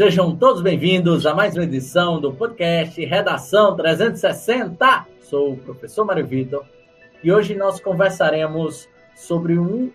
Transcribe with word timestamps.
Sejam 0.00 0.34
todos 0.34 0.62
bem-vindos 0.62 1.26
a 1.26 1.34
mais 1.34 1.54
uma 1.54 1.64
edição 1.64 2.18
do 2.18 2.32
podcast 2.32 3.04
Redação 3.04 3.76
360. 3.76 5.06
Sou 5.20 5.52
o 5.52 5.56
professor 5.58 6.06
Mário 6.06 6.26
Vitor 6.26 6.64
e 7.22 7.30
hoje 7.30 7.54
nós 7.54 7.82
conversaremos 7.82 8.88
sobre 9.14 9.58
um 9.58 9.92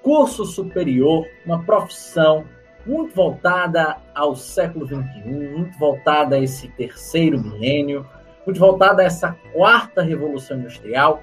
curso 0.00 0.46
superior, 0.46 1.26
uma 1.44 1.62
profissão 1.64 2.46
muito 2.86 3.14
voltada 3.14 3.98
ao 4.14 4.34
século 4.34 4.86
XXI, 4.86 5.28
muito 5.54 5.78
voltada 5.78 6.36
a 6.36 6.40
esse 6.40 6.68
terceiro 6.68 7.38
milênio, 7.38 8.06
muito 8.46 8.58
voltada 8.58 9.02
a 9.02 9.04
essa 9.04 9.36
quarta 9.52 10.00
revolução 10.00 10.60
industrial, 10.60 11.22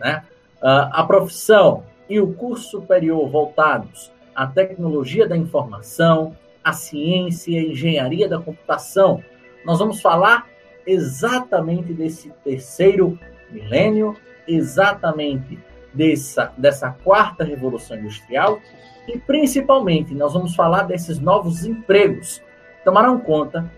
né? 0.00 0.24
Uh, 0.56 0.90
a 0.90 1.04
profissão 1.04 1.84
e 2.08 2.18
o 2.18 2.32
curso 2.34 2.68
superior 2.68 3.28
voltados 3.28 4.10
à 4.34 4.44
tecnologia 4.44 5.28
da 5.28 5.36
informação, 5.36 6.34
à 6.70 6.72
ciência 6.72 7.50
e 7.50 7.72
engenharia 7.72 8.28
da 8.28 8.40
computação. 8.40 9.22
Nós 9.64 9.78
vamos 9.78 10.00
falar 10.00 10.48
exatamente 10.86 11.92
desse 11.92 12.30
terceiro 12.42 13.18
milênio, 13.50 14.16
exatamente 14.46 15.58
dessa, 15.92 16.52
dessa 16.56 16.90
quarta 16.90 17.44
revolução 17.44 17.98
industrial 17.98 18.60
e 19.06 19.18
principalmente 19.18 20.14
nós 20.14 20.32
vamos 20.32 20.54
falar 20.54 20.84
desses 20.84 21.18
novos 21.18 21.64
empregos 21.64 22.38
que 22.78 22.84
tomarão 22.84 23.18
conta 23.18 23.70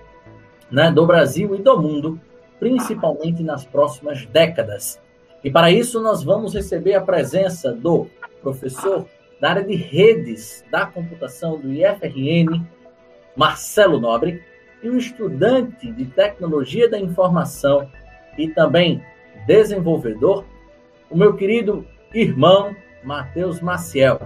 né, 0.71 0.91
do 0.91 1.07
Brasil 1.07 1.55
e 1.55 1.59
do 1.59 1.81
mundo, 1.81 2.21
principalmente 2.59 3.43
nas 3.43 3.65
próximas 3.65 4.25
décadas. 4.27 5.01
E 5.43 5.51
para 5.51 5.71
isso 5.71 6.01
nós 6.01 6.23
vamos 6.23 6.55
receber 6.55 6.95
a 6.95 7.01
presença 7.01 7.73
do 7.73 8.07
professor 8.41 9.07
da 9.41 9.51
área 9.51 9.65
de 9.65 9.75
redes 9.75 10.65
da 10.71 10.87
computação 10.87 11.59
do 11.59 11.73
IFRN, 11.73 12.65
Marcelo 13.37 14.01
Nobre, 14.01 14.43
e 14.83 14.89
o 14.89 14.99
estudante 14.99 15.91
de 15.91 16.05
tecnologia 16.07 16.89
da 16.89 16.99
informação 16.99 17.89
e 18.37 18.49
também 18.49 19.03
desenvolvedor, 19.47 20.45
o 21.09 21.17
meu 21.17 21.35
querido 21.35 21.87
irmão 22.13 22.75
Matheus 23.03 23.61
Maciel. 23.61 24.21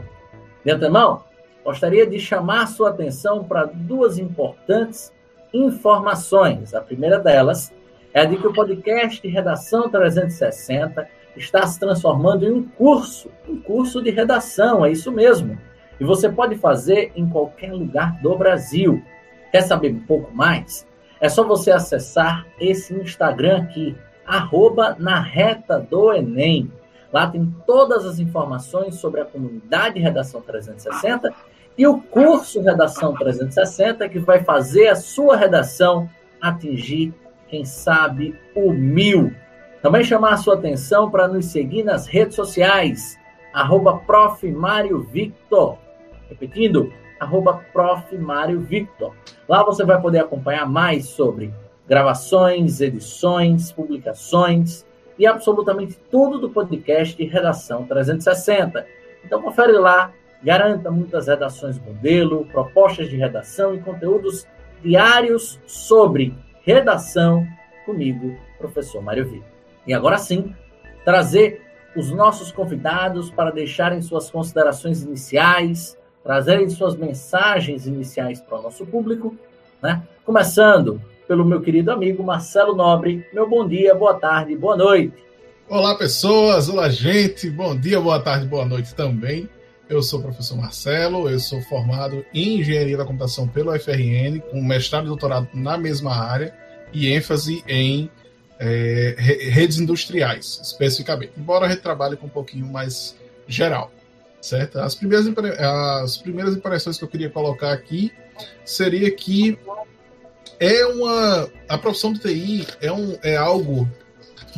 De 0.64 0.70
antemão, 0.70 1.24
gostaria 1.64 2.06
de 2.06 2.18
chamar 2.18 2.66
sua 2.68 2.90
atenção 2.90 3.44
para 3.44 3.64
duas 3.64 4.18
importantes 4.18 5.12
informações. 5.52 6.74
A 6.74 6.80
primeira 6.80 7.18
delas 7.18 7.72
é 8.12 8.24
de 8.24 8.36
que 8.36 8.46
o 8.46 8.52
podcast 8.52 9.26
Redação 9.28 9.90
360 9.90 11.08
está 11.36 11.66
se 11.66 11.78
transformando 11.78 12.46
em 12.46 12.50
um 12.50 12.62
curso, 12.62 13.30
um 13.48 13.60
curso 13.60 14.02
de 14.02 14.10
redação, 14.10 14.84
é 14.84 14.90
isso 14.90 15.12
mesmo. 15.12 15.58
E 15.98 16.04
você 16.04 16.28
pode 16.28 16.56
fazer 16.56 17.12
em 17.16 17.28
qualquer 17.28 17.72
lugar 17.72 18.20
do 18.20 18.36
Brasil. 18.36 19.02
Quer 19.50 19.62
saber 19.62 19.92
um 19.92 20.00
pouco 20.00 20.34
mais? 20.34 20.86
É 21.20 21.28
só 21.28 21.42
você 21.44 21.70
acessar 21.70 22.46
esse 22.60 22.94
Instagram 22.94 23.62
aqui, 23.62 23.96
arroba 24.26 24.96
na 24.98 25.20
reta 25.20 25.78
do 25.78 26.12
Enem. 26.12 26.70
Lá 27.12 27.26
tem 27.26 27.54
todas 27.66 28.04
as 28.04 28.18
informações 28.18 28.96
sobre 28.96 29.20
a 29.20 29.24
comunidade 29.24 30.00
Redação 30.00 30.42
360 30.42 31.32
e 31.78 31.86
o 31.86 32.00
curso 32.00 32.60
Redação 32.60 33.14
360 33.14 34.08
que 34.08 34.18
vai 34.18 34.44
fazer 34.44 34.88
a 34.88 34.96
sua 34.96 35.36
redação 35.36 36.10
atingir 36.40 37.14
quem 37.48 37.64
sabe, 37.64 38.38
o 38.54 38.72
mil. 38.72 39.32
Também 39.80 40.02
chamar 40.02 40.34
a 40.34 40.36
sua 40.36 40.54
atenção 40.54 41.10
para 41.10 41.28
nos 41.28 41.46
seguir 41.46 41.84
nas 41.84 42.06
redes 42.06 42.34
sociais, 42.34 43.18
arroba. 43.52 44.02
Repetindo, 46.28 46.92
arroba 47.18 47.64
Prof. 47.72 48.16
Mário 48.18 48.60
Victor. 48.60 49.14
Lá 49.48 49.62
você 49.64 49.84
vai 49.84 50.00
poder 50.00 50.20
acompanhar 50.20 50.66
mais 50.66 51.06
sobre 51.06 51.52
gravações, 51.88 52.80
edições, 52.80 53.72
publicações 53.72 54.84
e 55.18 55.26
absolutamente 55.26 55.98
tudo 56.10 56.38
do 56.38 56.50
podcast 56.50 57.22
Redação 57.24 57.86
360. 57.86 58.86
Então 59.24 59.40
confere 59.40 59.72
lá, 59.72 60.12
garanta 60.42 60.90
muitas 60.90 61.26
redações 61.28 61.78
modelo, 61.78 62.44
propostas 62.46 63.08
de 63.08 63.16
redação 63.16 63.74
e 63.74 63.80
conteúdos 63.80 64.46
diários 64.82 65.60
sobre 65.66 66.34
redação 66.62 67.46
comigo, 67.84 68.36
professor 68.58 69.00
Mário 69.02 69.26
Vitor. 69.26 69.48
E 69.86 69.94
agora 69.94 70.18
sim, 70.18 70.54
trazer 71.04 71.62
os 71.96 72.10
nossos 72.10 72.52
convidados 72.52 73.30
para 73.30 73.50
deixarem 73.50 74.02
suas 74.02 74.30
considerações 74.30 75.02
iniciais, 75.02 75.96
trazerem 76.26 76.68
suas 76.68 76.96
mensagens 76.96 77.86
iniciais 77.86 78.40
para 78.40 78.58
o 78.58 78.62
nosso 78.62 78.84
público, 78.84 79.34
né? 79.80 80.02
Começando 80.24 81.00
pelo 81.28 81.44
meu 81.44 81.60
querido 81.60 81.92
amigo 81.92 82.22
Marcelo 82.22 82.74
Nobre. 82.74 83.24
Meu 83.32 83.48
bom 83.48 83.66
dia, 83.66 83.94
boa 83.94 84.14
tarde, 84.14 84.56
boa 84.56 84.76
noite. 84.76 85.14
Olá, 85.68 85.94
pessoas. 85.94 86.68
Olá, 86.68 86.88
gente. 86.88 87.48
Bom 87.48 87.78
dia, 87.78 88.00
boa 88.00 88.20
tarde, 88.20 88.44
boa 88.46 88.64
noite 88.64 88.92
também. 88.92 89.48
Eu 89.88 90.02
sou 90.02 90.18
o 90.18 90.22
professor 90.22 90.56
Marcelo, 90.56 91.30
eu 91.30 91.38
sou 91.38 91.62
formado 91.62 92.24
em 92.34 92.58
Engenharia 92.58 92.96
da 92.96 93.04
Computação 93.04 93.46
pelo 93.46 93.72
FRN, 93.78 94.40
com 94.50 94.60
mestrado 94.60 95.04
e 95.04 95.08
doutorado 95.08 95.48
na 95.54 95.78
mesma 95.78 96.12
área 96.12 96.52
e 96.92 97.08
ênfase 97.08 97.62
em 97.68 98.10
é, 98.58 99.14
redes 99.16 99.78
industriais, 99.78 100.60
especificamente. 100.60 101.34
Embora 101.38 101.68
gente 101.68 101.82
trabalhe 101.82 102.16
com 102.16 102.26
um 102.26 102.30
pouquinho 102.30 102.66
mais 102.66 103.14
geral, 103.46 103.92
certo? 104.40 104.78
As 104.78 104.94
primeiras, 104.94 105.26
as 105.58 106.16
primeiras 106.18 106.54
impressões 106.54 106.98
que 106.98 107.04
eu 107.04 107.08
queria 107.08 107.30
colocar 107.30 107.72
aqui 107.72 108.12
seria 108.64 109.10
que 109.10 109.58
é 110.58 110.86
uma 110.86 111.48
a 111.68 111.78
profissão 111.78 112.12
de 112.12 112.20
TI 112.20 112.66
é, 112.80 112.90
um, 112.90 113.16
é 113.22 113.36
algo 113.36 113.88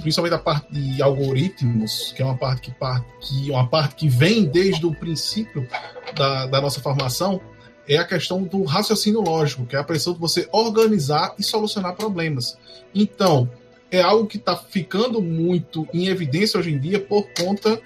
principalmente 0.01 0.35
a 0.35 0.39
parte 0.39 0.73
de 0.73 1.03
algoritmos, 1.03 2.13
que 2.15 2.23
é 2.23 2.25
uma 2.25 2.37
parte 2.37 2.71
que, 2.71 2.75
que, 3.21 3.51
uma 3.51 3.69
parte 3.69 3.95
que 3.97 4.09
vem 4.09 4.45
desde 4.45 4.87
o 4.87 4.95
princípio 4.95 5.67
da, 6.15 6.47
da 6.47 6.61
nossa 6.61 6.81
formação, 6.81 7.41
é 7.89 7.97
a 7.97 8.05
questão 8.05 8.43
do 8.43 8.63
raciocínio 8.65 9.21
lógico, 9.21 9.67
que 9.67 9.75
é 9.75 9.79
a 9.79 9.85
pressão 9.85 10.13
de 10.13 10.21
você 10.21 10.49
organizar 10.53 11.35
e 11.39 11.43
solucionar 11.43 11.97
problemas. 11.97 12.57
Então, 12.95 13.51
é 13.91 14.01
algo 14.01 14.27
que 14.27 14.37
está 14.37 14.57
ficando 14.57 15.23
muito 15.23 15.89
em 15.93 16.09
evidência 16.09 16.61
hoje 16.61 16.71
em 16.71 16.79
dia 16.79 17.01
por 17.01 17.27
conta 17.33 17.81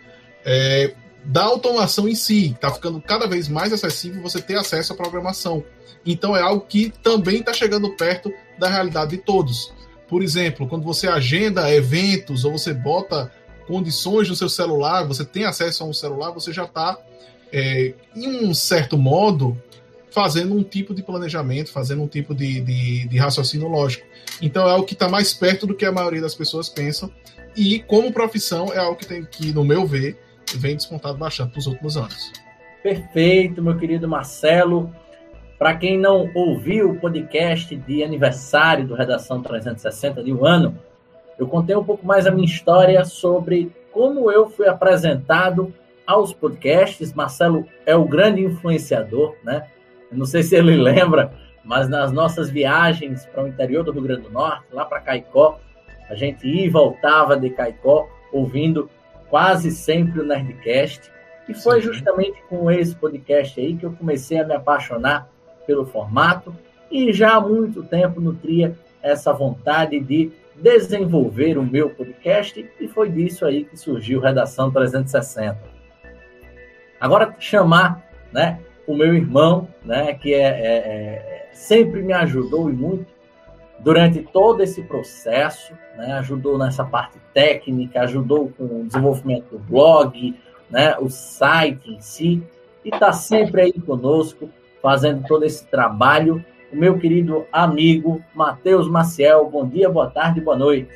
é, 0.44 0.94
da 1.24 1.42
automação 1.44 2.08
em 2.08 2.14
si. 2.14 2.52
Está 2.52 2.70
ficando 2.72 3.00
cada 3.00 3.26
vez 3.26 3.48
mais 3.48 3.72
acessível 3.72 4.22
você 4.22 4.40
ter 4.40 4.56
acesso 4.56 4.92
à 4.92 4.96
programação. 4.96 5.64
Então, 6.04 6.36
é 6.36 6.42
algo 6.42 6.66
que 6.66 6.92
também 7.02 7.38
está 7.38 7.52
chegando 7.52 7.94
perto 7.96 8.32
da 8.58 8.68
realidade 8.68 9.12
de 9.12 9.18
todos. 9.18 9.72
Por 10.08 10.22
exemplo, 10.22 10.68
quando 10.68 10.84
você 10.84 11.08
agenda 11.08 11.72
eventos 11.72 12.44
ou 12.44 12.52
você 12.52 12.74
bota 12.74 13.32
condições 13.66 14.28
no 14.28 14.36
seu 14.36 14.48
celular, 14.48 15.06
você 15.06 15.24
tem 15.24 15.44
acesso 15.44 15.84
a 15.84 15.86
um 15.86 15.92
celular, 15.92 16.32
você 16.32 16.52
já 16.52 16.64
está, 16.64 16.98
é, 17.52 17.94
em 18.14 18.44
um 18.44 18.52
certo 18.52 18.98
modo, 18.98 19.56
fazendo 20.10 20.54
um 20.54 20.62
tipo 20.62 20.94
de 20.94 21.02
planejamento, 21.02 21.70
fazendo 21.70 22.02
um 22.02 22.06
tipo 22.06 22.34
de, 22.34 22.60
de, 22.60 23.08
de 23.08 23.16
raciocínio 23.16 23.68
lógico. 23.68 24.06
Então 24.40 24.68
é 24.68 24.72
algo 24.72 24.84
que 24.84 24.92
está 24.92 25.08
mais 25.08 25.32
perto 25.32 25.66
do 25.66 25.74
que 25.74 25.84
a 25.84 25.92
maioria 25.92 26.20
das 26.20 26.34
pessoas 26.34 26.68
pensam. 26.68 27.10
E 27.56 27.80
como 27.80 28.12
profissão 28.12 28.72
é 28.72 28.78
algo 28.78 28.96
que 28.96 29.06
tem 29.06 29.24
que, 29.24 29.52
no 29.52 29.64
meu 29.64 29.86
ver, 29.86 30.18
vem 30.58 30.76
descontado 30.76 31.18
bastante 31.18 31.56
nos 31.56 31.66
últimos 31.66 31.96
anos. 31.96 32.32
Perfeito, 32.82 33.62
meu 33.62 33.76
querido 33.76 34.08
Marcelo. 34.08 34.92
Para 35.58 35.76
quem 35.76 35.96
não 35.96 36.28
ouviu 36.34 36.90
o 36.90 36.98
podcast 36.98 37.76
de 37.76 38.02
aniversário 38.02 38.86
do 38.86 38.94
Redação 38.94 39.40
360 39.40 40.22
de 40.22 40.32
um 40.32 40.44
ano, 40.44 40.76
eu 41.38 41.46
contei 41.46 41.76
um 41.76 41.84
pouco 41.84 42.04
mais 42.04 42.26
a 42.26 42.30
minha 42.30 42.44
história 42.46 43.04
sobre 43.04 43.70
como 43.92 44.30
eu 44.30 44.50
fui 44.50 44.66
apresentado 44.66 45.72
aos 46.06 46.32
podcasts. 46.32 47.12
Marcelo 47.12 47.66
é 47.86 47.94
o 47.94 48.04
grande 48.04 48.42
influenciador, 48.42 49.36
né? 49.44 49.68
Eu 50.10 50.18
não 50.18 50.26
sei 50.26 50.42
se 50.42 50.56
ele 50.56 50.74
lembra, 50.82 51.32
mas 51.64 51.88
nas 51.88 52.10
nossas 52.10 52.50
viagens 52.50 53.26
para 53.26 53.44
o 53.44 53.48
interior 53.48 53.84
do 53.84 53.92
Rio 53.92 54.02
Grande 54.02 54.22
do 54.22 54.30
Norte, 54.30 54.64
lá 54.72 54.84
para 54.84 55.00
Caicó, 55.00 55.60
a 56.10 56.14
gente 56.14 56.46
ia 56.46 56.66
e 56.66 56.68
voltava 56.68 57.36
de 57.36 57.50
Caicó 57.50 58.08
ouvindo 58.32 58.90
quase 59.32 59.70
sempre 59.70 60.20
o 60.20 60.26
Nerdcast. 60.26 61.10
E 61.48 61.54
foi 61.54 61.80
justamente 61.80 62.38
com 62.50 62.70
esse 62.70 62.94
podcast 62.94 63.58
aí 63.58 63.74
que 63.74 63.86
eu 63.86 63.92
comecei 63.94 64.38
a 64.38 64.46
me 64.46 64.52
apaixonar 64.52 65.26
pelo 65.66 65.86
formato 65.86 66.54
e 66.90 67.14
já 67.14 67.36
há 67.36 67.40
muito 67.40 67.82
tempo 67.82 68.20
nutria 68.20 68.76
essa 69.02 69.32
vontade 69.32 69.98
de 70.00 70.30
desenvolver 70.54 71.56
o 71.56 71.62
meu 71.62 71.88
podcast 71.88 72.70
e 72.78 72.86
foi 72.86 73.08
disso 73.08 73.46
aí 73.46 73.64
que 73.64 73.74
surgiu 73.74 74.20
Redação 74.20 74.70
360. 74.70 75.58
Agora 77.00 77.34
chamar, 77.38 78.06
né, 78.30 78.60
o 78.86 78.94
meu 78.94 79.14
irmão, 79.14 79.66
né, 79.82 80.12
que 80.12 80.34
é, 80.34 80.42
é, 80.42 80.76
é, 80.76 81.50
sempre 81.54 82.02
me 82.02 82.12
ajudou 82.12 82.68
e 82.68 82.74
muito 82.74 83.11
durante 83.82 84.22
todo 84.22 84.62
esse 84.62 84.82
processo, 84.82 85.74
né, 85.96 86.14
ajudou 86.14 86.56
nessa 86.56 86.84
parte 86.84 87.18
técnica, 87.34 88.02
ajudou 88.02 88.50
com 88.56 88.64
o 88.64 88.84
desenvolvimento 88.86 89.50
do 89.50 89.58
blog, 89.58 90.34
né, 90.70 90.96
o 90.98 91.10
site 91.10 91.90
em 91.90 92.00
si, 92.00 92.42
e 92.84 92.88
está 92.88 93.12
sempre 93.12 93.62
aí 93.62 93.72
conosco, 93.72 94.48
fazendo 94.80 95.26
todo 95.26 95.44
esse 95.44 95.66
trabalho 95.66 96.44
o 96.72 96.76
meu 96.76 96.98
querido 96.98 97.46
amigo 97.52 98.24
Matheus 98.34 98.88
Maciel. 98.88 99.48
Bom 99.50 99.68
dia, 99.68 99.90
boa 99.90 100.10
tarde, 100.10 100.40
boa 100.40 100.56
noite. 100.56 100.90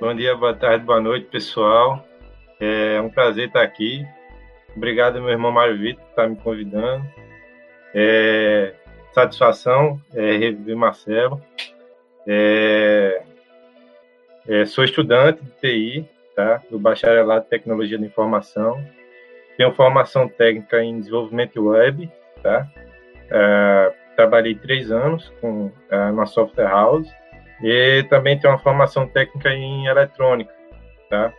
Bom 0.00 0.14
dia, 0.14 0.36
boa 0.36 0.54
tarde, 0.54 0.84
boa 0.84 1.00
noite, 1.00 1.26
pessoal. 1.26 2.04
É 2.60 3.00
um 3.00 3.10
prazer 3.10 3.48
estar 3.48 3.62
aqui. 3.62 4.06
Obrigado, 4.76 5.20
meu 5.20 5.30
irmão 5.30 5.50
Mário 5.50 5.76
Vitor, 5.76 6.00
por 6.04 6.10
estar 6.10 6.28
me 6.28 6.36
convidando. 6.36 7.04
É, 7.92 8.72
satisfação 9.12 10.00
é, 10.14 10.36
rever 10.36 10.76
Marcelo. 10.76 11.42
É, 12.30 13.22
é, 14.46 14.66
sou 14.66 14.84
estudante 14.84 15.42
de 15.42 15.50
TI, 15.52 16.08
tá? 16.36 16.62
do 16.70 16.78
Bacharelado 16.78 17.44
de 17.44 17.50
Tecnologia 17.50 17.98
da 17.98 18.04
Informação. 18.04 18.84
Tenho 19.56 19.72
formação 19.72 20.28
técnica 20.28 20.82
em 20.82 20.98
desenvolvimento 20.98 21.66
web. 21.66 22.10
Tá? 22.42 22.68
É, 23.30 23.92
trabalhei 24.14 24.54
três 24.54 24.90
anos 24.90 25.32
com 25.40 25.72
é, 25.90 25.96
uma 26.10 26.26
software 26.26 26.68
house 26.68 27.08
e 27.62 28.04
também 28.10 28.38
tenho 28.38 28.52
uma 28.52 28.60
formação 28.60 29.08
técnica 29.08 29.48
em 29.50 29.86
eletrônica. 29.86 30.52
Tá? 31.08 31.32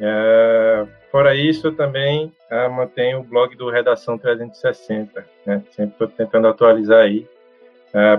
É, 0.00 0.86
fora 1.12 1.34
isso, 1.34 1.66
eu 1.66 1.76
também 1.76 2.32
é, 2.50 2.66
mantenho 2.66 3.20
o 3.20 3.24
blog 3.24 3.54
do 3.56 3.68
Redação 3.68 4.16
360. 4.16 5.22
Né? 5.44 5.62
Sempre 5.70 5.92
estou 5.92 6.08
tentando 6.08 6.48
atualizar 6.48 7.02
aí 7.02 7.28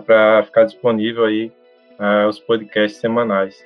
para 0.05 0.41
ficar 0.43 0.63
disponível 0.63 1.25
aí 1.25 1.51
é, 1.99 2.27
os 2.27 2.39
podcasts 2.39 2.99
semanais. 2.99 3.63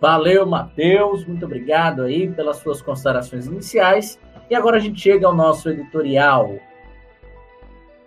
Valeu, 0.00 0.46
Matheus. 0.46 1.24
Muito 1.24 1.44
obrigado 1.44 2.02
aí 2.02 2.30
pelas 2.30 2.58
suas 2.58 2.82
considerações 2.82 3.46
iniciais. 3.46 4.20
E 4.48 4.54
agora 4.54 4.76
a 4.76 4.80
gente 4.80 5.00
chega 5.00 5.26
ao 5.26 5.34
nosso 5.34 5.68
editorial. 5.68 6.58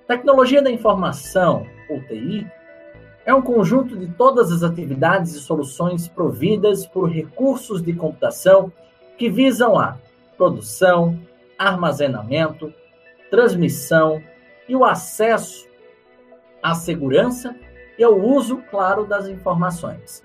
Tecnologia 0.08 0.62
da 0.62 0.72
informação, 0.72 1.66
ou 1.90 2.02
TI, 2.04 2.48
é 3.26 3.34
um 3.34 3.42
conjunto 3.42 3.98
de 3.98 4.08
todas 4.08 4.52
as 4.52 4.64
atividades 4.64 5.36
e 5.36 5.40
soluções 5.40 6.08
providas 6.08 6.86
por 6.88 7.10
recursos 7.10 7.82
de 7.82 7.94
computação 7.94 8.72
que 9.18 9.30
visam 9.30 9.78
a 9.78 9.98
produção, 10.38 11.20
armazenamento, 11.58 12.74
transmissão 13.30 14.24
e 14.68 14.76
o 14.76 14.86
acesso 14.86 15.68
à 16.64 16.74
segurança 16.74 17.56
e 18.00 18.04
ao 18.04 18.18
uso 18.18 18.64
claro 18.72 19.06
das 19.06 19.28
informações. 19.28 20.24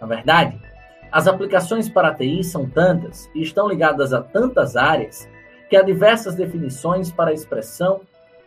Na 0.00 0.06
verdade, 0.06 0.60
as 1.12 1.28
aplicações 1.28 1.88
para 1.88 2.08
a 2.08 2.14
TI 2.14 2.42
são 2.42 2.68
tantas 2.68 3.30
e 3.32 3.40
estão 3.40 3.68
ligadas 3.68 4.12
a 4.12 4.20
tantas 4.20 4.76
áreas 4.76 5.28
que 5.70 5.76
há 5.76 5.82
diversas 5.82 6.34
definições 6.34 7.12
para 7.12 7.30
a 7.30 7.32
expressão 7.32 8.00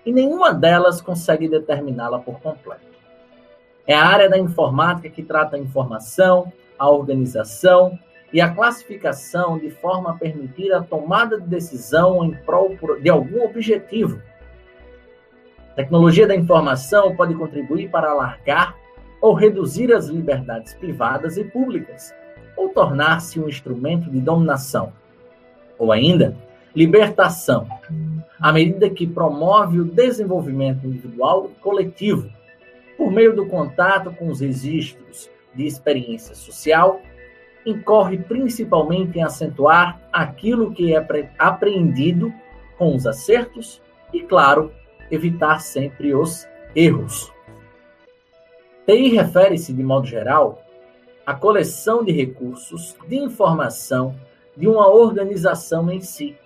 e 0.05 0.11
nenhuma 0.11 0.53
delas 0.53 1.01
consegue 1.01 1.47
determiná-la 1.47 2.19
por 2.19 2.39
completo. 2.41 2.85
É 3.87 3.95
a 3.95 4.05
área 4.05 4.29
da 4.29 4.37
informática 4.37 5.09
que 5.09 5.23
trata 5.23 5.55
a 5.55 5.59
informação, 5.59 6.51
a 6.77 6.89
organização 6.89 7.97
e 8.33 8.41
a 8.41 8.53
classificação 8.53 9.57
de 9.57 9.69
forma 9.69 10.11
a 10.11 10.13
permitir 10.13 10.73
a 10.73 10.81
tomada 10.81 11.39
de 11.39 11.47
decisão 11.47 12.25
em 12.25 12.31
prol 12.31 12.75
de 13.01 13.09
algum 13.09 13.45
objetivo. 13.45 14.21
Tecnologia 15.75 16.25
da 16.25 16.35
informação 16.35 17.15
pode 17.15 17.33
contribuir 17.35 17.89
para 17.89 18.09
alargar 18.09 18.75
ou 19.19 19.33
reduzir 19.33 19.93
as 19.93 20.07
liberdades 20.07 20.73
privadas 20.73 21.35
e 21.35 21.43
públicas, 21.43 22.13
ou 22.55 22.69
tornar-se 22.69 23.39
um 23.39 23.49
instrumento 23.49 24.09
de 24.09 24.21
dominação, 24.21 24.93
ou 25.77 25.91
ainda 25.91 26.37
libertação, 26.73 27.67
à 28.39 28.53
medida 28.53 28.89
que 28.89 29.07
promove 29.07 29.79
o 29.79 29.85
desenvolvimento 29.85 30.85
individual 30.85 31.49
e 31.49 31.61
coletivo 31.61 32.29
por 32.97 33.11
meio 33.11 33.35
do 33.35 33.45
contato 33.47 34.11
com 34.11 34.27
os 34.29 34.39
registros 34.39 35.29
de 35.53 35.65
experiência 35.65 36.35
social, 36.35 37.01
incorre 37.65 38.17
principalmente 38.17 39.17
em 39.17 39.23
acentuar 39.23 39.99
aquilo 40.13 40.71
que 40.71 40.93
é 40.93 41.07
apreendido 41.37 42.33
com 42.77 42.95
os 42.95 43.07
acertos 43.07 43.81
e, 44.13 44.21
claro, 44.21 44.71
evitar 45.11 45.59
sempre 45.59 46.13
os 46.13 46.47
erros. 46.75 47.31
TI 48.85 49.09
refere-se, 49.09 49.73
de 49.73 49.83
modo 49.83 50.05
geral, 50.05 50.61
à 51.25 51.33
coleção 51.33 52.03
de 52.03 52.11
recursos 52.11 52.95
de 53.07 53.15
informação 53.15 54.15
de 54.55 54.67
uma 54.67 54.87
organização 54.87 55.91
em 55.91 55.99
si, 56.01 56.37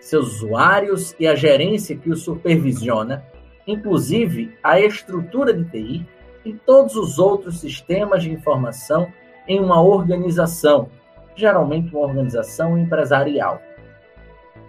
seus 0.00 0.36
usuários 0.36 1.14
e 1.20 1.26
a 1.26 1.34
gerência 1.34 1.96
que 1.96 2.10
o 2.10 2.16
supervisiona 2.16 3.24
inclusive 3.66 4.56
a 4.62 4.80
estrutura 4.80 5.52
de 5.52 5.64
TI 5.64 6.06
e 6.44 6.52
todos 6.52 6.96
os 6.96 7.18
outros 7.18 7.60
sistemas 7.60 8.22
de 8.22 8.30
informação 8.30 9.12
em 9.46 9.60
uma 9.60 9.80
organização, 9.80 10.88
geralmente 11.34 11.94
uma 11.94 12.06
organização 12.06 12.78
empresarial. 12.78 13.60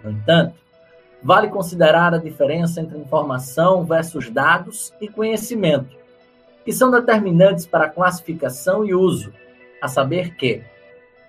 No 0.02 0.10
entanto, 0.10 0.54
vale 1.22 1.48
considerar 1.48 2.14
a 2.14 2.18
diferença 2.18 2.80
entre 2.80 2.98
informação 2.98 3.84
versus 3.84 4.28
dados 4.30 4.92
e 5.00 5.08
conhecimento, 5.08 5.96
que 6.64 6.72
são 6.72 6.90
determinantes 6.90 7.66
para 7.66 7.88
classificação 7.88 8.84
e 8.84 8.94
uso, 8.94 9.32
a 9.80 9.88
saber 9.88 10.36
que 10.36 10.62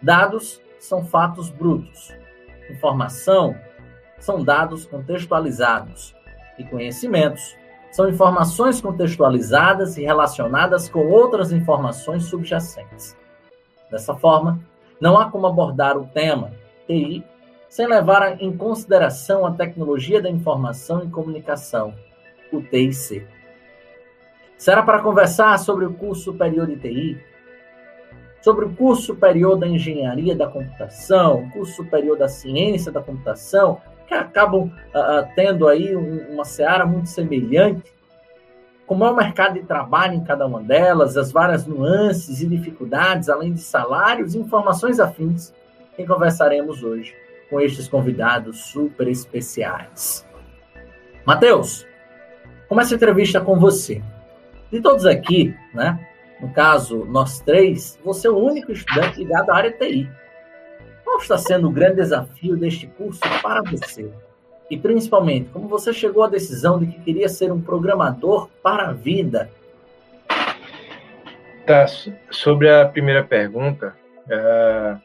dados 0.02 0.62
são 0.80 1.06
fatos 1.06 1.50
brutos, 1.50 2.14
informação 2.70 3.56
são 4.20 4.44
dados 4.44 4.86
contextualizados 4.86 6.16
e 6.58 6.64
conhecimentos 6.64 7.56
são 7.94 8.10
informações 8.10 8.82
contextualizadas 8.82 9.98
e 9.98 10.02
relacionadas 10.02 10.90
com 10.90 11.12
outras 11.12 11.52
informações 11.52 12.24
subjacentes. 12.24 13.16
Dessa 13.92 14.16
forma, 14.16 14.60
não 15.00 15.16
há 15.16 15.30
como 15.30 15.46
abordar 15.46 15.96
o 15.96 16.08
tema 16.08 16.52
TI 16.88 17.24
sem 17.74 17.88
levar 17.88 18.40
em 18.40 18.56
consideração 18.56 19.48
a 19.48 19.52
tecnologia 19.52 20.22
da 20.22 20.30
informação 20.30 21.04
e 21.04 21.10
comunicação, 21.10 21.92
o 22.52 22.62
TIC. 22.62 23.26
Será 24.56 24.84
para 24.84 25.02
conversar 25.02 25.58
sobre 25.58 25.84
o 25.84 25.92
curso 25.96 26.26
superior 26.26 26.68
de 26.68 26.76
TI, 26.76 27.20
sobre 28.44 28.66
o 28.66 28.76
curso 28.76 29.02
superior 29.02 29.58
da 29.58 29.68
engenharia 29.68 30.36
da 30.36 30.46
computação, 30.46 31.46
o 31.46 31.50
curso 31.50 31.78
superior 31.78 32.16
da 32.16 32.28
ciência 32.28 32.92
da 32.92 33.02
computação, 33.02 33.82
que 34.06 34.14
acabam 34.14 34.66
uh, 34.66 35.28
tendo 35.36 35.68
aí 35.68 35.96
um, 35.96 36.32
uma 36.32 36.46
seara 36.46 36.86
muito 36.86 37.10
semelhante. 37.10 37.92
Como 38.86 39.04
é 39.04 39.10
o 39.10 39.16
mercado 39.16 39.56
de 39.56 39.64
trabalho 39.64 40.14
em 40.14 40.24
cada 40.24 40.46
uma 40.46 40.62
delas, 40.62 41.18
as 41.18 41.32
várias 41.32 41.66
nuances 41.66 42.40
e 42.40 42.46
dificuldades, 42.46 43.30
além 43.30 43.52
de 43.52 43.62
salários 43.62 44.36
e 44.36 44.38
informações 44.38 45.00
afins, 45.00 45.52
que 45.96 46.06
conversaremos 46.06 46.84
hoje 46.84 47.23
com 47.54 47.62
estes 47.62 47.88
convidados 47.88 48.72
super 48.72 49.08
especiais. 49.08 50.28
Matheus, 51.24 51.86
começa 52.68 52.96
a 52.96 52.98
entrevista 52.98 53.40
com 53.40 53.60
você. 53.60 54.02
De 54.72 54.82
todos 54.82 55.06
aqui, 55.06 55.56
né? 55.72 56.00
No 56.42 56.52
caso, 56.52 57.06
nós 57.06 57.42
três, 57.42 58.00
você 58.04 58.28
é 58.28 58.32
o 58.32 58.38
único 58.38 58.72
estudante 58.72 59.20
ligado 59.20 59.52
à 59.52 59.56
área 59.56 59.72
TI. 59.72 60.10
Qual 61.04 61.20
está 61.20 61.38
sendo 61.38 61.68
o 61.68 61.72
grande 61.72 61.98
desafio 61.98 62.58
deste 62.58 62.88
curso 62.88 63.22
para 63.44 63.62
você? 63.62 64.10
E 64.68 64.76
principalmente, 64.76 65.52
como 65.52 65.68
você 65.68 65.94
chegou 65.94 66.24
à 66.24 66.28
decisão 66.28 66.80
de 66.80 66.88
que 66.88 67.02
queria 67.02 67.30
ser 67.30 67.52
um 67.52 67.62
programador 67.62 68.50
para 68.64 68.88
a 68.88 68.94
vida? 68.94 69.48
Tá, 71.68 71.86
sobre 72.32 72.68
a 72.68 72.88
primeira 72.88 73.24
pergunta, 73.24 73.96
é, 74.28 74.98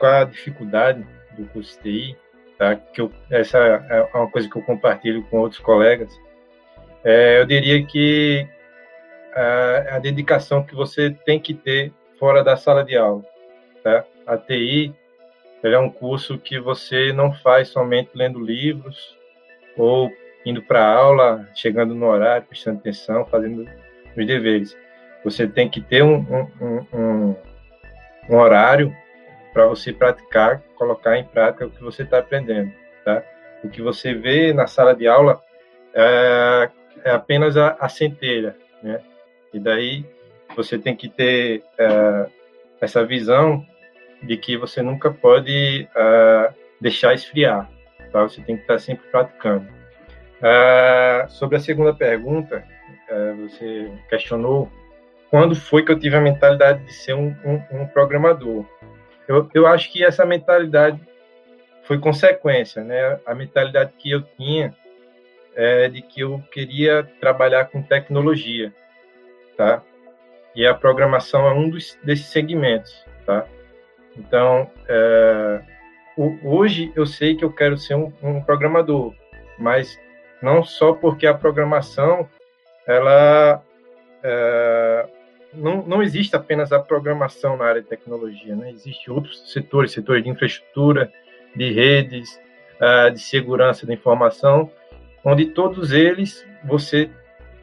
qual 0.00 0.12
a 0.12 0.24
dificuldade 0.24 1.06
do 1.38 1.48
curso 1.48 1.78
TI? 1.80 2.16
Tá, 2.58 2.74
que 2.74 3.00
eu, 3.00 3.12
essa 3.30 3.58
é 3.58 4.16
uma 4.16 4.28
coisa 4.28 4.50
que 4.50 4.56
eu 4.56 4.62
compartilho 4.62 5.22
com 5.24 5.38
outros 5.38 5.60
colegas. 5.60 6.10
É, 7.04 7.40
eu 7.40 7.46
diria 7.46 7.84
que 7.86 8.46
a, 9.32 9.96
a 9.96 9.98
dedicação 10.00 10.64
que 10.64 10.74
você 10.74 11.10
tem 11.10 11.38
que 11.38 11.54
ter 11.54 11.92
fora 12.18 12.42
da 12.42 12.56
sala 12.56 12.84
de 12.84 12.96
aula. 12.96 13.22
Tá? 13.82 14.04
A 14.26 14.36
TI 14.36 14.92
é 15.62 15.78
um 15.78 15.90
curso 15.90 16.38
que 16.38 16.58
você 16.58 17.12
não 17.12 17.32
faz 17.32 17.68
somente 17.68 18.10
lendo 18.14 18.40
livros 18.40 19.16
ou 19.76 20.10
indo 20.44 20.62
para 20.62 20.84
aula, 20.84 21.48
chegando 21.54 21.94
no 21.94 22.06
horário, 22.06 22.46
prestando 22.46 22.78
atenção, 22.78 23.24
fazendo 23.26 23.68
os 24.16 24.26
deveres. 24.26 24.76
Você 25.24 25.46
tem 25.46 25.68
que 25.68 25.80
ter 25.80 26.02
um, 26.02 26.16
um, 26.60 26.86
um, 26.92 27.36
um 28.30 28.36
horário 28.36 28.94
para 29.58 29.66
você 29.66 29.92
praticar, 29.92 30.62
colocar 30.76 31.18
em 31.18 31.24
prática 31.24 31.66
o 31.66 31.70
que 31.70 31.82
você 31.82 32.04
está 32.04 32.20
aprendendo. 32.20 32.72
Tá? 33.04 33.24
O 33.64 33.68
que 33.68 33.82
você 33.82 34.14
vê 34.14 34.52
na 34.52 34.68
sala 34.68 34.94
de 34.94 35.08
aula 35.08 35.42
é, 35.92 36.70
é 37.04 37.10
apenas 37.10 37.56
a, 37.56 37.76
a, 37.80 37.88
centelha. 37.88 38.54
Né? 38.80 39.00
E 39.52 39.58
daí 39.58 40.06
você 40.54 40.78
tem 40.78 40.94
que 40.94 41.08
ter 41.08 41.64
é, 41.76 42.26
essa 42.80 43.04
visão 43.04 43.66
de 44.22 44.36
que 44.36 44.56
você 44.56 44.80
nunca 44.80 45.10
pode 45.10 45.88
uh, 45.90 46.54
deixar 46.80 47.14
esfriar, 47.14 47.68
tá? 48.12 48.22
Você 48.22 48.40
tem 48.42 48.56
que 48.56 48.62
estar 48.62 48.78
sempre 48.78 49.08
praticando. 49.10 49.66
Uh, 50.38 51.28
sobre 51.28 51.56
a 51.56 51.60
segunda 51.60 51.92
pergunta, 51.92 52.64
uh, 53.10 53.48
você 53.48 53.90
questionou 54.08 54.70
quando 55.30 55.54
foi 55.56 55.84
que 55.84 55.92
eu 55.92 55.98
tive 55.98 56.16
a 56.16 56.20
mentalidade 56.20 56.84
de 56.84 56.92
ser 56.92 57.14
um, 57.14 57.34
um, 57.44 57.80
um 57.80 57.86
programador. 57.86 58.64
Eu, 59.28 59.48
eu 59.54 59.66
acho 59.66 59.92
que 59.92 60.02
essa 60.02 60.24
mentalidade 60.24 60.98
foi 61.84 61.98
consequência, 61.98 62.82
né? 62.82 63.20
A 63.26 63.34
mentalidade 63.34 63.92
que 63.98 64.10
eu 64.10 64.22
tinha 64.22 64.74
é 65.54 65.88
de 65.88 66.00
que 66.00 66.20
eu 66.20 66.42
queria 66.50 67.04
trabalhar 67.20 67.66
com 67.66 67.82
tecnologia, 67.82 68.72
tá? 69.56 69.82
E 70.54 70.66
a 70.66 70.74
programação 70.74 71.46
é 71.46 71.52
um 71.52 71.68
dos, 71.68 71.98
desses 72.02 72.26
segmentos, 72.26 73.04
tá? 73.26 73.46
Então, 74.16 74.70
é, 74.88 75.60
hoje 76.42 76.90
eu 76.96 77.06
sei 77.06 77.36
que 77.36 77.44
eu 77.44 77.52
quero 77.52 77.76
ser 77.76 77.94
um, 77.94 78.12
um 78.22 78.42
programador, 78.42 79.14
mas 79.58 79.98
não 80.42 80.64
só 80.64 80.92
porque 80.92 81.26
a 81.26 81.34
programação 81.34 82.28
ela 82.86 83.62
é, 84.22 85.06
não, 85.52 85.82
não 85.86 86.02
existe 86.02 86.36
apenas 86.36 86.72
a 86.72 86.78
programação 86.78 87.56
na 87.56 87.64
área 87.64 87.82
de 87.82 87.88
tecnologia, 87.88 88.54
né? 88.54 88.70
Existem 88.70 89.12
outros 89.12 89.52
setores, 89.52 89.92
setores 89.92 90.22
de 90.22 90.28
infraestrutura, 90.28 91.12
de 91.54 91.72
redes, 91.72 92.40
uh, 92.80 93.10
de 93.10 93.20
segurança 93.20 93.86
da 93.86 93.94
informação, 93.94 94.70
onde 95.24 95.46
todos 95.46 95.92
eles 95.92 96.46
você 96.64 97.10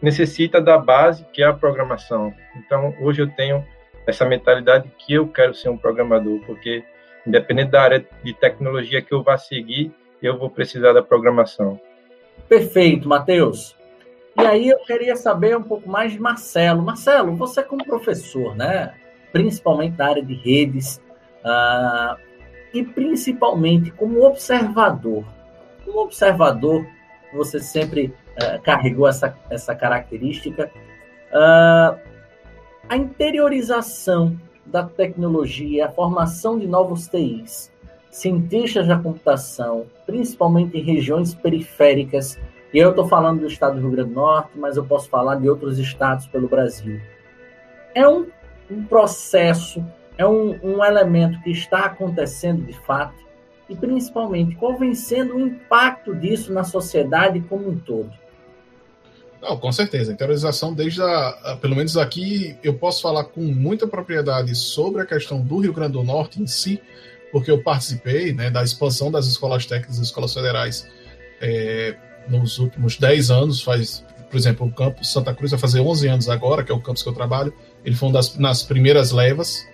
necessita 0.02 0.62
da 0.62 0.78
base 0.78 1.26
que 1.32 1.42
é 1.42 1.46
a 1.46 1.54
programação. 1.54 2.34
Então, 2.58 2.96
hoje 3.02 3.22
eu 3.22 3.30
tenho 3.30 3.66
essa 4.06 4.26
mentalidade 4.26 4.92
que 4.98 5.14
eu 5.14 5.28
quero 5.28 5.54
ser 5.54 5.70
um 5.70 5.78
programador, 5.78 6.40
porque 6.46 6.84
independente 7.26 7.72
da 7.72 7.82
área 7.82 8.06
de 8.24 8.34
tecnologia 8.34 9.02
que 9.02 9.14
eu 9.14 9.24
vá 9.24 9.38
seguir, 9.38 9.92
eu 10.22 10.38
vou 10.38 10.50
precisar 10.50 10.94
da 10.94 11.02
programação. 11.02 11.80
Perfeito, 12.48 13.08
Matheus. 13.08 13.75
E 14.38 14.46
aí 14.46 14.68
eu 14.68 14.80
queria 14.80 15.16
saber 15.16 15.58
um 15.58 15.64
pouco 15.64 15.90
mais 15.90 16.12
de 16.12 16.20
Marcelo. 16.20 16.82
Marcelo, 16.84 17.36
você 17.36 17.64
como 17.64 17.86
professor, 17.86 18.56
né? 18.56 18.94
Principalmente 19.32 19.96
da 19.96 20.08
área 20.08 20.24
de 20.24 20.34
redes, 20.34 21.02
uh, 21.46 22.20
e 22.74 22.84
principalmente 22.84 23.92
como 23.92 24.26
observador. 24.26 25.24
Como 25.86 26.02
observador, 26.02 26.86
você 27.34 27.60
sempre 27.60 28.14
uh, 28.42 28.62
carregou 28.62 29.08
essa, 29.08 29.38
essa 29.50 29.74
característica. 29.74 30.70
Uh, 31.32 31.98
a 32.90 32.98
interiorização 32.98 34.38
da 34.66 34.84
tecnologia, 34.84 35.86
a 35.86 35.92
formação 35.92 36.60
de 36.60 36.68
novos 36.68 37.08
TIs, 37.08 37.72
cientistas 38.10 38.88
da 38.88 38.98
computação, 38.98 39.86
principalmente 40.06 40.78
em 40.78 40.82
regiões 40.82 41.34
periféricas, 41.34 42.40
e 42.76 42.78
eu 42.78 42.90
estou 42.90 43.08
falando 43.08 43.40
do 43.40 43.48
estado 43.48 43.76
do 43.76 43.80
Rio 43.84 43.92
Grande 43.92 44.10
do 44.10 44.16
Norte, 44.16 44.50
mas 44.56 44.76
eu 44.76 44.84
posso 44.84 45.08
falar 45.08 45.36
de 45.36 45.48
outros 45.48 45.80
estados 45.80 46.28
pelo 46.28 46.50
Brasil. 46.50 47.00
É 47.96 48.06
um, 48.06 48.28
um 48.70 48.84
processo, 48.84 49.82
é 50.18 50.28
um, 50.28 50.60
um 50.62 50.84
elemento 50.84 51.42
que 51.42 51.52
está 51.52 51.86
acontecendo 51.86 52.66
de 52.66 52.74
fato, 52.74 53.16
e 53.70 53.78
principalmente 53.78 54.58
qual 54.58 54.78
vem 54.78 54.94
sendo 54.94 55.38
o 55.38 55.40
impacto 55.40 56.14
disso 56.14 56.52
na 56.52 56.66
sociedade 56.66 57.40
como 57.48 57.70
um 57.70 57.78
todo. 57.78 58.12
Não, 59.42 59.56
com 59.56 59.72
certeza. 59.72 60.12
Interiorização, 60.12 60.74
desde 60.74 61.02
a, 61.02 61.58
pelo 61.62 61.78
menos 61.78 61.96
aqui, 61.96 62.58
eu 62.62 62.74
posso 62.74 63.02
falar 63.02 63.24
com 63.24 63.40
muita 63.40 63.88
propriedade 63.88 64.54
sobre 64.54 65.02
a 65.02 65.06
questão 65.06 65.40
do 65.40 65.60
Rio 65.60 65.72
Grande 65.72 65.94
do 65.94 66.04
Norte 66.04 66.42
em 66.42 66.46
si, 66.46 66.82
porque 67.32 67.50
eu 67.50 67.64
participei 67.64 68.34
né, 68.34 68.50
da 68.50 68.62
expansão 68.62 69.10
das 69.10 69.28
escolas 69.28 69.66
técnicas 69.66 69.98
e 69.98 70.04
escolas 70.04 70.34
federais 70.34 70.86
é, 71.40 71.96
nos 72.28 72.60
últimos 72.60 72.98
10 72.98 73.32
anos, 73.32 73.62
faz, 73.62 74.04
por 74.30 74.38
exemplo, 74.38 74.68
o 74.68 74.72
campus 74.72 75.12
Santa 75.12 75.34
Cruz 75.34 75.52
vai 75.52 75.60
fazer 75.60 75.80
11 75.80 76.08
anos 76.08 76.30
agora, 76.30 76.64
que 76.64 76.72
é 76.72 76.76
o 76.76 76.82
campus 76.82 77.04
que 77.04 77.10
eu 77.10 77.14
trabalho, 77.14 77.54
ele 77.84 77.96
foi 77.96 78.10
uma 78.10 78.14
das 78.14 78.36
nas 78.38 78.64
primeiras 78.64 79.12
levas 79.12 79.66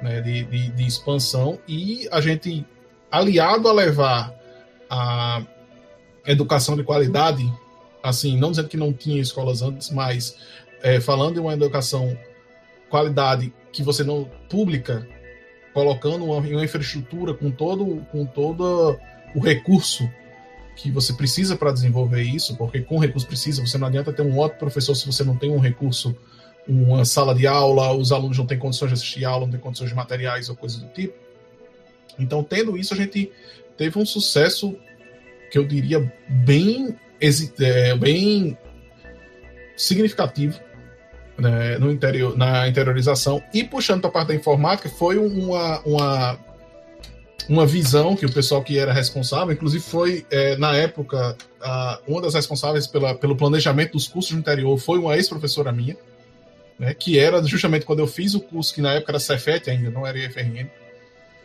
né, 0.00 0.20
de, 0.20 0.44
de, 0.44 0.70
de 0.70 0.86
expansão, 0.86 1.58
e 1.66 2.08
a 2.12 2.20
gente, 2.20 2.64
aliado 3.10 3.68
a 3.68 3.72
levar 3.72 4.34
a 4.90 5.42
educação 6.26 6.76
de 6.76 6.82
qualidade, 6.82 7.50
assim, 8.02 8.38
não 8.38 8.50
dizendo 8.50 8.68
que 8.68 8.76
não 8.76 8.92
tinha 8.92 9.20
escolas 9.20 9.62
antes, 9.62 9.90
mas 9.90 10.36
é, 10.82 11.00
falando 11.00 11.34
de 11.34 11.40
uma 11.40 11.52
educação 11.52 12.16
qualidade 12.88 13.52
que 13.72 13.82
você 13.82 14.04
não 14.04 14.30
pública, 14.48 15.06
colocando 15.72 16.24
uma, 16.24 16.38
uma 16.38 16.64
infraestrutura 16.64 17.34
com 17.34 17.50
todo 17.50 18.06
com 18.10 18.24
todo 18.24 18.98
o 19.34 19.40
recurso 19.40 20.08
que 20.76 20.90
você 20.90 21.14
precisa 21.14 21.56
para 21.56 21.72
desenvolver 21.72 22.22
isso, 22.22 22.54
porque 22.56 22.80
com 22.82 22.98
recurso 22.98 23.26
precisa, 23.26 23.64
você 23.66 23.78
não 23.78 23.88
adianta 23.88 24.12
ter 24.12 24.22
um 24.22 24.38
ótimo 24.38 24.60
professor 24.60 24.94
se 24.94 25.06
você 25.06 25.24
não 25.24 25.34
tem 25.34 25.50
um 25.50 25.58
recurso, 25.58 26.14
uma 26.68 27.04
sala 27.04 27.34
de 27.34 27.46
aula, 27.46 27.92
os 27.94 28.12
alunos 28.12 28.36
não 28.36 28.46
têm 28.46 28.58
condições 28.58 28.88
de 28.88 28.94
assistir 28.94 29.24
aula, 29.24 29.46
não 29.46 29.52
têm 29.52 29.60
condições 29.60 29.88
de 29.88 29.96
materiais 29.96 30.50
ou 30.50 30.54
coisa 30.54 30.78
do 30.78 30.86
tipo. 30.88 31.14
Então, 32.18 32.44
tendo 32.44 32.76
isso, 32.76 32.92
a 32.92 32.96
gente 32.96 33.32
teve 33.76 33.98
um 33.98 34.04
sucesso 34.04 34.76
que 35.50 35.58
eu 35.58 35.64
diria 35.64 36.12
bem, 36.28 36.94
é, 37.60 37.96
bem 37.96 38.58
significativo 39.76 40.60
né, 41.38 41.78
no 41.78 41.90
interior, 41.90 42.36
na 42.36 42.68
interiorização 42.68 43.42
e 43.52 43.64
puxando 43.64 44.00
para 44.00 44.10
a 44.10 44.12
parte 44.12 44.28
da 44.28 44.34
informática 44.34 44.88
foi 44.88 45.18
uma, 45.18 45.80
uma 45.80 46.38
uma 47.48 47.66
visão 47.66 48.16
que 48.16 48.26
o 48.26 48.32
pessoal 48.32 48.62
que 48.62 48.78
era 48.78 48.92
responsável, 48.92 49.52
inclusive 49.52 49.82
foi, 49.82 50.26
é, 50.30 50.56
na 50.56 50.74
época, 50.74 51.36
a, 51.60 52.00
uma 52.06 52.20
das 52.20 52.34
responsáveis 52.34 52.86
pela, 52.86 53.14
pelo 53.14 53.36
planejamento 53.36 53.92
dos 53.92 54.08
cursos 54.08 54.32
do 54.32 54.38
interior 54.38 54.76
foi 54.78 54.98
uma 54.98 55.16
ex-professora 55.16 55.70
minha, 55.70 55.96
né, 56.78 56.92
que 56.92 57.18
era 57.18 57.42
justamente 57.44 57.86
quando 57.86 58.00
eu 58.00 58.06
fiz 58.06 58.34
o 58.34 58.40
curso, 58.40 58.74
que 58.74 58.80
na 58.80 58.94
época 58.94 59.12
era 59.12 59.20
Cefet 59.20 59.70
ainda, 59.70 59.90
não 59.90 60.06
era 60.06 60.18
IFRN. 60.18 60.68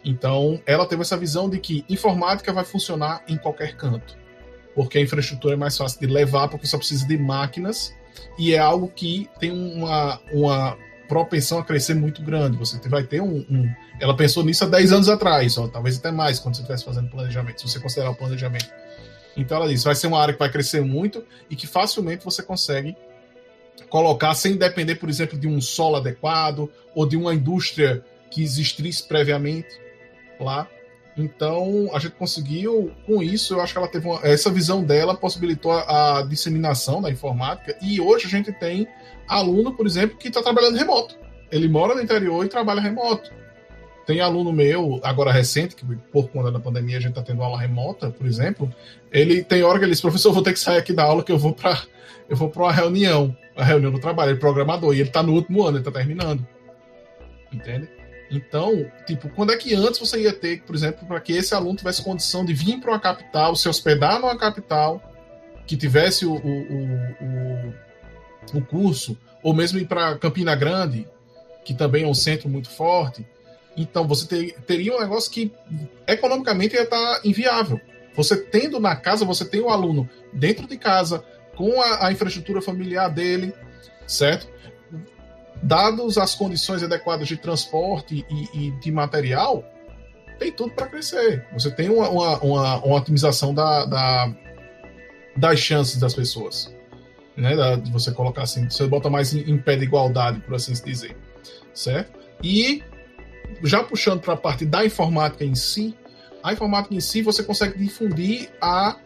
Então, 0.03 0.60
ela 0.65 0.86
teve 0.86 1.03
essa 1.03 1.15
visão 1.15 1.50
de 1.50 1.60
que 1.60 1.86
informática 1.88 2.51
vai 2.51 2.65
funcionar 2.65 3.24
em 3.27 3.38
qualquer 3.38 3.75
canto, 3.75 4.17
porque 4.74 4.98
a 4.98 5.01
infraestrutura 5.01 5.53
é 5.53 5.58
mais 5.58 5.77
fácil 5.77 6.00
de 6.00 6.08
levar, 6.08 6.48
porque 6.48 6.65
só 6.65 6.77
precisa 6.77 7.08
de 7.08 7.17
máquinas, 7.17 7.96
e 8.38 8.53
é 8.53 8.58
algo 8.58 8.88
que 8.88 9.29
tem 9.39 9.51
uma, 9.51 10.20
uma 10.34 10.77
propensão 11.12 11.60
a 11.60 11.65
crescer 11.65 11.94
muito 11.94 12.22
grande. 12.22 12.56
Você 12.56 12.80
vai 12.88 13.03
ter 13.03 13.22
um, 13.22 13.46
um 13.50 13.70
ela 14.00 14.15
pensou 14.15 14.46
nisso 14.46 14.63
há 14.63 14.68
10 14.68 14.94
anos 14.94 15.10
atrás, 15.10 15.58
ou 15.58 15.68
talvez 15.68 15.98
até 15.98 16.10
mais, 16.10 16.39
quando 16.39 16.56
você 16.56 16.62
estivesse 16.62 16.86
fazendo 16.86 17.10
planejamento, 17.10 17.60
se 17.60 17.68
você 17.68 17.82
considerar 17.82 18.12
o 18.12 18.15
planejamento. 18.15 18.72
Então 19.36 19.58
ela 19.58 19.68
disse: 19.68 19.84
vai 19.84 19.94
ser 19.94 20.08
uma 20.08 20.22
área 20.22 20.34
que 20.34 20.39
vai 20.39 20.50
crescer 20.50 20.80
muito 20.80 21.22
e 21.50 21.56
que 21.58 21.68
facilmente 21.68 22.24
você 22.24 22.41
consegue 22.41 22.96
colocar 23.89 24.34
sem 24.36 24.56
depender, 24.56 24.96
por 24.96 25.10
exemplo, 25.10 25.38
de 25.38 25.50
um 25.50 25.60
solo 25.60 25.98
adequado 25.98 26.72
ou 26.96 27.06
de 27.06 27.18
uma 27.18 27.34
indústria 27.34 28.01
que 28.30 28.41
existisse 28.41 29.06
previamente 29.06 29.68
lá. 30.39 30.65
Então 31.18 31.89
a 31.94 32.00
gente 32.00 32.13
conseguiu, 32.13 32.89
com 33.06 33.22
isso, 33.22 33.56
eu 33.56 33.62
acho 33.62 33.74
que 33.74 33.80
ela 33.80 33.89
teve 33.89 34.08
uma, 34.08 34.25
essa 34.25 34.50
visão 34.50 34.82
dela 34.82 35.13
possibilitou 35.13 35.74
a, 35.74 36.20
a 36.20 36.24
disseminação 36.24 37.01
da 37.01 37.12
informática 37.12 37.77
e 37.82 38.00
hoje 38.00 38.27
a 38.27 38.30
gente 38.30 38.53
tem 38.53 38.88
aluno, 39.28 39.74
por 39.74 39.86
exemplo, 39.86 40.18
que 40.18 40.28
está 40.28 40.42
trabalhando 40.42 40.78
remoto. 40.78 41.16
Ele 41.51 41.68
mora 41.68 41.96
no 41.96 42.01
interior 42.01 42.46
e 42.46 42.50
trabalha 42.50 42.82
remoto. 42.82 43.32
Tem 44.06 44.20
aluno 44.20 44.51
meu, 44.51 45.00
agora 45.04 45.32
recente, 45.32 45.75
que 45.75 45.86
por 46.12 46.30
conta 46.30 46.51
da 46.51 46.60
pandemia 46.60 46.98
a 46.98 47.00
gente 47.00 47.12
está 47.12 47.22
tendo 47.22 47.44
aula 47.44 47.60
remota, 47.60 48.10
por 48.10 48.25
exemplo. 48.25 48.74
Ele 49.12 49.44
tem 49.44 49.63
hora 49.63 49.78
que 49.78 49.86
ele 49.86 49.92
diz: 49.92 50.01
professor, 50.01 50.34
vou 50.34 50.42
ter 50.42 50.54
que 50.54 50.60
sair 50.60 50.78
aqui 50.78 50.92
da 50.92 51.04
aula 51.04 51.24
que 51.24 51.32
eu 51.32 51.38
vou 51.38 51.54
para 51.54 51.82
eu 52.28 52.38
vou 52.38 52.50
para 52.50 52.63
uma 52.63 52.72
reunião, 52.72 53.36
a 53.56 53.63
reunião 53.63 53.92
do 53.92 54.00
trabalho. 54.00 54.30
Ele 54.30 54.38
é 54.38 54.40
programador 54.40 54.94
e 54.94 55.00
ele 55.00 55.10
está 55.10 55.22
no 55.22 55.34
último 55.34 55.63
ano, 55.63 55.78
ele 55.78 55.88
está 55.88 55.92
terminando. 55.92 56.48
Entende? 57.51 57.90
Então, 58.32 58.90
tipo, 59.06 59.30
quando 59.30 59.51
é 59.51 59.58
que 59.58 59.75
antes 59.75 60.00
você 60.00 60.22
ia 60.22 60.32
ter, 60.32 60.62
por 60.62 60.74
exemplo, 60.74 61.06
para 61.06 61.20
que 61.20 61.34
esse 61.34 61.54
aluno 61.54 61.75
tivesse 61.75 62.01
condição 62.01 62.46
de 62.46 62.54
vir 62.54 62.80
para 62.80 62.92
uma 62.92 63.00
capital, 63.00 63.54
se 63.58 63.68
hospedar 63.68 64.20
numa 64.22 64.38
capital, 64.38 65.04
que 65.68 65.75
tivesse 65.75 66.25
o, 66.25 66.34
o, 66.34 66.38
o, 66.38 67.68
o 67.68 67.74
curso, 68.62 69.17
ou 69.43 69.53
mesmo 69.53 69.79
ir 69.79 69.88
para 69.88 70.17
Campina 70.17 70.55
Grande, 70.55 71.07
que 71.63 71.74
também 71.74 72.03
é 72.03 72.07
um 72.07 72.13
centro 72.13 72.50
muito 72.50 72.69
forte, 72.69 73.25
então 73.75 74.07
você 74.07 74.27
ter, 74.27 74.53
teria 74.62 74.95
um 74.95 75.00
negócio 75.00 75.31
que 75.31 75.51
economicamente 76.07 76.75
ia 76.75 76.83
estar 76.83 77.21
inviável. 77.24 77.79
Você 78.15 78.36
tendo 78.36 78.79
na 78.79 78.95
casa, 78.95 79.24
você 79.24 79.45
tem 79.45 79.62
o 79.62 79.69
aluno 79.69 80.10
dentro 80.33 80.67
de 80.67 80.77
casa, 80.77 81.24
com 81.55 81.81
a, 81.81 82.07
a 82.07 82.12
infraestrutura 82.12 82.62
familiar 82.62 83.10
dele, 83.10 83.53
certo? 84.07 84.48
Dados 85.63 86.17
as 86.17 86.36
condições 86.36 86.83
adequadas 86.83 87.27
de 87.27 87.38
transporte 87.38 88.25
e, 88.29 88.67
e 88.67 88.71
de 88.79 88.91
material, 88.91 89.63
tem 90.39 90.51
tudo 90.51 90.74
para 90.74 90.88
crescer. 90.88 91.45
Você 91.53 91.69
tem 91.69 91.89
uma, 91.89 92.10
uma, 92.10 92.39
uma, 92.39 92.77
uma 92.83 92.95
otimização 92.98 93.53
da, 93.53 93.86
da, 93.86 94.33
das 95.38 95.60
chances 95.60 95.98
das 95.98 96.13
pessoas. 96.13 96.74
Né? 97.36 97.56
Você 97.92 98.12
colocar 98.12 98.44
assim, 98.44 98.70
você 98.70 98.86
bota 98.88 99.10
mais 99.10 99.34
em, 99.34 99.58
pé 99.58 99.76
de 99.76 99.84
igualdade, 99.84 100.40
por 100.42 100.56
assim 100.56 100.74
dizer. 100.74 101.16
Certo? 101.74 102.20
E 102.44 102.84
já 103.64 103.84
puxando 103.84 104.22
para 104.22 104.34
a 104.34 104.38
parte 104.38 104.66
da 104.66 104.86
informática 104.86 105.44
em 105.44 105.56
si, 105.56 105.96
a 106.44 106.54
informática 106.54 106.96
em 106.96 107.00
si 107.00 107.22
você 107.22 107.44
consegue 107.44 107.78
difundir 107.78 108.50
a 108.62 108.98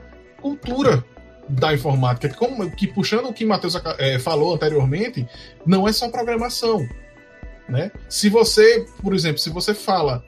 cultura 0.41 1.03
da 1.47 1.73
informática, 1.73 2.33
como, 2.35 2.69
que 2.71 2.87
puxando 2.87 3.27
o 3.27 3.33
que 3.33 3.45
Matheus 3.45 3.75
é, 3.99 4.17
falou 4.17 4.55
anteriormente, 4.55 5.27
não 5.65 5.87
é 5.87 5.93
só 5.93 6.09
programação. 6.09 6.87
Né? 7.69 7.91
Se 8.09 8.29
você, 8.29 8.85
por 9.01 9.13
exemplo, 9.13 9.37
se 9.37 9.49
você 9.49 9.73
fala 9.73 10.23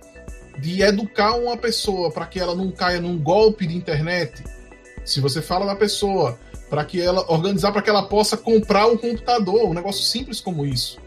de 0.60 0.82
educar 0.82 1.36
uma 1.36 1.58
pessoa 1.58 2.12
para 2.12 2.26
que 2.26 2.40
ela 2.40 2.56
não 2.56 2.72
caia 2.72 3.00
num 3.00 3.18
golpe 3.18 3.66
de 3.66 3.76
internet, 3.76 4.44
se 5.04 5.20
você 5.20 5.42
fala 5.42 5.66
da 5.66 5.76
pessoa 5.76 6.38
para 6.70 6.84
que 6.86 7.02
ela 7.02 7.30
organizar 7.32 7.72
para 7.72 7.82
que 7.82 7.90
ela 7.90 8.04
possa 8.04 8.36
comprar 8.36 8.88
um 8.88 8.98
computador, 8.98 9.70
um 9.70 9.74
negócio 9.74 10.04
simples 10.04 10.40
como 10.42 10.66
isso, 10.66 10.98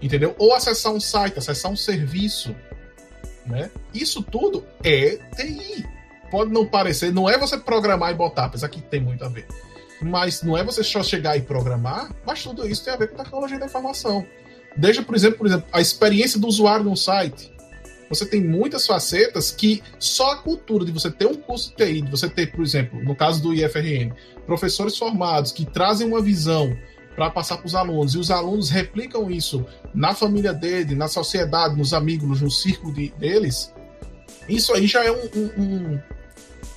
entendeu? 0.00 0.34
Ou 0.38 0.54
acessar 0.54 0.92
um 0.92 1.00
site, 1.00 1.38
acessar 1.38 1.70
um 1.70 1.76
serviço, 1.76 2.54
né? 3.46 3.70
Isso 3.92 4.22
tudo 4.22 4.64
é 4.84 5.18
TI. 5.36 5.84
Pode 6.30 6.50
não 6.50 6.66
parecer, 6.66 7.12
não 7.12 7.28
é 7.28 7.36
você 7.36 7.58
programar 7.58 8.10
e 8.10 8.14
botar, 8.14 8.46
apesar 8.46 8.68
que 8.68 8.80
tem 8.80 9.00
muito 9.00 9.24
a 9.24 9.28
ver. 9.28 9.46
Mas 10.00 10.42
não 10.42 10.56
é 10.56 10.64
você 10.64 10.82
só 10.82 11.02
chegar 11.02 11.36
e 11.36 11.42
programar, 11.42 12.10
mas 12.24 12.42
tudo 12.42 12.66
isso 12.66 12.84
tem 12.84 12.94
a 12.94 12.96
ver 12.96 13.08
com 13.08 13.22
tecnologia 13.22 13.58
da 13.58 13.66
informação. 13.66 14.26
Desde, 14.76 15.02
por 15.02 15.14
exemplo, 15.14 15.38
por 15.38 15.46
exemplo, 15.46 15.66
a 15.70 15.80
experiência 15.80 16.40
do 16.40 16.46
usuário 16.46 16.84
no 16.84 16.96
site. 16.96 17.52
Você 18.12 18.26
tem 18.26 18.42
muitas 18.42 18.86
facetas 18.86 19.50
que 19.50 19.82
só 19.98 20.32
a 20.32 20.36
cultura 20.36 20.84
de 20.84 20.92
você 20.92 21.10
ter 21.10 21.26
um 21.26 21.34
curso 21.34 21.70
de 21.70 21.76
TI, 21.76 22.02
de 22.02 22.10
você 22.10 22.28
ter, 22.28 22.52
por 22.52 22.62
exemplo, 22.62 23.02
no 23.02 23.14
caso 23.16 23.42
do 23.42 23.54
IFRN, 23.54 24.12
professores 24.46 24.98
formados 24.98 25.52
que 25.52 25.64
trazem 25.64 26.06
uma 26.06 26.20
visão 26.20 26.76
para 27.14 27.30
passar 27.30 27.58
para 27.58 27.66
os 27.66 27.74
alunos 27.74 28.14
e 28.14 28.18
os 28.18 28.30
alunos 28.30 28.70
replicam 28.70 29.30
isso 29.30 29.64
na 29.94 30.14
família 30.14 30.52
dele, 30.52 30.94
na 30.94 31.08
sociedade, 31.08 31.76
nos 31.76 31.94
amigos, 31.94 32.40
no 32.40 32.50
círculo 32.50 32.92
de, 32.92 33.08
deles, 33.18 33.72
isso 34.48 34.74
aí 34.74 34.86
já 34.86 35.04
é 35.04 35.10
um, 35.10 35.28
um, 35.36 35.62
um 35.62 36.00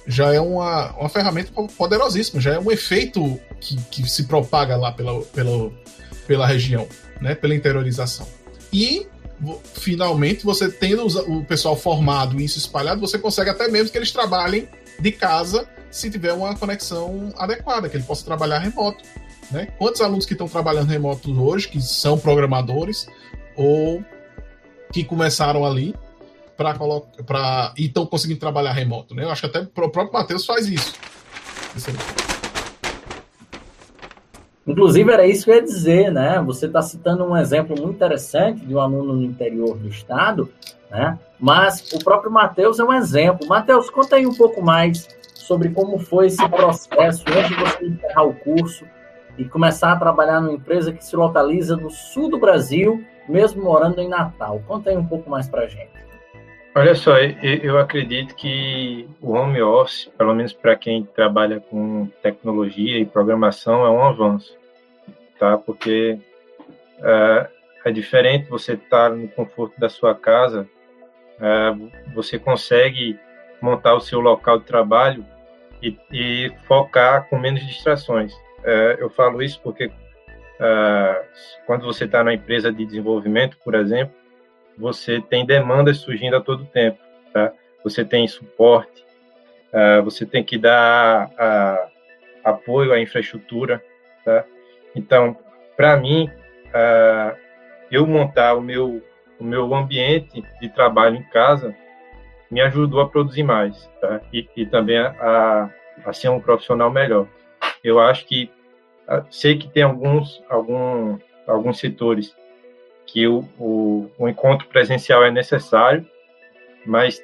já 0.08 0.34
é 0.34 0.40
uma, 0.40 0.92
uma 0.98 1.10
ferramenta 1.10 1.52
poderosíssima, 1.78 2.40
já 2.40 2.54
é 2.54 2.60
um 2.60 2.72
efeito 2.72 3.40
que, 3.60 3.76
que 3.90 4.10
se 4.10 4.26
propaga 4.26 4.78
lá 4.78 4.92
pela, 4.92 5.22
pela, 5.24 5.72
pela 6.28 6.46
região 6.46 6.88
né, 7.20 7.34
pela 7.34 7.56
interiorização. 7.56 8.28
E 8.72 9.08
finalmente 9.74 10.46
você 10.46 10.70
tendo 10.70 11.06
o 11.06 11.44
pessoal 11.46 11.76
formado 11.76 12.40
e 12.40 12.46
isso 12.46 12.58
espalhado, 12.58 13.02
você 13.02 13.18
consegue 13.18 13.50
até 13.50 13.68
mesmo 13.68 13.92
que 13.92 13.98
eles 13.98 14.12
trabalhem 14.12 14.68
de 15.00 15.12
casa 15.12 15.68
se 15.92 16.10
tiver 16.10 16.34
uma 16.34 16.56
conexão 16.56 17.34
adequada, 17.38 17.88
que 17.88 17.98
ele 17.98 18.04
possa 18.04 18.26
trabalhar 18.26 18.60
remoto. 18.60 19.04
Né? 19.52 19.68
Quantos 19.78 20.02
alunos 20.02 20.26
que 20.26 20.34
estão 20.34 20.48
trabalhando 20.48 20.90
remoto 20.90 21.32
hoje, 21.42 21.68
que 21.68 21.82
são 21.82 22.18
programadores, 22.18 23.08
ou 23.56 24.04
que 24.92 25.04
começaram 25.04 25.66
ali 25.66 25.96
para 26.58 26.74
colocar 26.74 27.74
e 27.78 27.86
estão 27.86 28.06
conseguindo 28.06 28.40
trabalhar 28.40 28.72
remoto, 28.72 29.14
né? 29.14 29.24
Eu 29.24 29.30
acho 29.30 29.42
que 29.42 29.48
até 29.48 29.60
o 29.60 29.68
próprio 29.68 30.12
Matheus 30.12 30.46
faz 30.46 30.68
isso. 30.68 30.94
Inclusive, 34.68 35.12
era 35.12 35.28
isso 35.28 35.46
que 35.46 35.52
eu 35.52 35.56
ia 35.56 35.62
dizer, 35.62 36.12
né? 36.12 36.42
Você 36.46 36.66
está 36.66 36.82
citando 36.82 37.24
um 37.24 37.38
exemplo 37.38 37.76
muito 37.80 37.96
interessante 37.96 38.66
de 38.66 38.74
um 38.74 38.80
aluno 38.80 39.14
no 39.14 39.24
interior 39.24 39.78
do 39.78 39.88
estado, 39.88 40.52
né? 40.90 41.20
Mas 41.40 41.92
o 41.94 42.04
próprio 42.04 42.32
Matheus 42.32 42.80
é 42.80 42.84
um 42.84 42.94
exemplo. 42.94 43.48
Matheus, 43.48 43.90
conta 43.90 44.16
aí 44.16 44.26
um 44.26 44.34
pouco 44.34 44.64
mais 44.64 45.08
sobre 45.36 45.70
como 45.70 46.00
foi 46.00 46.28
esse 46.28 46.50
processo 46.50 47.24
antes 47.30 47.50
de 47.50 47.56
você 47.56 47.86
encerrar 47.86 48.24
o 48.24 48.34
curso 48.34 48.86
e 49.38 49.46
começar 49.46 49.92
a 49.92 49.98
trabalhar 49.98 50.42
numa 50.42 50.54
empresa 50.54 50.92
que 50.92 51.06
se 51.06 51.16
localiza 51.16 51.76
no 51.76 51.92
sul 51.92 52.30
do 52.30 52.40
Brasil, 52.40 53.04
mesmo 53.30 53.64
morando 53.64 54.00
em 54.02 54.08
Natal. 54.08 54.62
Conta 54.66 54.90
aí 54.90 54.98
um 54.98 55.06
pouco 55.06 55.30
mais 55.30 55.48
para 55.48 55.68
gente. 55.68 56.05
Olha 56.78 56.94
só, 56.94 57.18
eu 57.18 57.80
acredito 57.80 58.36
que 58.36 59.08
o 59.22 59.32
home 59.32 59.62
office, 59.62 60.12
pelo 60.18 60.36
menos 60.36 60.52
para 60.52 60.76
quem 60.76 61.06
trabalha 61.06 61.62
com 61.62 62.08
tecnologia 62.22 63.00
e 63.00 63.06
programação, 63.06 63.86
é 63.86 63.90
um 63.90 64.04
avanço, 64.04 64.58
tá? 65.40 65.58
Porque 65.58 66.20
é, 67.02 67.50
é 67.86 67.92
diferente 67.92 68.50
você 68.50 68.74
estar 68.74 69.10
no 69.10 69.26
conforto 69.30 69.80
da 69.80 69.88
sua 69.88 70.14
casa, 70.14 70.68
é, 71.40 72.12
você 72.14 72.38
consegue 72.38 73.18
montar 73.62 73.94
o 73.94 74.02
seu 74.02 74.20
local 74.20 74.60
de 74.60 74.66
trabalho 74.66 75.26
e, 75.82 75.98
e 76.12 76.52
focar 76.68 77.30
com 77.30 77.40
menos 77.40 77.66
distrações. 77.66 78.34
É, 78.66 78.98
eu 79.00 79.10
falo 79.10 79.42
isso 79.42 79.62
porque 79.64 79.90
é, 80.60 81.26
quando 81.66 81.86
você 81.86 82.04
está 82.04 82.22
na 82.22 82.34
empresa 82.34 82.70
de 82.70 82.86
desenvolvimento, 82.86 83.58
por 83.64 83.76
exemplo, 83.76 84.25
você 84.78 85.22
tem 85.22 85.46
demandas 85.46 85.98
surgindo 85.98 86.36
a 86.36 86.42
todo 86.42 86.66
tempo, 86.66 87.00
tá? 87.34 87.54
Você 87.84 88.04
tem 88.04 88.28
suporte, 88.28 89.06
uh, 89.72 90.04
você 90.04 90.26
tem 90.26 90.44
que 90.44 90.58
dar 90.58 91.30
uh, 91.30 91.92
apoio 92.44 92.92
à 92.92 93.00
infraestrutura, 93.00 93.84
tá? 94.24 94.44
Então, 94.96 95.38
para 95.78 95.96
mim, 95.98 96.30
uh, 96.68 97.38
eu 97.92 98.06
montar 98.06 98.56
o 98.56 98.62
meu 98.62 99.02
o 99.38 99.44
meu 99.44 99.76
ambiente 99.76 100.42
de 100.62 100.70
trabalho 100.70 101.18
em 101.18 101.24
casa 101.24 101.76
me 102.50 102.62
ajudou 102.62 103.02
a 103.02 103.10
produzir 103.10 103.44
mais, 103.44 103.90
tá? 104.00 104.22
E, 104.32 104.48
e 104.56 104.66
também 104.66 104.98
a, 104.98 105.70
a 106.06 106.14
ser 106.14 106.30
um 106.30 106.40
profissional 106.40 106.90
melhor. 106.90 107.28
Eu 107.84 108.00
acho 108.00 108.26
que 108.26 108.50
sei 109.30 109.58
que 109.58 109.68
tem 109.68 109.84
alguns 109.84 110.42
algum, 110.50 111.18
alguns 111.46 111.80
setores 111.80 112.36
que 113.06 113.28
o, 113.28 113.46
o, 113.60 114.10
o 114.18 114.28
encontro 114.28 114.68
presencial 114.68 115.24
é 115.24 115.32
necessário, 115.32 116.06
mas 116.86 117.22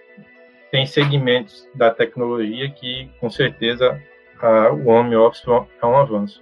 tem 0.71 0.85
segmentos 0.85 1.67
da 1.75 1.91
tecnologia 1.91 2.69
que, 2.71 3.09
com 3.19 3.29
certeza, 3.29 4.01
a, 4.41 4.71
o 4.71 4.87
home 4.87 5.15
office 5.15 5.43
é 5.47 5.85
um 5.85 5.97
avanço. 5.97 6.41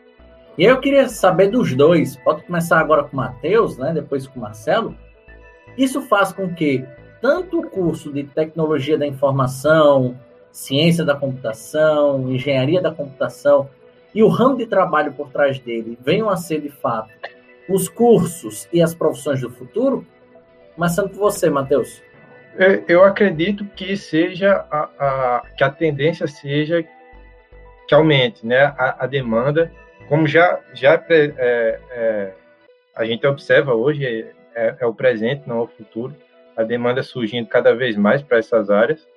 E 0.57 0.63
eu 0.65 0.79
queria 0.79 1.07
saber 1.07 1.47
dos 1.47 1.73
dois. 1.73 2.17
Pode 2.17 2.43
começar 2.43 2.79
agora 2.79 3.03
com 3.03 3.13
o 3.13 3.15
Matheus, 3.17 3.77
né? 3.77 3.93
depois 3.93 4.27
com 4.27 4.39
o 4.39 4.43
Marcelo. 4.43 4.95
Isso 5.77 6.01
faz 6.01 6.33
com 6.33 6.53
que 6.53 6.85
tanto 7.21 7.59
o 7.59 7.69
curso 7.69 8.11
de 8.11 8.23
tecnologia 8.23 8.97
da 8.97 9.07
informação, 9.07 10.17
ciência 10.51 11.05
da 11.05 11.15
computação, 11.15 12.29
engenharia 12.29 12.81
da 12.81 12.91
computação 12.91 13.69
e 14.13 14.23
o 14.23 14.27
ramo 14.27 14.57
de 14.57 14.65
trabalho 14.65 15.13
por 15.13 15.29
trás 15.29 15.59
dele 15.59 15.97
venham 16.01 16.29
a 16.29 16.35
ser, 16.35 16.61
de 16.61 16.69
fato, 16.69 17.09
os 17.69 17.87
cursos 17.87 18.67
e 18.73 18.81
as 18.81 18.93
profissões 18.93 19.41
do 19.41 19.49
futuro? 19.49 20.05
Começando 20.75 21.09
por 21.09 21.19
você, 21.19 21.49
Matheus. 21.49 22.01
É, 22.57 22.83
eu 22.87 23.03
acredito 23.03 23.63
que 23.75 23.95
seja 23.95 24.65
a, 24.71 24.89
a, 24.99 25.43
que 25.57 25.63
a 25.63 25.69
tendência 25.69 26.27
seja 26.27 26.83
que 27.87 27.95
aumente, 27.95 28.45
né, 28.45 28.73
a, 28.77 29.03
a 29.03 29.07
demanda, 29.07 29.71
como 30.07 30.27
já 30.27 30.59
já 30.73 30.93
é, 31.09 31.79
é, 31.91 32.33
a 32.95 33.05
gente 33.05 33.25
observa 33.25 33.73
hoje 33.73 34.05
é, 34.05 34.31
é, 34.55 34.75
é, 34.79 34.85
o 34.85 34.93
presente, 34.93 35.47
não 35.47 35.59
é 35.59 35.61
o 35.61 35.67
futuro, 35.67 36.15
a 36.57 36.63
demanda 36.63 37.01
surgindo 37.01 37.47
cada 37.47 37.73
vez 37.73 37.95
mais 37.95 38.21
para 38.21 38.39
essas 38.39 38.69
áreas, 38.69 39.07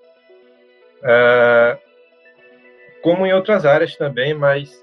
é, 1.03 1.79
como 3.03 3.27
em 3.27 3.33
outras 3.33 3.67
áreas 3.67 3.97
também, 3.97 4.35
mas 4.35 4.83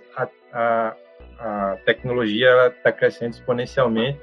a 0.51 0.95
a 1.39 1.78
tecnologia 1.86 2.67
está 2.67 2.91
crescendo 2.91 3.32
exponencialmente 3.32 4.19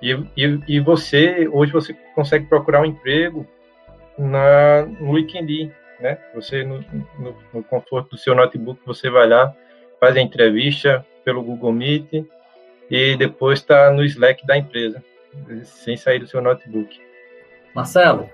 e, 0.00 0.12
e, 0.36 0.60
e, 0.68 0.80
você 0.80 1.48
hoje 1.48 1.72
você 1.72 1.94
consegue 2.14 2.46
procurar 2.46 2.80
um 2.82 2.86
emprego 2.86 3.46
na 4.18 4.82
no 4.86 5.16
LinkedIn, 5.16 5.70
né? 6.00 6.18
Você 6.34 6.64
no, 6.64 6.84
no, 7.18 7.36
no, 7.52 7.62
conforto 7.62 8.10
do 8.10 8.18
seu 8.18 8.34
notebook 8.34 8.80
você 8.84 9.10
vai 9.10 9.28
lá 9.28 9.54
faz 10.00 10.16
a 10.16 10.20
entrevista 10.20 11.04
pelo 11.24 11.42
Google 11.42 11.72
Meet 11.72 12.26
e 12.90 13.16
depois 13.16 13.60
está 13.60 13.90
no 13.90 14.04
Slack 14.04 14.46
da 14.46 14.58
empresa 14.58 15.02
sem 15.64 15.96
sair 15.96 16.18
do 16.18 16.26
seu 16.26 16.40
notebook. 16.40 17.00
Marcelo. 17.74 18.28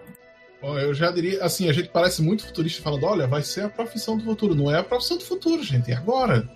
Bom, 0.60 0.78
eu 0.78 0.92
já 0.92 1.10
diria, 1.10 1.42
assim, 1.42 1.70
a 1.70 1.72
gente 1.72 1.88
parece 1.88 2.20
muito 2.20 2.44
futurista 2.44 2.82
falando, 2.82 3.06
olha, 3.06 3.26
vai 3.26 3.42
ser 3.42 3.62
a 3.62 3.68
profissão 3.70 4.18
do 4.18 4.24
futuro. 4.24 4.54
Não 4.54 4.70
é 4.70 4.78
a 4.78 4.84
profissão 4.84 5.16
do 5.16 5.24
futuro, 5.24 5.62
gente, 5.62 5.90
é 5.90 5.96
agora 5.96 6.46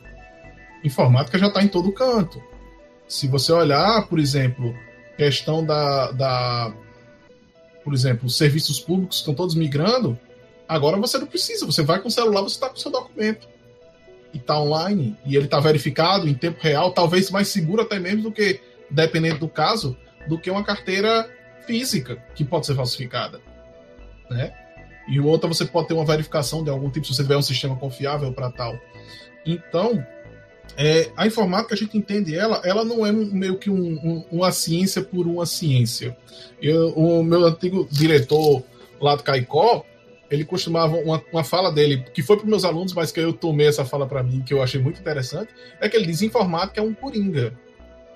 informática 0.84 1.38
já 1.38 1.48
está 1.48 1.62
em 1.62 1.68
todo 1.68 1.90
canto. 1.92 2.42
Se 3.08 3.26
você 3.26 3.52
olhar, 3.52 4.06
por 4.06 4.18
exemplo, 4.18 4.76
questão 5.16 5.64
da, 5.64 6.10
da 6.12 6.74
por 7.84 7.92
exemplo, 7.92 8.26
os 8.26 8.36
serviços 8.36 8.80
públicos 8.80 9.18
estão 9.18 9.34
todos 9.34 9.54
migrando, 9.54 10.18
agora 10.66 10.96
você 10.96 11.18
não 11.18 11.26
precisa, 11.26 11.66
você 11.66 11.82
vai 11.82 12.00
com 12.00 12.08
o 12.08 12.10
celular, 12.10 12.40
você 12.40 12.54
está 12.54 12.68
com 12.68 12.76
o 12.76 12.80
seu 12.80 12.90
documento. 12.90 13.46
E 14.32 14.38
está 14.38 14.58
online, 14.58 15.16
e 15.24 15.36
ele 15.36 15.44
está 15.44 15.60
verificado 15.60 16.26
em 16.26 16.34
tempo 16.34 16.58
real, 16.60 16.90
talvez 16.92 17.30
mais 17.30 17.48
seguro 17.48 17.82
até 17.82 18.00
mesmo 18.00 18.22
do 18.22 18.32
que, 18.32 18.60
dependendo 18.90 19.40
do 19.40 19.48
caso, 19.48 19.96
do 20.26 20.38
que 20.38 20.50
uma 20.50 20.64
carteira 20.64 21.30
física, 21.66 22.16
que 22.34 22.44
pode 22.44 22.66
ser 22.66 22.74
falsificada. 22.74 23.40
Né? 24.28 24.52
E 25.06 25.20
outra, 25.20 25.46
você 25.46 25.64
pode 25.64 25.88
ter 25.88 25.94
uma 25.94 26.04
verificação 26.04 26.64
de 26.64 26.70
algum 26.70 26.90
tipo, 26.90 27.06
se 27.06 27.14
você 27.14 27.22
tiver 27.22 27.36
um 27.36 27.42
sistema 27.42 27.76
confiável 27.76 28.32
para 28.32 28.50
tal. 28.50 28.76
Então, 29.46 30.04
é, 30.76 31.10
a 31.16 31.26
informática, 31.26 31.74
a 31.74 31.76
gente 31.76 31.96
entende 31.96 32.34
ela, 32.36 32.60
ela 32.64 32.84
não 32.84 33.06
é 33.06 33.12
meio 33.12 33.56
que 33.56 33.70
um, 33.70 33.94
um, 33.94 34.24
uma 34.30 34.50
ciência 34.50 35.02
por 35.02 35.26
uma 35.26 35.46
ciência. 35.46 36.16
Eu, 36.60 36.90
o 36.90 37.22
meu 37.22 37.44
antigo 37.44 37.88
diretor 37.90 38.62
lá 39.00 39.14
do 39.14 39.22
Caicó, 39.22 39.84
ele 40.30 40.44
costumava, 40.44 40.96
uma, 40.96 41.22
uma 41.32 41.44
fala 41.44 41.70
dele, 41.70 42.04
que 42.12 42.22
foi 42.22 42.36
para 42.36 42.46
meus 42.46 42.64
alunos, 42.64 42.92
mas 42.92 43.12
que 43.12 43.20
eu 43.20 43.32
tomei 43.32 43.68
essa 43.68 43.84
fala 43.84 44.06
para 44.06 44.22
mim, 44.22 44.42
que 44.42 44.52
eu 44.52 44.62
achei 44.62 44.80
muito 44.80 45.00
interessante, 45.00 45.52
é 45.80 45.88
que 45.88 45.96
ele 45.96 46.06
diz: 46.06 46.22
informática 46.22 46.80
é 46.80 46.82
um 46.82 46.94
coringa. 46.94 47.56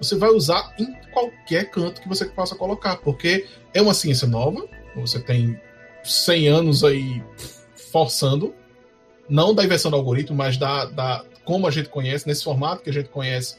Você 0.00 0.16
vai 0.16 0.30
usar 0.30 0.74
em 0.78 0.94
qualquer 1.12 1.70
canto 1.70 2.00
que 2.00 2.08
você 2.08 2.24
possa 2.24 2.54
colocar, 2.54 2.96
porque 2.96 3.46
é 3.74 3.82
uma 3.82 3.94
ciência 3.94 4.26
nova, 4.26 4.66
você 4.94 5.20
tem 5.20 5.60
100 6.04 6.48
anos 6.48 6.84
aí 6.84 7.22
forçando, 7.92 8.54
não 9.28 9.54
da 9.54 9.64
invenção 9.64 9.90
do 9.90 9.96
algoritmo, 9.96 10.36
mas 10.36 10.56
da, 10.56 10.86
da 10.86 11.24
como 11.48 11.66
a 11.66 11.70
gente 11.70 11.88
conhece, 11.88 12.26
nesse 12.26 12.44
formato 12.44 12.82
que 12.82 12.90
a 12.90 12.92
gente 12.92 13.08
conhece, 13.08 13.56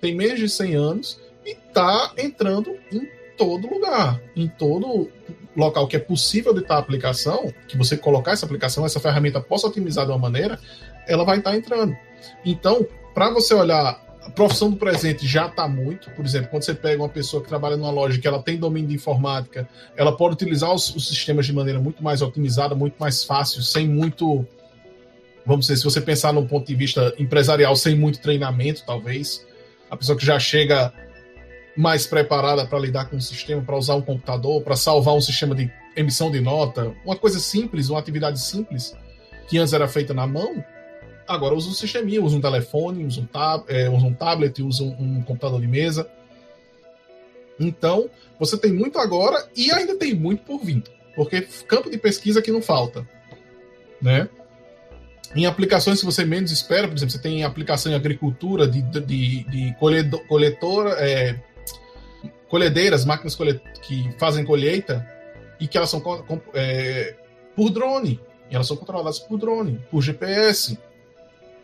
tem 0.00 0.14
menos 0.14 0.38
de 0.38 0.48
100 0.48 0.76
anos 0.76 1.18
e 1.44 1.50
está 1.50 2.12
entrando 2.16 2.72
em 2.92 3.08
todo 3.36 3.68
lugar, 3.68 4.20
em 4.36 4.46
todo 4.46 5.10
local 5.56 5.88
que 5.88 5.96
é 5.96 5.98
possível 5.98 6.54
de 6.54 6.60
estar 6.60 6.76
a 6.76 6.78
aplicação, 6.78 7.52
que 7.66 7.76
você 7.76 7.96
colocar 7.96 8.30
essa 8.30 8.46
aplicação, 8.46 8.86
essa 8.86 9.00
ferramenta 9.00 9.40
possa 9.40 9.66
otimizar 9.66 10.06
de 10.06 10.12
uma 10.12 10.18
maneira, 10.20 10.56
ela 11.04 11.24
vai 11.24 11.38
estar 11.38 11.56
entrando. 11.56 11.96
Então, 12.44 12.86
para 13.12 13.28
você 13.30 13.54
olhar, 13.54 14.00
a 14.24 14.30
profissão 14.30 14.70
do 14.70 14.76
presente 14.76 15.26
já 15.26 15.48
está 15.48 15.66
muito, 15.66 16.12
por 16.12 16.24
exemplo, 16.24 16.48
quando 16.48 16.62
você 16.62 16.74
pega 16.74 17.02
uma 17.02 17.08
pessoa 17.08 17.42
que 17.42 17.48
trabalha 17.48 17.76
numa 17.76 17.90
loja 17.90 18.20
que 18.20 18.28
ela 18.28 18.40
tem 18.40 18.56
domínio 18.56 18.90
de 18.90 18.94
informática, 18.94 19.68
ela 19.96 20.16
pode 20.16 20.34
utilizar 20.34 20.72
os, 20.72 20.94
os 20.94 21.08
sistemas 21.08 21.44
de 21.44 21.52
maneira 21.52 21.80
muito 21.80 22.04
mais 22.04 22.22
otimizada, 22.22 22.72
muito 22.76 22.94
mais 23.00 23.24
fácil, 23.24 23.62
sem 23.62 23.88
muito, 23.88 24.46
vamos 25.44 25.66
dizer, 25.66 25.76
se 25.76 25.84
você 25.84 26.00
pensar 26.00 26.32
num 26.32 26.46
ponto 26.46 26.66
de 26.66 26.74
vista 26.74 27.14
empresarial, 27.18 27.74
sem 27.76 27.96
muito 27.96 28.20
treinamento, 28.20 28.84
talvez, 28.86 29.46
a 29.90 29.96
pessoa 29.96 30.16
que 30.16 30.24
já 30.24 30.38
chega 30.38 30.92
mais 31.76 32.06
preparada 32.06 32.66
para 32.66 32.78
lidar 32.78 33.06
com 33.06 33.16
o 33.16 33.20
sistema, 33.20 33.62
para 33.62 33.76
usar 33.76 33.94
um 33.94 34.02
computador, 34.02 34.62
para 34.62 34.76
salvar 34.76 35.14
um 35.14 35.20
sistema 35.20 35.54
de 35.54 35.70
emissão 35.96 36.30
de 36.30 36.40
nota, 36.40 36.94
uma 37.04 37.16
coisa 37.16 37.38
simples, 37.38 37.88
uma 37.88 37.98
atividade 37.98 38.40
simples, 38.40 38.96
que 39.48 39.58
antes 39.58 39.72
era 39.72 39.88
feita 39.88 40.14
na 40.14 40.26
mão, 40.26 40.64
agora 41.26 41.54
usa 41.54 41.68
um 41.68 41.74
sisteminha, 41.74 42.22
usa 42.22 42.36
um 42.36 42.40
telefone, 42.40 43.04
usa 43.04 43.20
um, 43.20 43.26
tab 43.26 43.64
é, 43.68 43.88
usa 43.88 44.06
um 44.06 44.14
tablet, 44.14 44.62
usa 44.62 44.84
um, 44.84 45.18
um 45.18 45.22
computador 45.22 45.60
de 45.60 45.66
mesa. 45.66 46.08
Então, 47.58 48.08
você 48.38 48.56
tem 48.56 48.72
muito 48.72 48.98
agora 48.98 49.48
e 49.56 49.70
ainda 49.72 49.96
tem 49.96 50.14
muito 50.14 50.42
por 50.44 50.58
vir, 50.58 50.82
porque 51.14 51.42
campo 51.66 51.90
de 51.90 51.98
pesquisa 51.98 52.42
que 52.42 52.50
não 52.50 52.62
falta, 52.62 53.06
né? 54.00 54.28
Em 55.34 55.46
aplicações 55.46 56.00
que 56.00 56.04
você 56.04 56.24
menos 56.24 56.50
espera, 56.50 56.86
por 56.86 56.96
exemplo, 56.96 57.12
você 57.12 57.18
tem 57.18 57.42
aplicação 57.42 57.90
em 57.90 57.94
agricultura 57.94 58.68
de, 58.68 58.82
de, 58.82 59.44
de 59.44 59.76
coletora, 60.28 60.90
é, 60.98 61.40
colhedeiras, 62.48 63.04
máquinas 63.04 63.34
que 63.80 64.14
fazem 64.18 64.44
colheita 64.44 65.06
e 65.58 65.66
que 65.66 65.78
elas 65.78 65.88
são 65.88 66.02
é, 66.52 67.14
por 67.56 67.70
drone. 67.70 68.20
E 68.50 68.54
elas 68.54 68.66
são 68.66 68.76
controladas 68.76 69.18
por 69.18 69.38
drone, 69.38 69.80
por 69.90 70.02
GPS. 70.02 70.78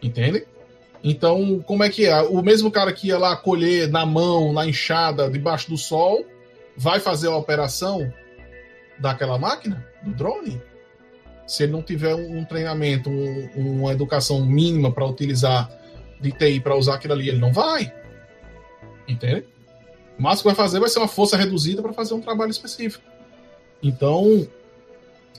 Entende? 0.03 0.47
Então, 1.05 1.63
como 1.67 1.85
é 1.85 1.91
que 1.91 2.07
é? 2.07 2.23
O 2.23 2.43
mesmo 2.43 2.71
cara 2.71 2.93
que 2.93 3.09
ia 3.09 3.19
lá 3.19 3.37
colher 3.37 3.89
na 3.89 4.07
mão, 4.07 4.53
na 4.53 4.67
enxada, 4.67 5.29
debaixo 5.29 5.69
do 5.69 5.77
sol, 5.77 6.25
vai 6.77 7.01
fazer 7.01 7.29
a 7.29 7.37
operação 7.37 8.11
daquela 8.99 9.39
máquina, 9.39 9.87
do 10.03 10.13
drone? 10.13 10.61
Se 11.49 11.63
ele 11.63 11.73
não 11.73 11.83
tiver 11.83 12.15
um, 12.15 12.45
treinamento, 12.45 13.09
um, 13.09 13.49
uma 13.57 13.93
educação 13.93 14.45
mínima 14.45 14.93
para 14.93 15.07
utilizar 15.07 15.71
de 16.21 16.31
TI 16.31 16.61
para 16.61 16.77
usar 16.77 16.97
aquilo 16.97 17.15
ali, 17.15 17.31
ele 17.31 17.39
não 17.39 17.55
vai. 17.55 17.91
Entende? 19.09 19.47
O 20.19 20.23
máximo 20.23 20.51
que 20.51 20.57
vai 20.57 20.67
fazer 20.67 20.79
vai 20.79 20.91
ser 20.91 20.99
uma 20.99 21.09
força 21.09 21.39
reduzida 21.39 21.81
para 21.81 21.95
fazer 21.95 22.13
um 22.13 22.21
trabalho 22.21 22.51
específico. 22.51 23.03
Então, 23.83 24.47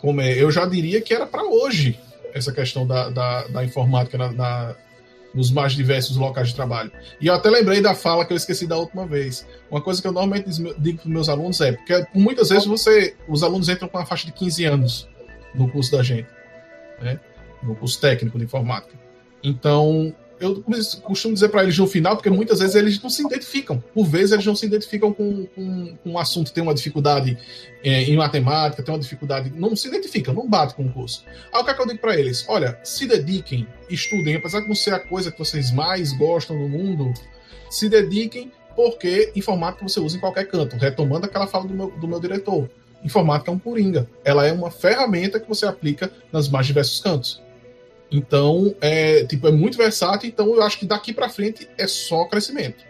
como 0.02 0.20
é, 0.20 0.34
eu 0.34 0.50
já 0.50 0.66
diria 0.66 1.00
que 1.00 1.14
era 1.14 1.28
para 1.28 1.44
hoje 1.44 2.00
essa 2.34 2.52
questão 2.52 2.88
da, 2.88 3.10
da, 3.10 3.48
da 3.48 3.64
informática 3.64 4.18
na, 4.18 4.32
na, 4.32 4.76
nos 5.32 5.52
mais 5.52 5.74
diversos 5.74 6.18
locais 6.18 6.48
de 6.48 6.56
trabalho. 6.56 6.92
E 7.22 7.28
eu 7.28 7.36
até 7.36 7.52
lembrei 7.52 7.82
da 7.82 7.94
fala 7.94 8.26
que 8.26 8.34
eu 8.34 8.38
esqueci 8.38 8.66
da 8.66 8.78
última 8.78 9.06
vez. 9.06 9.46
Uma 9.70 9.82
coisa 9.82 10.02
que 10.02 10.08
eu 10.08 10.12
normalmente 10.12 10.50
digo 10.80 11.02
para 11.04 11.12
meus 11.12 11.30
alunos 11.30 11.62
é, 11.62 11.74
porque 11.74 12.04
muitas 12.16 12.50
vezes 12.50 12.66
você, 12.66 13.16
os 13.28 13.44
alunos 13.44 13.70
entram 13.70 13.88
com 13.88 13.98
uma 13.98 14.08
faixa 14.08 14.26
de 14.26 14.32
15 14.32 14.66
anos 14.66 15.08
no 15.54 15.70
curso 15.70 15.92
da 15.92 16.04
gente, 16.04 16.28
né? 17.02 17.20
no 17.62 17.76
curso 17.76 18.00
técnico 18.00 18.38
de 18.38 18.46
informática. 18.46 18.98
Então, 19.44 20.14
eu 20.40 20.64
costumo 21.04 21.34
dizer 21.34 21.50
para 21.50 21.64
eles 21.64 21.78
no 21.78 21.86
final, 21.86 22.16
porque 22.16 22.30
muitas 22.30 22.60
vezes 22.60 22.76
eles 22.76 23.02
não 23.02 23.10
se 23.10 23.26
identificam. 23.26 23.84
Por 23.94 24.06
vezes 24.06 24.32
eles 24.32 24.46
não 24.46 24.56
se 24.56 24.66
identificam 24.66 25.12
com, 25.12 25.46
com, 25.48 25.98
com 25.98 26.12
um 26.12 26.18
assunto, 26.18 26.54
tem 26.54 26.64
uma 26.64 26.74
dificuldade 26.74 27.38
é, 27.84 28.04
em 28.04 28.16
matemática, 28.16 28.82
tem 28.82 28.94
uma 28.94 29.00
dificuldade. 29.00 29.52
Não 29.54 29.76
se 29.76 29.88
identificam, 29.88 30.34
não 30.34 30.48
bate 30.48 30.76
com 30.76 30.86
o 30.86 30.92
curso. 30.92 31.26
Aí 31.54 31.62
o 31.62 31.66
que, 31.66 31.72
é 31.72 31.74
que 31.74 31.82
eu 31.82 31.88
digo 31.88 32.00
para 32.00 32.18
eles? 32.18 32.46
Olha, 32.48 32.80
se 32.84 33.06
dediquem, 33.06 33.68
estudem, 33.90 34.36
apesar 34.36 34.62
de 34.62 34.68
não 34.68 34.76
ser 34.76 34.94
a 34.94 35.00
coisa 35.00 35.32
que 35.32 35.38
vocês 35.38 35.72
mais 35.72 36.14
gostam 36.14 36.58
no 36.58 36.70
mundo, 36.70 37.14
se 37.70 37.90
dediquem, 37.90 38.52
porque 38.76 39.34
informática 39.36 39.88
você 39.88 40.00
usa 40.00 40.16
em 40.16 40.22
qualquer 40.22 40.46
canto. 40.48 40.78
Retomando 40.78 41.26
aquela 41.26 41.48
fala 41.48 41.68
do 41.68 41.74
meu, 41.74 41.92
do 41.92 42.08
meu 42.08 42.20
diretor. 42.20 42.70
Informática 43.04 43.52
é 43.52 43.54
um 43.54 43.60
coringa. 43.60 44.10
Ela 44.24 44.46
é 44.46 44.52
uma 44.52 44.70
ferramenta 44.70 45.40
que 45.40 45.48
você 45.48 45.66
aplica 45.66 46.12
nos 46.32 46.50
mais 46.50 46.68
diversos 46.68 47.00
cantos. 47.00 47.42
Então, 48.12 48.76
é, 48.82 49.24
tipo, 49.26 49.48
é 49.48 49.52
muito 49.52 49.78
versátil, 49.78 50.28
então 50.28 50.48
eu 50.56 50.64
acho 50.64 50.80
que 50.80 50.86
daqui 50.86 51.14
para 51.14 51.30
frente 51.30 51.70
é 51.78 51.88
só 51.88 52.26
crescimento. 52.26 52.84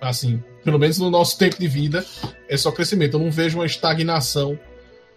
Assim, 0.00 0.42
pelo 0.64 0.78
menos 0.78 0.98
no 0.98 1.10
nosso 1.10 1.38
tempo 1.38 1.58
de 1.58 1.68
vida, 1.68 2.04
é 2.48 2.56
só 2.56 2.72
crescimento. 2.72 3.14
Eu 3.14 3.20
não 3.20 3.30
vejo 3.30 3.58
uma 3.58 3.66
estagnação 3.66 4.58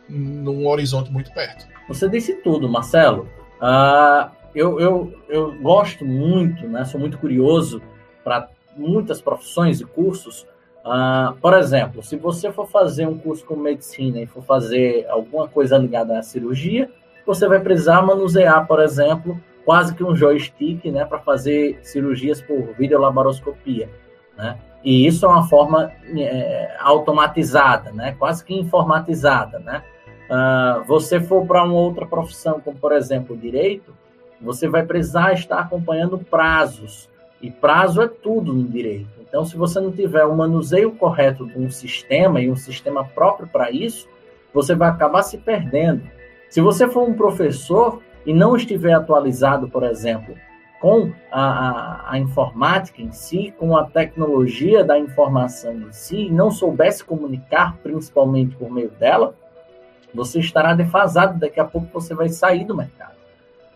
num 0.07 0.67
horizonte 0.67 1.11
muito 1.11 1.31
perto. 1.33 1.67
Você 1.87 2.07
disse 2.07 2.35
tudo, 2.35 2.69
Marcelo. 2.69 3.27
Uh, 3.59 4.31
eu, 4.53 4.79
eu, 4.79 5.13
eu 5.27 5.59
gosto 5.59 6.05
muito, 6.05 6.67
né, 6.67 6.85
sou 6.85 6.99
muito 6.99 7.17
curioso 7.17 7.81
para 8.23 8.49
muitas 8.77 9.21
profissões 9.21 9.81
e 9.81 9.85
cursos. 9.85 10.45
Uh, 10.89 11.35
por 11.39 11.53
exemplo, 11.53 12.01
se 12.01 12.15
você 12.15 12.51
for 12.51 12.67
fazer 12.67 13.07
um 13.07 13.15
curso 13.15 13.45
com 13.45 13.55
medicina 13.55 14.19
e 14.21 14.25
for 14.25 14.41
fazer 14.41 15.05
alguma 15.07 15.47
coisa 15.47 15.77
ligada 15.77 16.17
à 16.17 16.23
cirurgia, 16.23 16.89
você 17.27 17.47
vai 17.47 17.59
precisar 17.59 18.01
manusear, 18.01 18.65
por 18.65 18.79
exemplo, 18.79 19.39
quase 19.63 19.93
que 19.93 20.03
um 20.03 20.15
joystick, 20.15 20.83
né, 20.85 21.05
para 21.05 21.19
fazer 21.19 21.77
cirurgias 21.83 22.41
por 22.41 22.73
videolaparoscopia, 22.75 23.87
né? 24.35 24.57
E 24.83 25.05
isso 25.05 25.27
é 25.27 25.29
uma 25.29 25.47
forma 25.47 25.91
é, 26.17 26.75
automatizada, 26.79 27.91
né, 27.91 28.15
quase 28.17 28.43
que 28.43 28.55
informatizada, 28.55 29.59
né? 29.59 29.83
Uh, 30.25 30.83
você 30.85 31.19
for 31.19 31.45
para 31.45 31.63
uma 31.63 31.75
outra 31.75 32.07
profissão, 32.07 32.59
como 32.59 32.79
por 32.79 32.93
exemplo 32.93 33.37
direito, 33.37 33.95
você 34.41 34.67
vai 34.67 34.83
precisar 34.83 35.33
estar 35.33 35.59
acompanhando 35.59 36.17
prazos. 36.17 37.07
E 37.41 37.51
prazo 37.51 38.01
é 38.01 38.07
tudo 38.07 38.53
no 38.53 38.63
direito. 38.63 39.18
Então, 39.29 39.45
se 39.45 39.55
você 39.55 39.79
não 39.79 39.91
tiver 39.91 40.25
o 40.25 40.35
manuseio 40.35 40.91
correto 40.91 41.45
de 41.45 41.57
um 41.57 41.69
sistema 41.69 42.41
e 42.41 42.49
um 42.49 42.55
sistema 42.55 43.05
próprio 43.05 43.47
para 43.47 43.71
isso, 43.71 44.09
você 44.51 44.75
vai 44.75 44.89
acabar 44.89 45.21
se 45.21 45.37
perdendo. 45.37 46.01
Se 46.49 46.59
você 46.59 46.89
for 46.89 47.07
um 47.07 47.13
professor 47.13 48.01
e 48.25 48.33
não 48.33 48.55
estiver 48.55 48.93
atualizado, 48.93 49.69
por 49.69 49.83
exemplo, 49.83 50.35
com 50.81 51.11
a, 51.31 51.41
a, 51.41 52.13
a, 52.13 52.19
informática 52.19 53.01
em 53.01 53.11
si, 53.11 53.53
com 53.57 53.77
a 53.77 53.85
tecnologia 53.85 54.83
da 54.83 54.97
informação 54.97 55.73
em 55.73 55.91
si, 55.91 56.27
e 56.27 56.31
não 56.31 56.49
soubesse 56.49 57.03
comunicar 57.03 57.77
principalmente 57.83 58.55
por 58.55 58.71
meio 58.71 58.89
dela, 58.91 59.35
você 60.13 60.39
estará 60.39 60.73
defasado. 60.73 61.39
Daqui 61.39 61.59
a 61.59 61.65
pouco 61.65 61.87
você 61.93 62.15
vai 62.15 62.29
sair 62.29 62.65
do 62.65 62.75
mercado. 62.75 63.13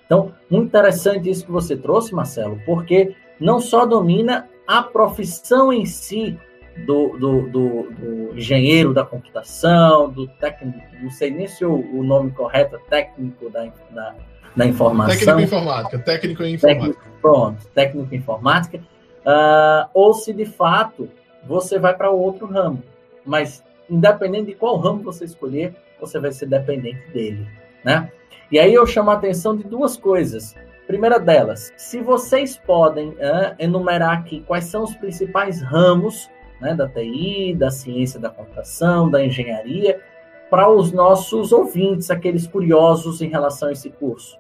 Então, 0.06 0.32
muito 0.50 0.68
interessante 0.68 1.30
isso 1.30 1.46
que 1.46 1.52
você 1.52 1.76
trouxe, 1.76 2.16
Marcelo, 2.16 2.60
porque 2.66 3.16
não 3.39 3.60
só 3.60 3.86
domina 3.86 4.48
a 4.67 4.82
profissão 4.84 5.71
em 5.71 5.86
si, 5.86 6.38
do, 6.86 7.17
do, 7.17 7.41
do, 7.43 7.84
do, 7.91 8.38
engenheiro 8.38 8.93
da 8.93 9.06
computação, 9.06 10.10
do 10.10 10.28
técnico, 10.28 10.80
não 11.02 11.12
sei 11.12 11.30
nem 11.30 11.47
se 11.47 11.63
o, 11.63 11.73
o 11.73 12.04
nome 12.04 12.32
correto 12.32 12.76
é 12.76 12.80
técnico 12.89 13.49
da, 13.49 13.71
da, 13.91 14.15
da, 14.56 14.65
informação. 14.65 15.15
Técnico 15.15 15.41
informática, 15.41 15.99
técnico 15.99 16.43
em 16.43 16.54
informática. 16.56 16.93
Técnico, 16.93 17.21
pronto, 17.21 17.67
técnico 17.67 18.15
em 18.15 18.17
informática. 18.17 18.78
Uh, 19.26 19.88
ou 19.93 20.13
se 20.13 20.34
de 20.34 20.45
fato 20.45 21.10
você 21.45 21.78
vai 21.78 21.95
para 21.95 22.10
outro 22.10 22.47
ramo. 22.47 22.82
Mas, 23.26 23.63
independente 23.89 24.47
de 24.47 24.56
qual 24.56 24.78
ramo 24.78 25.04
você 25.04 25.26
escolher, 25.26 25.76
você 25.99 26.19
vai 26.19 26.32
ser 26.32 26.47
dependente 26.47 27.08
dele. 27.12 27.47
Né? 27.84 28.12
E 28.52 28.60
aí 28.60 28.73
eu 28.73 28.86
chamo 28.86 29.12
a 29.12 29.13
atenção 29.13 29.56
de 29.56 29.63
duas 29.63 29.97
coisas. 29.97 30.56
Primeira 30.88 31.19
delas, 31.19 31.72
se 31.78 32.02
vocês 32.02 32.58
podem 32.58 33.10
uh, 33.10 33.56
enumerar 33.58 34.17
aqui 34.17 34.43
quais 34.46 34.65
são 34.65 34.84
os 34.84 34.96
principais 34.96 35.62
ramos 35.62 36.30
né, 36.60 36.74
da 36.76 36.88
TI, 36.88 37.56
da 37.56 37.72
ciência 37.72 38.19
da 38.19 38.30
computação, 38.30 39.10
da 39.10 39.24
engenharia, 39.24 40.02
para 40.50 40.69
os 40.69 40.91
nossos 40.91 41.52
ouvintes, 41.52 42.12
aqueles 42.12 42.46
curiosos 42.46 43.22
em 43.22 43.30
relação 43.30 43.69
a 43.69 43.72
esse 43.72 43.89
curso? 43.89 44.38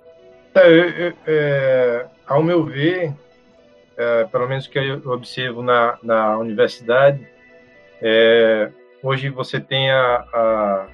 É, 0.53 1.13
é, 1.25 2.05
ao 2.27 2.43
meu 2.43 2.63
ver, 2.63 3.13
é, 3.97 4.25
pelo 4.25 4.47
menos 4.47 4.67
que 4.67 4.77
eu 4.77 5.01
observo 5.11 5.63
na, 5.63 5.97
na 6.03 6.37
universidade, 6.37 7.27
é, 8.01 8.69
hoje 9.01 9.29
você 9.29 9.59
tem 9.59 9.89
a, 9.89 10.25
a, 10.33 10.87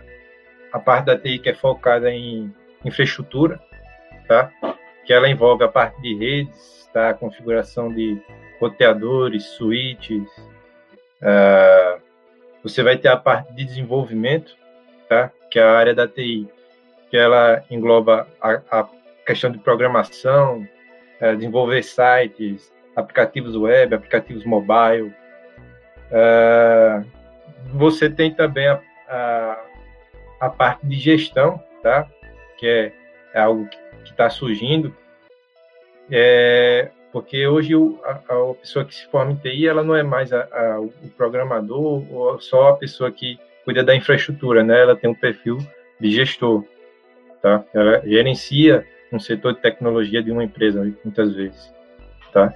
a, 0.73 0.79
parte 0.79 1.05
da 1.07 1.17
TI 1.17 1.39
que 1.39 1.49
é 1.49 1.53
focada 1.53 2.09
em 2.11 2.53
infraestrutura, 2.85 3.59
tá? 4.27 4.51
Que 5.09 5.13
ela 5.13 5.27
envolve 5.27 5.63
a 5.63 5.67
parte 5.67 5.99
de 6.03 6.13
redes, 6.13 6.87
tá? 6.93 7.09
A 7.09 7.13
configuração 7.15 7.91
de 7.91 8.21
roteadores, 8.61 9.43
switches. 9.57 10.29
Uh, 11.19 11.99
você 12.61 12.83
vai 12.83 12.95
ter 12.95 13.07
a 13.07 13.17
parte 13.17 13.51
de 13.55 13.65
desenvolvimento, 13.65 14.55
tá? 15.09 15.31
Que 15.49 15.57
é 15.57 15.63
a 15.63 15.71
área 15.71 15.95
da 15.95 16.07
TI, 16.07 16.47
que 17.09 17.17
ela 17.17 17.63
engloba 17.71 18.27
a, 18.39 18.61
a 18.69 18.87
questão 19.25 19.49
de 19.49 19.57
programação, 19.57 20.67
uh, 21.19 21.35
desenvolver 21.35 21.81
sites, 21.81 22.71
aplicativos 22.95 23.55
web, 23.55 23.95
aplicativos 23.95 24.45
mobile. 24.45 25.11
Uh, 26.11 27.03
você 27.73 28.11
tem 28.11 28.31
também 28.31 28.67
a, 28.67 28.79
a, 29.07 29.59
a, 30.41 30.49
parte 30.51 30.85
de 30.85 30.97
gestão, 30.97 31.59
tá? 31.81 32.07
Que 32.59 32.67
é, 32.67 32.93
é 33.33 33.41
algo 33.41 33.65
que 33.65 33.88
está 34.05 34.29
surgindo. 34.29 34.95
É, 36.11 36.89
porque 37.11 37.47
hoje 37.47 37.75
o, 37.75 37.99
a, 38.03 38.11
a, 38.11 38.53
pessoa 38.55 38.85
que 38.85 38.95
se 38.95 39.07
forma 39.07 39.31
em 39.31 39.35
TI, 39.35 39.67
ela 39.67 39.83
não 39.83 39.95
é 39.95 40.03
mais 40.03 40.31
a, 40.31 40.47
a, 40.51 40.79
o 40.79 40.91
programador 41.17 42.03
ou 42.11 42.39
só 42.39 42.69
a 42.69 42.77
pessoa 42.77 43.11
que 43.11 43.39
cuida 43.63 43.83
da 43.83 43.95
infraestrutura, 43.95 44.63
né? 44.63 44.81
Ela 44.81 44.95
tem 44.95 45.09
um 45.09 45.15
perfil 45.15 45.57
de 45.99 46.11
gestor, 46.11 46.63
tá? 47.41 47.63
Ela 47.73 48.01
gerencia 48.05 48.85
um 49.11 49.19
setor 49.19 49.53
de 49.53 49.61
tecnologia 49.61 50.21
de 50.21 50.31
uma 50.31 50.43
empresa, 50.43 50.81
muitas 51.03 51.35
vezes, 51.35 51.73
tá? 52.31 52.53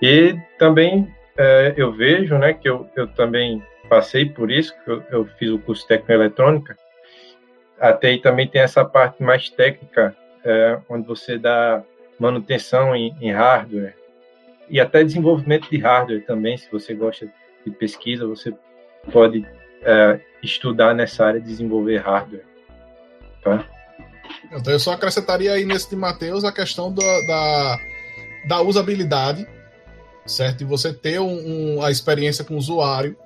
E 0.00 0.36
também 0.58 1.12
é, 1.36 1.74
eu 1.76 1.92
vejo, 1.92 2.38
né, 2.38 2.52
que 2.52 2.68
eu, 2.68 2.88
eu 2.96 3.06
também 3.08 3.62
passei 3.88 4.26
por 4.26 4.50
isso, 4.50 4.74
que 4.84 4.90
eu, 4.90 5.02
eu 5.10 5.24
fiz 5.38 5.50
o 5.50 5.58
curso 5.58 5.86
de 5.88 6.12
eletrônica, 6.12 6.76
a 7.80 7.92
TI 7.92 8.18
também 8.18 8.46
tem 8.46 8.60
essa 8.60 8.84
parte 8.84 9.22
mais 9.22 9.48
técnica, 9.48 10.14
é, 10.44 10.78
onde 10.88 11.06
você 11.06 11.38
dá 11.38 11.82
manutenção 12.18 12.94
em, 12.94 13.14
em 13.20 13.32
hardware 13.32 13.94
e 14.70 14.80
até 14.80 15.02
desenvolvimento 15.02 15.70
de 15.70 15.78
hardware 15.78 16.24
também, 16.26 16.56
se 16.56 16.70
você 16.70 16.94
gosta 16.94 17.28
de 17.64 17.70
pesquisa, 17.72 18.26
você 18.26 18.54
pode 19.10 19.46
é, 19.82 20.20
estudar 20.42 20.94
nessa 20.94 21.24
área 21.24 21.40
de 21.40 21.46
desenvolver 21.46 21.98
hardware. 21.98 22.44
Tá? 23.42 23.66
Então 24.52 24.72
eu 24.72 24.78
só 24.78 24.92
acrescentaria 24.92 25.52
aí 25.52 25.64
nesse 25.64 25.88
de 25.88 25.96
Matheus 25.96 26.44
a 26.44 26.52
questão 26.52 26.92
da, 26.92 27.20
da, 27.26 27.78
da 28.46 28.62
usabilidade, 28.62 29.46
certo? 30.26 30.60
E 30.62 30.64
você 30.64 30.92
ter 30.92 31.18
um, 31.18 31.76
um, 31.76 31.82
a 31.82 31.90
experiência 31.90 32.44
com 32.44 32.54
o 32.54 32.58
usuário 32.58 33.16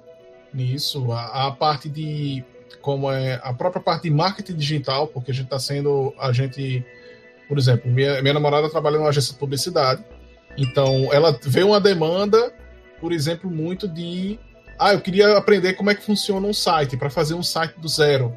nisso, 0.55 1.11
a, 1.11 1.49
a, 1.49 1.53
parte 1.53 1.89
de 1.89 2.45
como 2.81 3.11
é 3.11 3.41
a 3.43 3.53
própria 3.53 3.83
parte 3.83 4.05
de 4.05 4.11
marketing 4.11 4.55
digital, 4.55 5.09
porque 5.09 5.31
a 5.31 5.35
gente 5.35 5.45
está 5.45 5.59
sendo 5.59 6.15
a 6.19 6.33
gente 6.33 6.85
por 7.49 7.59
exemplo, 7.59 7.91
minha, 7.91 8.21
minha 8.23 8.35
namorada 8.35 8.71
trabalha 8.71 8.99
numa 8.99 9.09
agência 9.09 9.33
de 9.33 9.39
publicidade, 9.39 10.05
então 10.57 11.13
ela 11.13 11.39
vê 11.45 11.63
uma 11.63 11.81
demanda, 11.81 12.53
por 13.01 13.13
exemplo, 13.13 13.51
muito 13.51 13.89
de. 13.89 14.39
Ah, 14.79 14.95
eu 14.95 15.01
queria 15.01 15.37
aprender 15.37 15.75
como 15.75 15.91
é 15.91 15.95
que 15.95 16.03
funciona 16.03 16.47
um 16.47 16.53
site, 16.53 16.97
para 16.97 17.11
fazer 17.11 17.35
um 17.35 17.43
site 17.43 17.79
do 17.79 17.89
zero. 17.89 18.35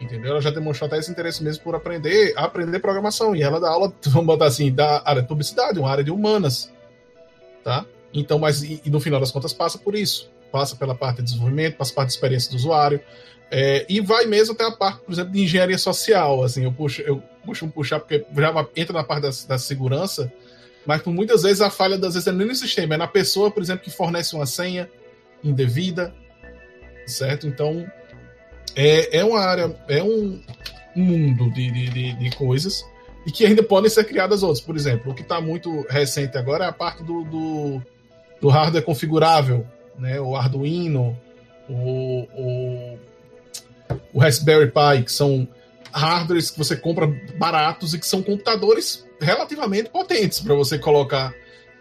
Entendeu? 0.00 0.32
Ela 0.32 0.40
já 0.40 0.50
demonstrou 0.50 0.88
até 0.88 0.98
esse 0.98 1.10
interesse 1.10 1.44
mesmo 1.44 1.62
por 1.62 1.76
aprender, 1.76 2.32
aprender 2.36 2.80
programação. 2.80 3.36
E 3.36 3.42
ela 3.42 3.60
dá 3.60 3.68
aula, 3.68 3.92
vamos 4.06 4.26
botar 4.26 4.46
assim, 4.46 4.72
da 4.72 5.02
área 5.04 5.22
de 5.22 5.28
publicidade, 5.28 5.78
uma 5.78 5.88
área 5.88 6.02
de 6.02 6.10
humanas. 6.10 6.72
Tá? 7.62 7.86
Então, 8.12 8.38
mas 8.38 8.62
e, 8.62 8.82
e 8.84 8.90
no 8.90 8.98
final 8.98 9.20
das 9.20 9.30
contas 9.30 9.52
passa 9.52 9.78
por 9.78 9.94
isso. 9.94 10.28
Passa 10.50 10.74
pela 10.74 10.94
parte 10.94 11.18
de 11.18 11.24
desenvolvimento, 11.24 11.76
passa 11.76 11.92
pela 11.92 12.02
parte 12.02 12.08
de 12.08 12.14
experiência 12.14 12.50
do 12.50 12.56
usuário, 12.56 13.00
é, 13.50 13.86
e 13.88 14.00
vai 14.00 14.26
mesmo 14.26 14.54
até 14.54 14.64
a 14.64 14.72
parte, 14.72 15.00
por 15.02 15.12
exemplo, 15.12 15.32
de 15.32 15.40
engenharia 15.40 15.78
social. 15.78 16.42
Assim, 16.42 16.64
eu 16.64 16.72
puxo, 16.72 17.00
eu 17.02 17.22
um 17.46 17.68
puxar 17.68 18.00
porque 18.00 18.24
já 18.36 18.68
entra 18.76 18.92
na 18.94 19.04
parte 19.04 19.22
da, 19.22 19.30
da 19.48 19.58
segurança, 19.58 20.32
mas 20.86 21.02
por 21.02 21.12
muitas 21.12 21.42
vezes 21.42 21.60
a 21.60 21.70
falha 21.70 21.98
das 21.98 22.14
vezes 22.14 22.26
é 22.26 22.32
nem 22.32 22.46
no 22.46 22.54
sistema, 22.54 22.94
é 22.94 22.96
na 22.96 23.06
pessoa, 23.06 23.50
por 23.50 23.62
exemplo, 23.62 23.84
que 23.84 23.90
fornece 23.90 24.34
uma 24.34 24.46
senha 24.46 24.88
indevida, 25.42 26.14
certo? 27.06 27.46
Então 27.46 27.86
é, 28.76 29.18
é 29.18 29.24
uma 29.24 29.40
área, 29.40 29.74
é 29.88 30.02
um, 30.02 30.40
mundo 30.94 31.50
de, 31.50 31.70
de, 31.70 31.90
de, 31.90 32.12
de 32.14 32.36
coisas 32.36 32.84
e 33.26 33.32
que 33.32 33.46
ainda 33.46 33.62
podem 33.62 33.90
ser 33.90 34.04
criadas 34.04 34.42
outras. 34.42 34.60
Por 34.60 34.76
exemplo, 34.76 35.12
o 35.12 35.14
que 35.14 35.22
está 35.22 35.40
muito 35.40 35.86
recente 35.88 36.36
agora 36.36 36.64
é 36.64 36.68
a 36.68 36.72
parte 36.72 37.02
do, 37.02 37.24
do, 37.24 37.82
do 38.40 38.48
hardware 38.48 38.84
configurável, 38.84 39.66
né? 39.98 40.20
O 40.20 40.36
Arduino, 40.36 41.18
o, 41.68 42.26
o 42.34 42.98
o 44.12 44.18
Raspberry 44.18 44.70
Pi, 44.70 45.04
que 45.04 45.12
são 45.12 45.48
hardwares 45.92 46.50
que 46.50 46.58
você 46.58 46.76
compra 46.76 47.06
baratos 47.36 47.94
e 47.94 47.98
que 47.98 48.06
são 48.06 48.22
computadores 48.22 49.06
relativamente 49.20 49.90
potentes 49.90 50.40
para 50.40 50.54
você 50.54 50.78
colocar, 50.78 51.34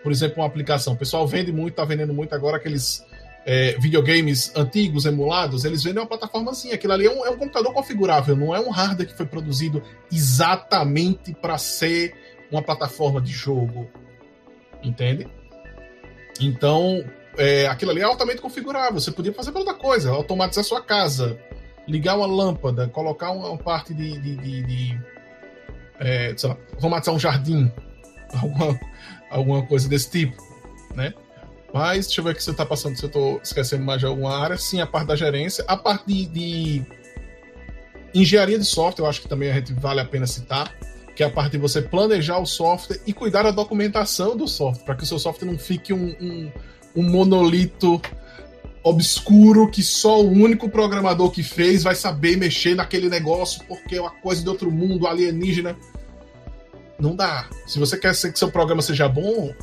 por 0.03 0.11
exemplo, 0.11 0.37
uma 0.39 0.45
aplicação. 0.45 0.93
O 0.93 0.97
pessoal 0.97 1.27
vende 1.27 1.51
muito, 1.51 1.71
está 1.71 1.85
vendendo 1.85 2.13
muito 2.13 2.33
agora 2.33 2.57
aqueles 2.57 3.03
é, 3.45 3.75
videogames 3.79 4.51
antigos, 4.55 5.05
emulados, 5.05 5.65
eles 5.65 5.83
vendem 5.83 6.01
uma 6.01 6.07
plataformazinha. 6.07 6.75
Aquilo 6.75 6.93
ali 6.93 7.05
é 7.05 7.11
um, 7.11 7.25
é 7.25 7.29
um 7.29 7.37
computador 7.37 7.73
configurável, 7.73 8.35
não 8.35 8.55
é 8.55 8.59
um 8.59 8.69
hardware 8.69 9.07
que 9.07 9.15
foi 9.15 9.25
produzido 9.25 9.81
exatamente 10.11 11.33
para 11.33 11.57
ser 11.57 12.13
uma 12.51 12.61
plataforma 12.61 13.21
de 13.21 13.31
jogo. 13.31 13.89
Entende? 14.83 15.27
Então, 16.39 17.03
é, 17.37 17.67
aquilo 17.67 17.91
ali 17.91 18.01
é 18.01 18.03
altamente 18.03 18.41
configurável. 18.41 18.99
Você 18.99 19.11
podia 19.11 19.33
fazer 19.33 19.55
outra 19.55 19.73
coisa, 19.73 20.11
automatizar 20.11 20.63
sua 20.63 20.81
casa, 20.81 21.39
ligar 21.87 22.17
uma 22.17 22.27
lâmpada, 22.27 22.87
colocar 22.87 23.31
uma 23.31 23.57
parte 23.57 23.93
de, 23.93 24.19
de, 24.19 24.35
de, 24.37 24.63
de 24.63 25.01
é, 25.99 26.33
sei 26.35 26.49
lá, 26.49 26.57
automatizar 26.75 27.15
um 27.15 27.19
jardim, 27.19 27.71
alguma, 28.41 28.79
alguma 29.29 29.65
coisa 29.65 29.87
desse 29.87 30.09
tipo, 30.09 30.41
né? 30.95 31.13
Mas 31.73 32.07
deixa 32.07 32.19
eu 32.19 32.25
ver 32.25 32.31
o 32.31 32.35
que 32.35 32.43
você 32.43 32.51
está 32.51 32.65
passando, 32.65 32.97
se 32.97 33.03
eu 33.03 33.07
estou 33.07 33.39
esquecendo 33.41 33.85
mais 33.85 33.99
de 33.99 34.05
alguma 34.05 34.37
área. 34.37 34.57
Sim, 34.57 34.81
a 34.81 34.87
parte 34.87 35.07
da 35.07 35.15
gerência, 35.15 35.63
a 35.67 35.77
parte 35.77 36.05
de, 36.05 36.25
de 36.25 36.85
engenharia 38.13 38.59
de 38.59 38.65
software, 38.65 39.05
eu 39.05 39.09
acho 39.09 39.21
que 39.21 39.27
também 39.27 39.49
a 39.49 39.53
gente 39.53 39.73
vale 39.73 40.01
a 40.01 40.05
pena 40.05 40.27
citar, 40.27 40.73
que 41.15 41.23
é 41.23 41.25
a 41.27 41.29
parte 41.29 41.53
de 41.53 41.57
você 41.57 41.81
planejar 41.81 42.39
o 42.39 42.45
software 42.45 42.99
e 43.07 43.13
cuidar 43.13 43.43
da 43.43 43.51
documentação 43.51 44.35
do 44.35 44.47
software, 44.47 44.83
para 44.83 44.95
que 44.95 45.03
o 45.03 45.05
seu 45.05 45.17
software 45.17 45.49
não 45.49 45.57
fique 45.57 45.93
um, 45.93 46.15
um, 46.19 46.51
um 46.95 47.09
monolito 47.09 48.01
obscuro 48.83 49.69
que 49.69 49.83
só 49.83 50.21
o 50.21 50.29
único 50.29 50.69
programador 50.69 51.29
que 51.29 51.43
fez 51.43 51.83
vai 51.83 51.95
saber 51.95 52.37
mexer 52.37 52.75
naquele 52.75 53.09
negócio 53.09 53.63
porque 53.67 53.95
é 53.95 54.01
uma 54.01 54.09
coisa 54.09 54.41
de 54.41 54.49
outro 54.49 54.71
mundo 54.71 55.07
alienígena. 55.07 55.77
Não 56.99 57.15
dá. 57.15 57.47
Se 57.67 57.79
você 57.79 57.97
quer 57.97 58.13
que 58.13 58.37
seu 58.37 58.51
programa 58.51 58.81
seja 58.81 59.07
bom 59.07 59.53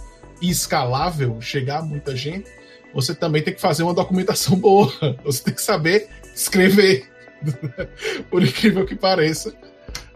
e 0.40 0.50
escalável, 0.50 1.40
chegar 1.40 1.78
a 1.78 1.83
muita 1.83 2.16
gente, 2.16 2.48
você 2.94 3.14
também 3.14 3.42
tem 3.42 3.54
que 3.54 3.61
fazer 3.61 3.83
uma 3.83 3.94
documentação 3.94 4.57
boa. 4.59 4.92
Você 5.24 5.42
tem 5.44 5.54
que 5.54 5.62
saber 5.62 6.09
escrever. 6.35 7.09
por 8.31 8.42
incrível 8.42 8.85
que 8.85 8.96
pareça. 8.96 9.52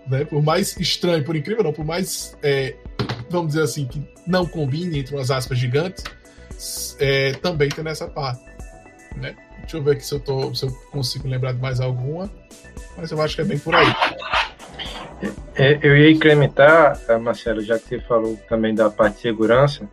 Né? 0.07 0.25
Por 0.25 0.43
mais 0.43 0.77
estranho, 0.77 1.25
por 1.25 1.37
incrível 1.37 1.63
não, 1.63 1.73
por 1.73 1.85
mais, 1.85 2.37
é, 2.43 2.75
vamos 3.31 3.49
dizer 3.49 3.63
assim, 3.63 3.87
que 3.87 4.03
não 4.27 4.45
combine 4.47 4.99
entre 4.99 5.15
umas 5.15 5.31
aspas 5.31 5.59
gigantes, 5.59 6.05
é, 6.99 7.33
também 7.35 7.69
tem 7.69 7.85
nessa 7.85 8.09
parte 8.09 8.52
né? 9.17 9.35
Deixa 9.61 9.77
eu 9.77 9.83
ver 9.83 9.93
aqui 9.93 10.05
se 10.05 10.15
eu, 10.15 10.21
tô, 10.21 10.55
se 10.55 10.67
eu 10.67 10.71
consigo 10.91 11.29
lembrar 11.29 11.53
de 11.53 11.61
mais 11.61 11.81
alguma, 11.81 12.31
mas 12.97 13.11
eu 13.11 13.21
acho 13.21 13.37
que 13.37 13.41
é 13.41 13.45
bem 13.45 13.59
por 13.59 13.75
aí. 13.75 13.87
É, 15.55 15.79
eu 15.83 15.97
ia 15.97 16.11
incrementar, 16.11 17.01
eh, 17.09 17.17
Marcelo, 17.17 17.63
já 17.63 17.79
que 17.79 17.89
você 17.89 18.01
falou 18.01 18.37
também 18.49 18.75
da 18.75 18.91
parte 18.91 19.17
de 19.17 19.21
segurança, 19.23 19.89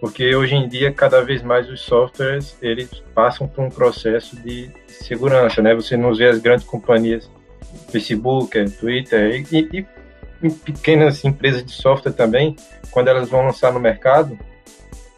porque 0.00 0.34
hoje 0.34 0.56
em 0.56 0.68
dia 0.68 0.92
cada 0.92 1.22
vez 1.22 1.42
mais 1.42 1.68
os 1.68 1.80
softwares 1.80 2.56
eles 2.60 2.90
passam 3.14 3.46
por 3.46 3.62
um 3.62 3.70
processo 3.70 4.34
de 4.36 4.68
segurança, 4.88 5.62
né? 5.62 5.74
Você 5.74 5.96
não 5.96 6.12
vê 6.12 6.26
as 6.26 6.40
grandes 6.40 6.66
companhias, 6.66 7.30
Facebook, 7.90 8.68
Twitter 8.70 9.46
e, 9.52 9.86
e 10.42 10.50
pequenas 10.50 11.24
empresas 11.24 11.64
de 11.64 11.72
software 11.72 12.12
também, 12.12 12.56
quando 12.90 13.08
elas 13.08 13.28
vão 13.28 13.44
lançar 13.44 13.72
no 13.72 13.78
mercado, 13.78 14.36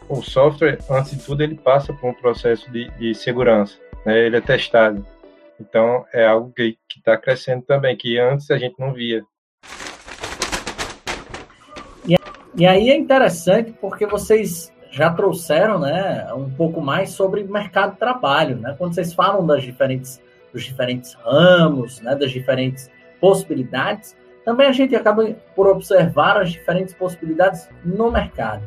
o 0.07 0.21
software, 0.21 0.79
antes 0.89 1.17
de 1.17 1.23
tudo, 1.23 1.41
ele 1.41 1.55
passa 1.55 1.93
por 1.93 2.09
um 2.09 2.13
processo 2.13 2.69
de, 2.71 2.89
de 2.91 3.13
segurança, 3.15 3.77
né? 4.05 4.25
ele 4.25 4.37
é 4.37 4.41
testado. 4.41 5.05
Então, 5.59 6.05
é 6.13 6.25
algo 6.25 6.51
que 6.51 6.77
está 6.95 7.17
crescendo 7.17 7.63
também, 7.63 7.95
que 7.95 8.19
antes 8.19 8.51
a 8.51 8.57
gente 8.57 8.79
não 8.79 8.93
via. 8.93 9.23
E, 12.07 12.15
e 12.55 12.67
aí 12.67 12.89
é 12.89 12.95
interessante 12.95 13.73
porque 13.79 14.05
vocês 14.05 14.71
já 14.91 15.11
trouxeram 15.11 15.79
né, 15.79 16.31
um 16.33 16.49
pouco 16.49 16.79
mais 16.81 17.09
sobre 17.11 17.43
mercado 17.43 17.93
de 17.93 17.99
trabalho. 17.99 18.57
Né? 18.57 18.75
Quando 18.77 18.93
vocês 18.93 19.13
falam 19.13 19.45
das 19.45 19.63
diferentes, 19.63 20.21
dos 20.53 20.63
diferentes 20.63 21.13
ramos, 21.15 21.99
né, 22.01 22.15
das 22.15 22.31
diferentes 22.31 22.89
possibilidades, 23.19 24.15
também 24.43 24.67
a 24.67 24.71
gente 24.71 24.95
acaba 24.95 25.35
por 25.55 25.67
observar 25.67 26.37
as 26.37 26.51
diferentes 26.51 26.93
possibilidades 26.93 27.67
no 27.83 28.11
mercado. 28.11 28.63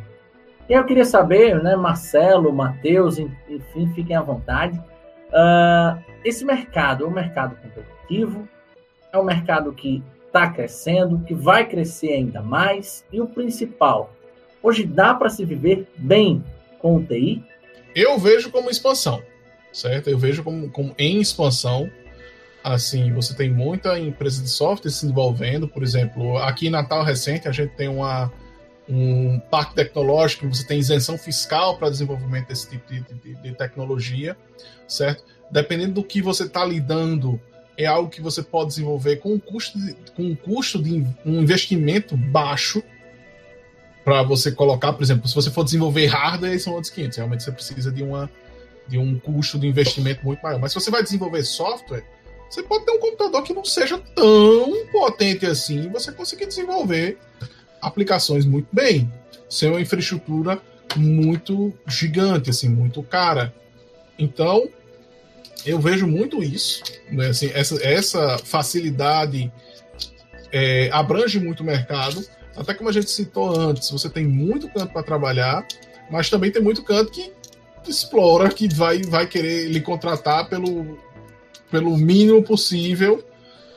E 0.69 0.73
eu 0.75 0.85
queria 0.85 1.05
saber, 1.05 1.63
né, 1.63 1.75
Marcelo, 1.75 2.53
Matheus, 2.53 3.19
enfim, 3.19 3.91
fiquem 3.95 4.15
à 4.15 4.21
vontade. 4.21 4.79
Uh, 5.29 5.99
esse 6.25 6.45
mercado 6.45 7.05
é 7.05 7.09
um 7.09 7.11
mercado 7.11 7.57
competitivo, 7.57 8.47
é 9.13 9.19
um 9.19 9.25
mercado 9.25 9.73
que 9.73 10.03
está 10.27 10.51
crescendo, 10.51 11.21
que 11.21 11.35
vai 11.35 11.67
crescer 11.67 12.13
ainda 12.13 12.43
mais 12.43 13.05
e 13.11 13.21
o 13.21 13.27
principal, 13.27 14.13
hoje 14.63 14.85
dá 14.85 15.15
para 15.15 15.31
se 15.31 15.45
viver 15.45 15.87
bem 15.97 16.45
com 16.79 16.97
o 16.97 17.05
TI? 17.05 17.43
Eu 17.95 18.19
vejo 18.19 18.51
como 18.51 18.71
expansão, 18.71 19.23
certo? 19.73 20.09
Eu 20.09 20.19
vejo 20.19 20.45
como, 20.45 20.71
como 20.71 20.95
em 20.99 21.21
expansão. 21.21 21.91
Assim, 22.63 23.13
você 23.13 23.35
tem 23.35 23.49
muita 23.51 23.99
empresa 23.99 24.43
de 24.43 24.51
software 24.51 24.91
se 24.91 25.03
desenvolvendo, 25.03 25.67
por 25.67 25.83
exemplo, 25.83 26.37
aqui 26.39 26.67
em 26.67 26.71
Natal 26.71 27.03
recente 27.03 27.49
a 27.49 27.53
gente 27.53 27.75
tem 27.75 27.89
uma, 27.89 28.31
um 28.89 29.39
parque 29.39 29.75
tecnológico, 29.75 30.49
você 30.49 30.65
tem 30.65 30.79
isenção 30.79 31.19
fiscal 31.19 31.77
para 31.77 31.91
desenvolvimento 31.91 32.49
desse 32.49 32.71
tipo 32.71 32.93
de, 32.93 33.01
de, 33.01 33.35
de 33.35 33.53
tecnologia, 33.55 34.37
certo? 34.87 35.25
Dependendo 35.51 35.95
do 35.95 36.05
que 36.05 36.23
você 36.23 36.45
está 36.45 36.65
lidando 36.65 37.41
é 37.77 37.87
algo 37.87 38.11
que 38.11 38.21
você 38.21 38.43
pode 38.43 38.71
desenvolver 38.71 39.17
com 39.17 39.35
um 39.35 39.39
custo 39.39 39.79
de, 39.79 39.95
com 40.17 40.25
um 40.25 40.35
custo 40.35 40.83
de 40.83 41.07
um 41.25 41.41
investimento 41.41 42.17
baixo 42.17 42.83
para 44.05 44.23
você 44.23 44.51
colocar, 44.51 44.93
por 44.95 45.03
exemplo, 45.03 45.29
se 45.29 45.35
você 45.35 45.51
for 45.51 45.63
desenvolver 45.63 46.07
hardware, 46.07 46.59
são 46.59 46.73
outros 46.73 46.91
500. 46.91 47.19
Realmente 47.19 47.45
você 47.45 47.53
precisa 47.53 47.93
de, 47.93 48.03
uma, 48.03 48.29
de 48.89 48.99
um 48.99 49.19
custo 49.21 49.59
de 49.59 49.67
investimento 49.69 50.25
muito 50.25 50.41
maior. 50.41 50.59
Mas 50.59 50.73
se 50.73 50.81
você 50.81 50.91
vai 50.91 51.03
desenvolver 51.03 51.45
software, 51.45 52.03
você 52.51 52.63
pode 52.63 52.85
ter 52.85 52.93
um 52.93 52.99
computador 52.99 53.43
que 53.43 53.53
não 53.53 53.65
seja 53.65 53.99
tão 53.99 54.87
potente 54.91 55.47
assim 55.47 55.85
e 55.85 55.89
você 55.89 56.11
conseguir 56.11 56.47
desenvolver 56.47 57.19
aplicações 57.81 58.45
muito 58.45 58.69
bem, 58.73 59.11
sem 59.49 59.69
uma 59.69 59.81
infraestrutura 59.81 60.61
muito 60.97 61.73
gigante, 61.87 62.51
assim, 62.51 62.69
muito 62.69 63.03
cara. 63.03 63.55
Então, 64.19 64.69
eu 65.65 65.79
vejo 65.79 66.07
muito 66.07 66.43
isso, 66.43 66.83
né? 67.11 67.29
assim, 67.29 67.51
essa, 67.53 67.83
essa 67.83 68.39
facilidade 68.39 69.53
é, 70.53 70.89
abrange 70.93 71.39
muito 71.39 71.61
o 71.61 71.67
mercado, 71.67 72.25
até 72.57 72.75
como 72.75 72.89
a 72.89 72.93
gente 72.93 73.11
citou 73.11 73.59
antes, 73.59 73.91
você 73.91 74.09
tem 74.09 74.27
muito 74.27 74.69
canto 74.69 74.93
para 74.93 75.03
trabalhar, 75.03 75.67
mas 76.11 76.29
também 76.29 76.51
tem 76.51 76.63
muito 76.63 76.83
canto 76.83 77.13
que 77.13 77.33
explora, 77.87 78.49
que 78.49 78.73
vai, 78.75 79.03
vai 79.03 79.27
querer 79.27 79.69
lhe 79.69 79.81
contratar 79.81 80.49
pelo, 80.49 80.99
pelo 81.71 81.97
mínimo 81.97 82.43
possível 82.43 83.25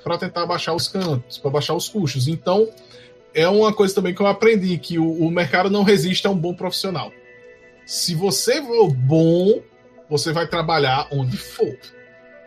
para 0.03 0.17
tentar 0.17 0.45
baixar 0.45 0.73
os 0.73 0.87
cantos, 0.87 1.37
para 1.37 1.51
baixar 1.51 1.75
os 1.75 1.87
custos. 1.87 2.27
Então, 2.27 2.69
é 3.33 3.47
uma 3.47 3.73
coisa 3.73 3.93
também 3.95 4.13
que 4.13 4.21
eu 4.21 4.27
aprendi, 4.27 4.77
que 4.77 4.99
o, 4.99 5.11
o 5.11 5.31
mercado 5.31 5.69
não 5.69 5.83
resiste 5.83 6.27
a 6.27 6.29
um 6.29 6.37
bom 6.37 6.53
profissional. 6.53 7.11
Se 7.85 8.15
você 8.15 8.61
for 8.61 8.91
bom, 8.91 9.61
você 10.09 10.31
vai 10.31 10.47
trabalhar 10.47 11.07
onde 11.11 11.37
for. 11.37 11.77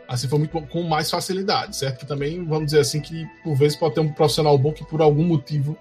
Assim 0.07 0.29
for 0.29 0.39
muito, 0.39 0.61
com 0.69 0.83
mais 0.83 1.11
facilidade, 1.11 1.77
certo? 1.77 2.01
Que 2.01 2.07
também, 2.07 2.45
vamos 2.45 2.67
dizer 2.67 2.81
assim, 2.81 3.01
que 3.01 3.27
por 3.43 3.55
vezes 3.57 3.77
pode 3.77 3.95
ter 3.95 4.01
um 4.01 4.13
profissional 4.13 4.57
bom 4.59 4.73
que 4.73 4.85
por 4.85 5.01
algum 5.01 5.25
motivo 5.25 5.77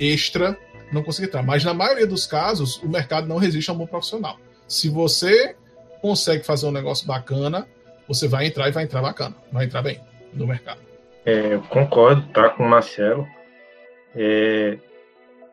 extra 0.00 0.58
não 0.92 1.02
consiga 1.02 1.28
entrar. 1.28 1.42
Mas 1.42 1.64
na 1.64 1.72
maioria 1.72 2.06
dos 2.06 2.26
casos, 2.26 2.76
o 2.82 2.88
mercado 2.88 3.26
não 3.26 3.38
resiste 3.38 3.70
a 3.70 3.74
um 3.74 3.78
bom 3.78 3.86
profissional. 3.86 4.36
Se 4.66 4.88
você 4.88 5.54
consegue 6.00 6.44
fazer 6.44 6.66
um 6.66 6.72
negócio 6.72 7.06
bacana, 7.06 7.66
você 8.08 8.26
vai 8.26 8.46
entrar 8.46 8.68
e 8.68 8.72
vai 8.72 8.84
entrar 8.84 9.00
bacana, 9.00 9.36
vai 9.52 9.64
entrar 9.64 9.82
bem 9.82 10.00
no 10.34 10.46
mercado. 10.46 10.80
É, 11.24 11.54
eu 11.54 11.62
concordo, 11.62 12.26
tá, 12.32 12.50
com 12.50 12.64
o 12.64 12.68
Marcelo. 12.68 13.26
É, 14.14 14.78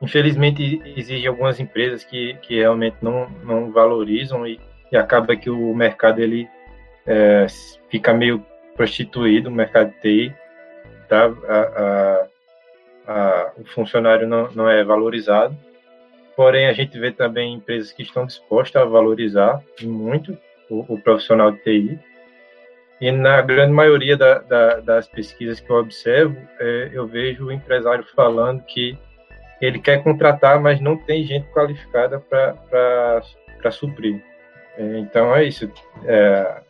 infelizmente, 0.02 0.82
existem 0.86 1.28
algumas 1.28 1.60
empresas 1.60 2.04
que, 2.04 2.36
que 2.42 2.56
realmente 2.56 2.98
não, 3.02 3.30
não 3.44 3.72
valorizam 3.72 4.46
e 4.46 4.60
e 4.92 4.98
acaba 4.98 5.36
que 5.36 5.50
o 5.50 5.74
mercado 5.74 6.20
ele 6.20 6.50
é, 7.06 7.46
fica 7.90 8.14
meio 8.14 8.44
prostituído, 8.76 9.50
o 9.50 9.52
mercado 9.52 9.92
de 9.92 10.02
TI, 10.02 10.36
tá? 11.08 11.26
A, 11.26 11.60
a, 11.84 12.28
a, 13.08 13.52
o 13.58 13.66
funcionário 13.66 14.28
não, 14.28 14.52
não 14.52 14.70
é 14.70 14.84
valorizado. 14.84 15.56
Porém, 16.36 16.68
a 16.68 16.74
gente 16.74 16.98
vê 16.98 17.12
também 17.12 17.54
empresas 17.54 17.92
que 17.92 18.02
estão 18.02 18.26
dispostas 18.26 18.82
a 18.82 18.86
valorizar 18.86 19.62
muito 19.82 20.38
o, 20.70 20.94
o 20.94 21.02
profissional 21.02 21.52
de 21.52 21.60
TI. 21.60 22.00
E 23.02 23.12
na 23.12 23.42
grande 23.42 23.72
maioria 23.72 24.18
da, 24.18 24.40
da, 24.40 24.80
das 24.82 25.08
pesquisas 25.08 25.60
que 25.60 25.70
eu 25.70 25.78
observo, 25.78 26.36
é, 26.60 26.90
eu 26.92 27.08
vejo 27.08 27.46
o 27.46 27.52
empresário 27.52 28.04
falando 28.16 28.62
que 28.64 28.98
ele 29.62 29.80
quer 29.80 30.04
contratar, 30.04 30.60
mas 30.60 30.82
não 30.82 30.98
tem 30.98 31.24
gente 31.24 31.48
qualificada 31.50 32.20
para 32.20 33.72
suprir. 33.72 34.22
É, 34.78 35.00
então 35.00 35.36
é 35.36 35.46
isso. 35.46 35.72
É, 36.06 36.62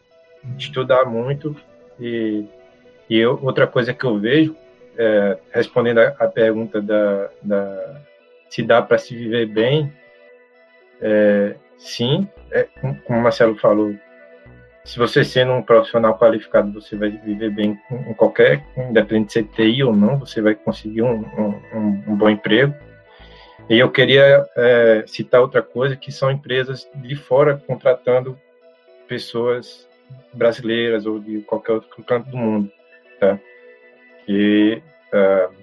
estudar 0.58 1.06
muito 1.06 1.56
e, 2.00 2.46
e 3.10 3.18
eu, 3.18 3.40
outra 3.42 3.68
coisa 3.68 3.94
que 3.94 4.06
eu 4.06 4.20
vejo, 4.20 4.56
é, 4.98 5.38
respondendo 5.52 6.00
a, 6.00 6.08
a, 6.20 6.28
pergunta 6.28 6.82
da, 6.82 7.30
da 7.42 8.02
se 8.50 8.64
dá 8.64 8.82
para 8.82 8.98
se 8.98 9.16
viver 9.16 9.46
bem, 9.46 9.94
é, 11.02 11.56
sim, 11.78 12.28
é, 12.52 12.68
como 12.82 13.20
o 13.20 13.22
Marcelo 13.22 13.56
falou, 13.56 13.96
se 14.90 14.98
você 14.98 15.24
sendo 15.24 15.52
um 15.52 15.62
profissional 15.62 16.18
qualificado, 16.18 16.74
você 16.74 16.96
vai 16.96 17.12
viver 17.12 17.52
bem 17.52 17.80
em 17.92 18.14
qualquer, 18.16 18.66
independente 18.76 19.28
de 19.28 19.34
ser 19.34 19.44
TI 19.44 19.84
ou 19.84 19.96
não, 19.96 20.18
você 20.18 20.42
vai 20.42 20.56
conseguir 20.56 21.04
um, 21.04 21.20
um, 21.22 22.04
um 22.08 22.16
bom 22.16 22.28
emprego. 22.28 22.74
E 23.70 23.78
eu 23.78 23.92
queria 23.92 24.44
é, 24.58 25.04
citar 25.06 25.42
outra 25.42 25.62
coisa, 25.62 25.96
que 25.96 26.12
são 26.12 26.32
empresas 26.32 26.90
de 26.96 27.16
fora 27.16 27.62
contratando 27.68 28.36
pessoas 29.08 29.88
brasileiras 30.34 31.06
ou 31.06 31.20
de 31.20 31.42
qualquer 31.42 31.74
outro 31.74 32.04
canto 32.04 32.28
do 32.32 32.38
mundo, 32.38 32.72
tá? 33.20 33.40
E, 34.28 34.82
uh, 35.14 35.54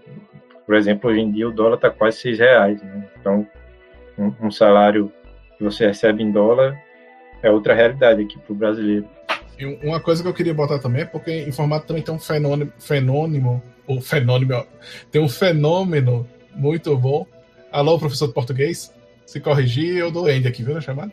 por 0.65 0.77
exemplo, 0.77 1.11
hoje 1.11 1.21
em 1.21 1.33
dia 1.33 1.49
o 1.49 1.53
dólar 1.53 1.75
está 1.75 1.91
quase 1.91 2.19
seis 2.19 2.39
reais, 2.39 2.81
né? 2.81 3.11
Então, 3.19 3.45
um, 4.17 4.33
um, 4.47 4.51
salário 4.53 5.13
que 5.59 5.65
você 5.65 5.85
recebe 5.89 6.23
em 6.23 6.31
dólar 6.31 6.81
é 7.43 7.51
outra 7.51 7.75
realidade 7.75 8.23
aqui 8.23 8.39
para 8.39 8.53
o 8.53 8.57
brasileiro. 8.57 9.16
Uma 9.83 10.01
coisa 10.01 10.23
que 10.23 10.29
eu 10.29 10.35
queria 10.35 10.53
botar 10.53 10.79
também 10.79 11.03
é 11.03 11.07
porque 11.07 11.51
formato 11.53 11.87
também 11.87 12.03
tem 12.03 12.15
um 12.15 12.19
fenômeno, 12.19 12.73
fenômeno 12.79 13.63
ou 13.87 14.01
fenômeno, 14.01 14.67
tem 15.11 15.23
um 15.23 15.29
fenômeno 15.29 16.29
muito 16.55 16.97
bom 16.97 17.27
Alô, 17.77 17.99
professor 17.99 18.29
de 18.29 18.33
português? 18.33 18.91
Se 19.27 19.39
corrigir, 19.39 19.97
eu 19.97 20.11
dou 20.11 20.31
end 20.31 20.49
aqui, 20.49 20.63
viu, 20.63 20.75
na 20.75 20.81
chamada? 20.81 21.13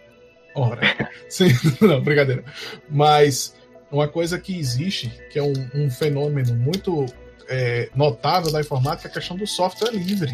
Ora. 0.56 0.80
Sim, 1.28 1.50
não, 1.82 2.00
brincadeira. 2.02 2.44
Mas 2.90 3.54
uma 3.92 4.08
coisa 4.08 4.40
que 4.40 4.58
existe, 4.58 5.12
que 5.30 5.38
é 5.38 5.44
um, 5.44 5.54
um 5.76 5.90
fenômeno 5.90 6.56
muito 6.56 7.06
é, 7.50 7.90
notável 7.94 8.50
da 8.50 8.62
informática, 8.62 9.10
é 9.10 9.12
a 9.12 9.14
questão 9.14 9.36
do 9.36 9.46
software 9.46 9.92
livre. 9.92 10.32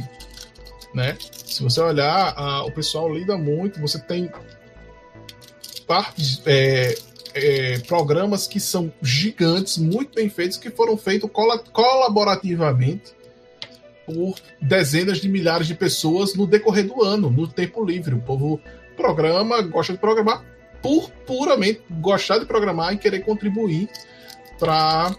Né? 0.94 1.18
Se 1.20 1.64
você 1.64 1.82
olhar, 1.82 2.34
a, 2.38 2.64
o 2.64 2.72
pessoal 2.72 3.12
lida 3.12 3.36
muito, 3.36 3.80
você 3.80 3.98
tem 3.98 4.30
partes, 5.88 6.44
é, 6.46 6.96
é, 7.34 7.80
programas 7.80 8.48
que 8.48 8.60
são 8.60 8.92
gigantes, 9.02 9.78
muito 9.78 10.16
bem 10.16 10.30
feitos, 10.30 10.58
que 10.58 10.70
foram 10.70 10.98
feitos 10.98 11.30
colaborativamente 11.72 13.14
por 14.06 14.36
dezenas 14.60 15.20
de 15.20 15.30
milhares 15.30 15.68
de 15.68 15.76
pessoas 15.76 16.34
no 16.34 16.48
decorrer 16.48 16.88
do 16.88 17.04
ano, 17.04 17.30
no 17.30 17.48
tempo 17.48 17.84
livre. 17.84 18.16
O 18.16 18.22
povo 18.22 18.60
programa, 18.96 19.62
gosta 19.62 19.94
de 19.94 20.00
programar 20.00 20.44
por 20.82 21.10
puramente 21.26 21.82
gostar 21.90 22.40
de 22.40 22.46
programar 22.46 22.94
e 22.94 22.98
querer 22.98 23.20
contribuir 23.20 23.90
para 24.58 25.16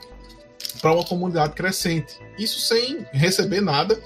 para 0.81 0.92
uma 0.92 1.05
comunidade 1.05 1.53
crescente. 1.55 2.18
Isso 2.38 2.61
sem 2.61 3.05
receber 3.12 3.61
nada, 3.61 3.99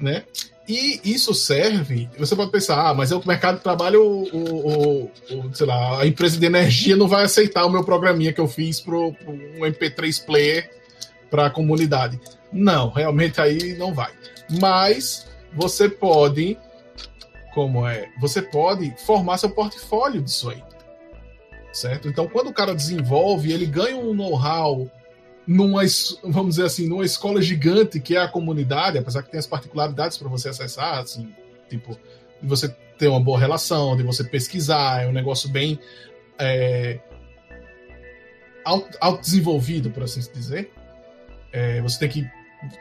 né? 0.00 0.24
E 0.68 1.00
isso 1.02 1.32
serve. 1.32 2.10
Você 2.18 2.36
pode 2.36 2.50
pensar, 2.50 2.90
ah, 2.90 2.92
mas 2.92 3.10
é 3.10 3.16
o 3.16 3.26
mercado 3.26 3.56
de 3.56 3.62
trabalho, 3.62 4.02
o, 4.02 4.28
o, 4.34 5.04
o, 5.04 5.54
sei 5.54 5.66
lá, 5.66 6.02
a 6.02 6.06
empresa 6.06 6.38
de 6.38 6.44
energia 6.44 6.94
não 6.94 7.08
vai 7.08 7.24
aceitar 7.24 7.64
o 7.64 7.70
meu 7.70 7.82
programinha 7.82 8.34
que 8.34 8.40
eu 8.40 8.46
fiz 8.46 8.78
para 8.78 8.94
um 8.94 9.14
MP3 9.60 10.26
player 10.26 10.70
para 11.30 11.46
a 11.46 11.50
comunidade. 11.50 12.20
Não, 12.52 12.90
realmente 12.90 13.40
aí 13.40 13.78
não 13.78 13.94
vai. 13.94 14.12
Mas 14.60 15.26
você 15.54 15.88
pode, 15.88 16.58
como 17.54 17.88
é, 17.88 18.10
você 18.20 18.42
pode 18.42 18.94
formar 19.06 19.38
seu 19.38 19.48
portfólio 19.48 20.20
disso 20.20 20.50
aí. 20.50 20.62
Certo? 21.72 22.08
Então, 22.08 22.28
quando 22.28 22.48
o 22.48 22.52
cara 22.52 22.74
desenvolve, 22.74 23.52
ele 23.52 23.64
ganha 23.64 23.96
um 23.96 24.12
know-how 24.12 24.90
numa, 25.48 25.80
vamos 26.22 26.56
dizer 26.56 26.66
assim, 26.66 26.86
numa 26.86 27.06
escola 27.06 27.40
gigante 27.40 27.98
que 27.98 28.14
é 28.14 28.20
a 28.20 28.28
comunidade, 28.28 28.98
apesar 28.98 29.22
que 29.22 29.30
tem 29.30 29.40
as 29.40 29.46
particularidades 29.46 30.18
para 30.18 30.28
você 30.28 30.50
acessar, 30.50 30.98
assim, 30.98 31.34
tipo, 31.70 31.98
de 32.42 32.46
você 32.46 32.68
ter 32.98 33.08
uma 33.08 33.18
boa 33.18 33.38
relação, 33.38 33.96
de 33.96 34.02
você 34.02 34.22
pesquisar, 34.22 35.04
é 35.04 35.08
um 35.08 35.12
negócio 35.12 35.48
bem 35.48 35.78
é, 36.38 37.00
autodesenvolvido, 39.00 39.90
por 39.90 40.02
assim 40.02 40.20
dizer. 40.34 40.70
É, 41.50 41.80
você 41.80 41.98
tem 41.98 42.10
que 42.10 42.30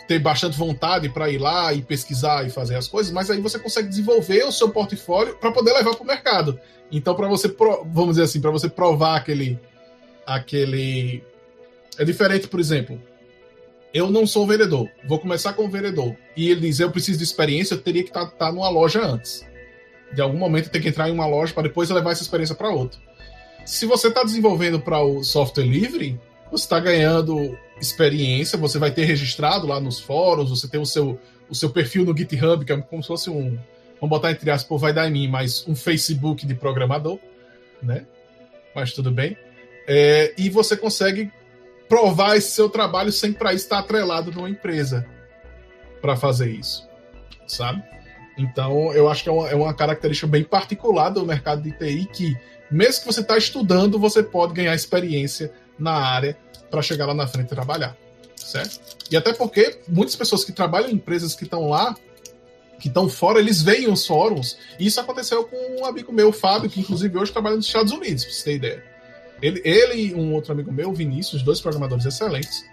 ter 0.06 0.20
bastante 0.20 0.58
vontade 0.58 1.08
para 1.08 1.30
ir 1.30 1.38
lá 1.38 1.74
e 1.74 1.82
pesquisar 1.82 2.46
e 2.46 2.50
fazer 2.50 2.76
as 2.76 2.90
coisas, 2.90 3.14
mas 3.14 3.32
aí 3.32 3.40
você 3.40 3.58
consegue 3.58 3.88
desenvolver 3.88 4.44
o 4.44 4.52
seu 4.52 4.70
portfólio 4.72 5.38
para 5.38 5.54
poder 5.54 5.72
levar 5.72 5.96
para 5.96 6.04
o 6.04 6.08
mercado. 6.08 6.60
Então, 6.92 7.16
para 7.16 7.30
você, 7.30 7.48
vamos 7.86 8.16
dizer 8.16 8.24
assim, 8.24 8.42
para 8.42 8.52
você 8.52 8.68
provar 8.68 9.16
aquele, 9.16 9.58
aquele, 10.26 11.24
é 11.98 12.06
diferente, 12.06 12.48
por 12.48 12.60
exemplo, 12.60 13.02
eu 13.94 14.12
não 14.12 14.28
sou 14.28 14.46
vendedor, 14.46 14.90
vou 15.08 15.20
começar 15.20 15.54
como 15.54 15.70
vendedor. 15.70 16.16
E 16.36 16.50
ele 16.50 16.62
diz, 16.62 16.80
eu 16.80 16.92
preciso 16.92 17.18
de 17.18 17.24
experiência, 17.24 17.74
eu 17.74 17.82
teria 17.82 18.04
que 18.04 18.10
estar 18.10 18.26
tá, 18.26 18.32
tá 18.48 18.52
numa 18.52 18.70
loja 18.70 19.04
antes. 19.04 19.46
De 20.14 20.22
algum 20.22 20.38
momento 20.38 20.70
tem 20.70 20.82
que 20.82 20.90
entrar 20.90 21.10
em 21.10 21.14
uma 21.14 21.26
loja 21.26 21.54
para 21.54 21.64
depois 21.64 21.90
levar 21.90 22.12
essa 22.12 22.22
experiência 22.22 22.56
para 22.56 22.70
outra. 22.70 23.00
Se 23.66 23.86
você 23.86 24.08
está 24.08 24.24
desenvolvendo 24.24 24.80
para 24.80 25.02
o 25.02 25.24
software 25.24 25.66
livre, 25.66 26.20
você 26.52 26.64
está 26.64 26.80
ganhando 26.80 27.58
experiência, 27.82 28.58
você 28.58 28.80
vai 28.80 28.92
ter 28.92 29.06
registrado 29.06 29.68
lá 29.68 29.80
nos 29.80 30.00
fóruns, 30.00 30.50
você 30.50 30.68
tem 30.68 30.80
o 30.80 30.86
seu, 30.86 31.20
o 31.50 31.56
seu 31.56 31.70
perfil 31.70 32.06
no 32.06 32.16
GitHub, 32.16 32.64
que 32.64 32.72
é 32.72 32.78
como 32.78 33.02
se 33.02 33.08
fosse 33.08 33.30
um, 33.30 33.58
vamos 34.00 34.10
botar 34.10 34.32
entre 34.32 34.50
aspas, 34.50 34.80
vai 34.80 34.94
dar 34.94 35.08
em 35.08 35.12
mim, 35.12 35.28
mas 35.28 35.68
um 35.68 35.76
Facebook 35.76 36.46
de 36.46 36.56
programador, 36.56 37.20
né? 37.82 38.06
Mas 38.74 38.94
tudo 38.94 39.12
bem. 39.12 39.36
É, 39.88 40.34
e 40.38 40.50
você 40.50 40.78
consegue 40.78 41.32
provar 41.88 42.36
esse 42.36 42.52
seu 42.52 42.70
trabalho 42.70 43.12
sem 43.12 43.32
para 43.34 43.54
estar 43.54 43.80
atrelado 43.80 44.32
numa 44.32 44.50
empresa 44.50 45.06
para 46.02 46.16
fazer 46.16 46.50
isso, 46.52 46.88
sabe? 47.48 47.84
Então, 48.38 48.94
eu 48.94 49.10
acho 49.10 49.24
que 49.24 49.30
é 49.30 49.32
uma, 49.32 49.50
é 49.50 49.56
uma, 49.56 49.74
característica 49.74 50.28
bem 50.28 50.44
particular 50.44 51.10
do 51.10 51.26
mercado 51.26 51.62
de 51.62 51.72
TI 51.72 52.06
que, 52.06 52.38
mesmo 52.70 53.02
que 53.02 53.08
você 53.08 53.22
está 53.22 53.36
estudando, 53.38 53.98
você 53.98 54.22
pode 54.22 54.54
ganhar 54.54 54.76
experiência 54.76 55.52
na 55.78 55.94
área 55.94 56.38
para 56.70 56.82
chegar 56.82 57.08
lá 57.08 57.16
na 57.16 57.26
frente 57.26 57.48
e 57.48 57.50
trabalhar, 57.50 57.98
certo? 58.36 58.80
E 59.10 59.18
até 59.18 59.34
porque 59.34 59.80
muitas 59.88 60.16
pessoas 60.16 60.46
que 60.46 60.52
trabalham 60.52 60.90
em 60.90 60.94
empresas 60.94 61.34
que 61.34 61.46
estão 61.46 61.70
lá, 61.70 61.96
que 62.80 62.90
estão 62.90 63.10
fora, 63.10 63.40
eles 63.40 63.62
veem 63.64 63.90
os 63.90 64.06
fóruns. 64.06 64.58
E 64.80 64.86
isso 64.86 65.00
aconteceu 65.02 65.44
com 65.46 65.82
um 65.82 65.86
amigo 65.86 66.14
meu, 66.14 66.32
Fábio, 66.32 66.70
que 66.70 66.80
inclusive 66.80 67.18
hoje 67.18 67.32
trabalha 67.32 67.56
nos 67.56 67.66
Estados 67.66 67.92
Unidos, 67.92 68.24
para 68.24 68.34
você 68.34 68.44
ter 68.44 68.56
ideia. 68.56 68.97
Ele, 69.42 69.62
ele 69.64 70.08
e 70.08 70.14
um 70.16 70.34
outro 70.34 70.52
amigo 70.52 70.72
meu, 70.72 70.94
Vinícius, 70.94 71.44
dois 71.44 71.62
programadores 71.62 72.06
excelentes, 72.06 72.66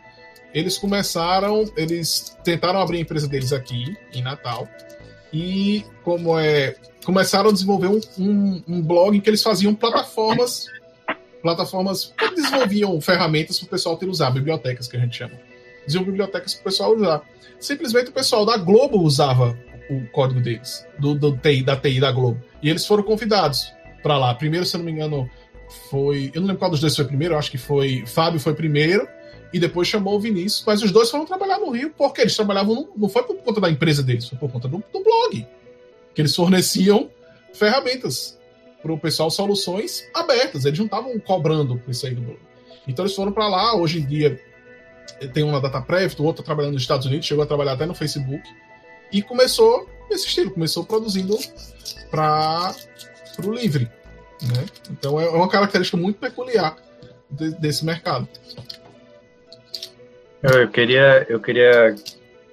eles 0.52 0.78
começaram, 0.78 1.64
eles 1.76 2.36
tentaram 2.44 2.80
abrir 2.80 2.98
a 2.98 3.00
empresa 3.00 3.26
deles 3.28 3.52
aqui, 3.52 3.96
em 4.12 4.22
Natal, 4.22 4.68
e 5.32 5.84
como 6.04 6.38
é, 6.38 6.76
começaram 7.04 7.50
a 7.50 7.52
desenvolver 7.52 7.88
um, 7.88 8.00
um, 8.18 8.62
um 8.68 8.82
blog 8.82 9.16
em 9.16 9.20
que 9.20 9.28
eles 9.28 9.42
faziam 9.42 9.74
plataformas, 9.74 10.66
plataformas 11.42 12.14
que 12.16 12.34
desenvolviam 12.36 13.00
ferramentas 13.00 13.58
para 13.58 13.66
o 13.66 13.70
pessoal 13.70 13.96
ter 13.96 14.08
usar, 14.08 14.30
bibliotecas 14.30 14.86
que 14.86 14.96
a 14.96 15.00
gente 15.00 15.16
chama. 15.16 15.34
Diziam 15.84 16.04
bibliotecas 16.04 16.54
para 16.54 16.60
o 16.60 16.64
pessoal 16.64 16.94
usar. 16.94 17.22
Simplesmente 17.58 18.10
o 18.10 18.12
pessoal 18.12 18.46
da 18.46 18.56
Globo 18.56 18.98
usava 19.00 19.58
o 19.90 20.06
código 20.12 20.40
deles, 20.40 20.86
do, 20.98 21.14
do 21.14 21.36
TI, 21.36 21.62
da 21.62 21.76
TI 21.76 22.00
da 22.00 22.12
Globo. 22.12 22.40
E 22.62 22.70
eles 22.70 22.86
foram 22.86 23.02
convidados 23.02 23.72
para 24.02 24.16
lá. 24.16 24.34
Primeiro, 24.34 24.64
se 24.64 24.76
eu 24.76 24.78
não 24.78 24.86
me 24.86 24.92
engano, 24.92 25.28
foi. 25.90 26.30
Eu 26.34 26.40
não 26.40 26.48
lembro 26.48 26.60
qual 26.60 26.70
dos 26.70 26.80
dois 26.80 26.94
foi 26.94 27.04
primeiro, 27.04 27.36
acho 27.36 27.50
que 27.50 27.58
foi. 27.58 28.04
Fábio 28.06 28.40
foi 28.40 28.54
primeiro, 28.54 29.06
e 29.52 29.58
depois 29.58 29.88
chamou 29.88 30.16
o 30.16 30.20
Vinícius. 30.20 30.64
Mas 30.66 30.82
os 30.82 30.90
dois 30.90 31.10
foram 31.10 31.24
trabalhar 31.24 31.58
no 31.58 31.70
Rio, 31.70 31.92
porque 31.96 32.20
eles 32.20 32.34
trabalhavam. 32.34 32.74
No, 32.74 32.92
não 32.96 33.08
foi 33.08 33.22
por 33.22 33.36
conta 33.36 33.60
da 33.60 33.70
empresa 33.70 34.02
deles, 34.02 34.28
foi 34.28 34.38
por 34.38 34.50
conta 34.50 34.68
do, 34.68 34.82
do 34.92 35.02
blog. 35.02 35.46
Que 36.14 36.20
eles 36.20 36.34
forneciam 36.34 37.10
ferramentas 37.52 38.38
para 38.82 38.92
o 38.92 38.98
pessoal, 38.98 39.30
soluções 39.30 40.04
abertas. 40.14 40.64
Eles 40.64 40.78
não 40.78 40.86
estavam 40.86 41.18
cobrando 41.20 41.78
por 41.78 41.90
isso 41.90 42.06
aí 42.06 42.14
do 42.14 42.22
blog. 42.22 42.38
Então 42.86 43.04
eles 43.04 43.14
foram 43.14 43.32
para 43.32 43.48
lá. 43.48 43.76
Hoje 43.76 44.00
em 44.00 44.06
dia 44.06 44.40
tem 45.32 45.42
uma 45.42 45.60
data 45.60 45.80
prévia, 45.80 46.16
o 46.18 46.24
outro 46.24 46.42
tá 46.42 46.46
trabalhando 46.46 46.74
nos 46.74 46.82
Estados 46.82 47.06
Unidos, 47.06 47.26
chegou 47.26 47.44
a 47.44 47.46
trabalhar 47.46 47.72
até 47.72 47.86
no 47.86 47.94
Facebook. 47.94 48.42
E 49.12 49.22
começou 49.22 49.88
nesse 50.10 50.26
estilo, 50.26 50.50
começou 50.50 50.84
produzindo 50.84 51.38
para 52.10 52.74
o 53.44 53.52
livre. 53.52 53.88
Né? 54.45 54.66
Então 54.90 55.20
é 55.20 55.28
uma 55.30 55.49
característica 55.49 55.97
muito 55.97 56.18
peculiar 56.18 56.76
de, 57.30 57.51
desse 57.59 57.84
mercado. 57.84 58.28
Eu 60.42 60.68
queria, 60.68 61.24
eu 61.28 61.40
queria 61.40 61.95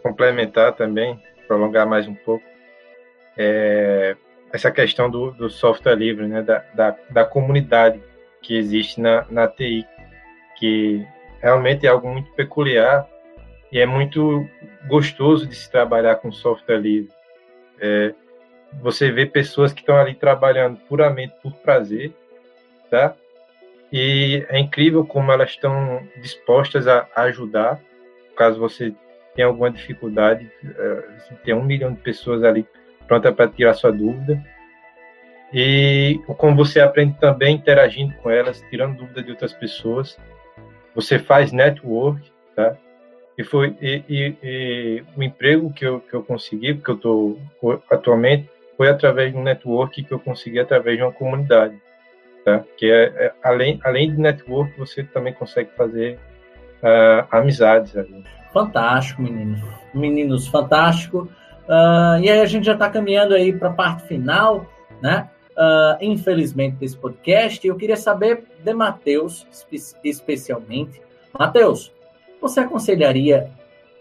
complementar 0.01 0.73
também, 0.73 1.19
prolongar 1.47 1.85
mais 1.85 2.07
um 2.07 2.15
pouco, 2.15 2.45
é, 3.37 4.15
essa 4.53 4.71
questão 4.71 5.09
do, 5.09 5.31
do, 5.31 5.49
software 5.49 5.95
livre, 5.95 6.27
né, 6.27 6.41
da, 6.41 6.59
da, 6.73 6.95
da, 7.09 7.25
comunidade 7.25 8.01
que 8.41 8.57
existe 8.57 8.99
na, 8.99 9.25
na 9.29 9.47
TI, 9.47 9.85
que 10.57 11.05
realmente 11.41 11.85
é 11.85 11.89
algo 11.89 12.07
muito 12.07 12.31
peculiar 12.31 13.07
e 13.71 13.79
é 13.79 13.85
muito 13.85 14.47
gostoso 14.87 15.45
de 15.45 15.55
se 15.55 15.69
trabalhar 15.69 16.15
com 16.15 16.31
software 16.31 16.79
livre. 16.79 17.11
É, 17.79 18.13
você 18.81 19.11
vê 19.11 19.25
pessoas 19.25 19.73
que 19.73 19.81
estão 19.81 19.97
ali 19.97 20.13
trabalhando 20.13 20.77
puramente 20.87 21.33
por 21.41 21.53
prazer, 21.55 22.13
tá? 22.89 23.15
E 23.91 24.45
é 24.49 24.57
incrível 24.57 25.05
como 25.05 25.31
elas 25.31 25.49
estão 25.49 26.07
dispostas 26.21 26.87
a, 26.87 27.07
ajudar, 27.15 27.79
caso 28.35 28.59
você 28.59 28.93
tenha 29.35 29.47
alguma 29.47 29.69
dificuldade, 29.69 30.49
é, 30.63 31.03
tem 31.43 31.53
um 31.53 31.63
milhão 31.63 31.93
de 31.93 31.99
pessoas 31.99 32.43
ali 32.43 32.65
pronta 33.07 33.31
para 33.31 33.49
tirar 33.49 33.73
sua 33.73 33.91
dúvida. 33.91 34.41
E 35.53 36.21
como 36.37 36.55
você 36.55 36.79
aprende 36.79 37.17
também 37.19 37.55
interagindo 37.55 38.13
com 38.15 38.29
elas, 38.29 38.63
tirando 38.69 38.97
dúvida 38.97 39.21
de 39.21 39.31
outras 39.31 39.53
pessoas. 39.53 40.17
Você 40.95 41.19
faz 41.19 41.51
network, 41.51 42.31
tá? 42.55 42.77
E 43.37 43.43
foi 43.43 43.75
e, 43.81 44.03
e, 44.07 44.37
e 44.43 45.03
o 45.15 45.23
emprego 45.23 45.73
que 45.73 45.85
eu, 45.85 45.99
que 45.99 46.13
eu 46.13 46.23
consegui, 46.23 46.73
porque 46.73 46.91
eu 46.91 46.95
estou 46.95 47.39
atualmente, 47.89 48.49
foi 48.77 48.89
através 48.89 49.31
de 49.31 49.37
um 49.37 49.43
network 49.43 50.03
que 50.03 50.11
eu 50.11 50.19
consegui 50.19 50.59
através 50.59 50.97
de 50.97 51.03
uma 51.03 51.11
comunidade, 51.11 51.75
tá? 52.43 52.63
Que 52.77 52.91
é, 52.91 53.03
é 53.25 53.33
além 53.43 53.79
além 53.83 54.11
de 54.11 54.19
network 54.19 54.77
você 54.77 55.03
também 55.03 55.33
consegue 55.33 55.69
fazer 55.75 56.17
uh, 56.81 57.27
amizades 57.31 57.95
ali. 57.95 58.23
Fantástico, 58.53 59.21
meninos, 59.21 59.61
meninos, 59.93 60.47
fantástico. 60.47 61.29
Uh, 61.67 62.19
e 62.21 62.29
aí 62.29 62.41
a 62.41 62.45
gente 62.45 62.65
já 62.65 62.73
está 62.73 62.89
caminhando 62.89 63.33
aí 63.33 63.53
para 63.53 63.69
a 63.69 63.73
parte 63.73 64.07
final, 64.07 64.65
né? 65.01 65.29
Uh, 65.51 65.97
infelizmente 66.01 66.77
desse 66.77 66.97
podcast. 66.97 67.65
Eu 67.65 67.75
queria 67.75 67.97
saber 67.97 68.43
de 68.63 68.73
Matheus 68.73 69.47
espe 69.51 70.09
especialmente. 70.09 71.01
Matheus, 71.37 71.93
você 72.41 72.61
aconselharia 72.61 73.49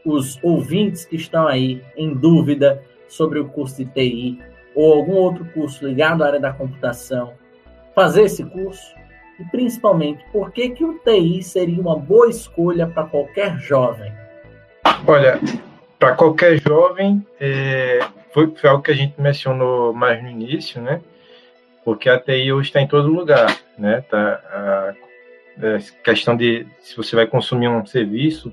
os 0.04 0.42
ouvintes 0.42 1.04
que 1.04 1.16
estão 1.16 1.46
aí 1.46 1.82
em 1.96 2.14
dúvida 2.14 2.82
sobre 3.08 3.38
o 3.38 3.48
curso 3.48 3.76
de 3.76 3.84
TI 3.84 4.38
ou 4.74 4.94
algum 4.94 5.14
outro 5.14 5.44
curso 5.46 5.86
ligado 5.86 6.22
à 6.22 6.26
área 6.26 6.40
da 6.40 6.52
computação, 6.52 7.34
fazer 7.94 8.22
esse 8.24 8.44
curso? 8.44 8.94
E 9.38 9.44
principalmente, 9.44 10.24
por 10.30 10.52
que, 10.52 10.70
que 10.70 10.84
o 10.84 10.98
TI 10.98 11.42
seria 11.42 11.80
uma 11.80 11.96
boa 11.96 12.28
escolha 12.28 12.86
para 12.86 13.04
qualquer 13.04 13.58
jovem? 13.58 14.12
Olha, 15.06 15.40
para 15.98 16.14
qualquer 16.14 16.60
jovem, 16.60 17.24
é, 17.40 18.00
foi, 18.32 18.54
foi 18.54 18.70
algo 18.70 18.82
que 18.82 18.90
a 18.90 18.94
gente 18.94 19.20
mencionou 19.20 19.92
mais 19.92 20.22
no 20.22 20.28
início, 20.28 20.80
né? 20.80 21.00
Porque 21.84 22.08
a 22.08 22.18
TI 22.18 22.52
hoje 22.52 22.68
está 22.68 22.80
em 22.80 22.86
todo 22.86 23.08
lugar, 23.08 23.56
né? 23.78 24.02
Tá, 24.10 24.40
a, 24.50 24.94
a 25.62 25.66
é, 25.66 25.78
questão 26.04 26.36
de 26.36 26.66
se 26.78 26.96
você 26.96 27.16
vai 27.16 27.26
consumir 27.26 27.68
um 27.68 27.84
serviço, 27.84 28.52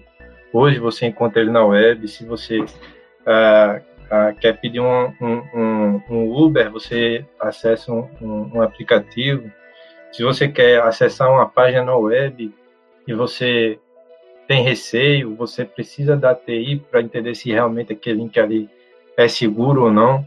hoje 0.53 0.79
você 0.79 1.05
encontra 1.05 1.41
ele 1.41 1.51
na 1.51 1.65
web, 1.65 2.07
se 2.07 2.25
você 2.25 2.63
ah, 3.25 3.81
ah, 4.09 4.33
quer 4.33 4.57
pedir 4.57 4.79
um, 4.79 5.13
um, 5.21 6.01
um, 6.09 6.31
Uber, 6.33 6.71
você 6.71 7.25
acessa 7.39 7.91
um, 7.91 8.07
um, 8.21 8.61
aplicativo. 8.61 9.51
Se 10.11 10.23
você 10.23 10.47
quer 10.47 10.81
acessar 10.81 11.29
uma 11.29 11.47
página 11.47 11.83
na 11.83 11.95
web 11.95 12.53
e 13.05 13.13
você 13.13 13.77
tem 14.47 14.63
receio, 14.63 15.35
você 15.35 15.65
precisa 15.65 16.15
da 16.15 16.33
TI 16.33 16.81
para 16.89 17.01
entender 17.01 17.35
se 17.35 17.51
realmente 17.51 17.91
aquele 17.91 18.19
link 18.19 18.39
ali 18.39 18.69
é 19.17 19.27
seguro 19.27 19.83
ou 19.83 19.91
não, 19.91 20.25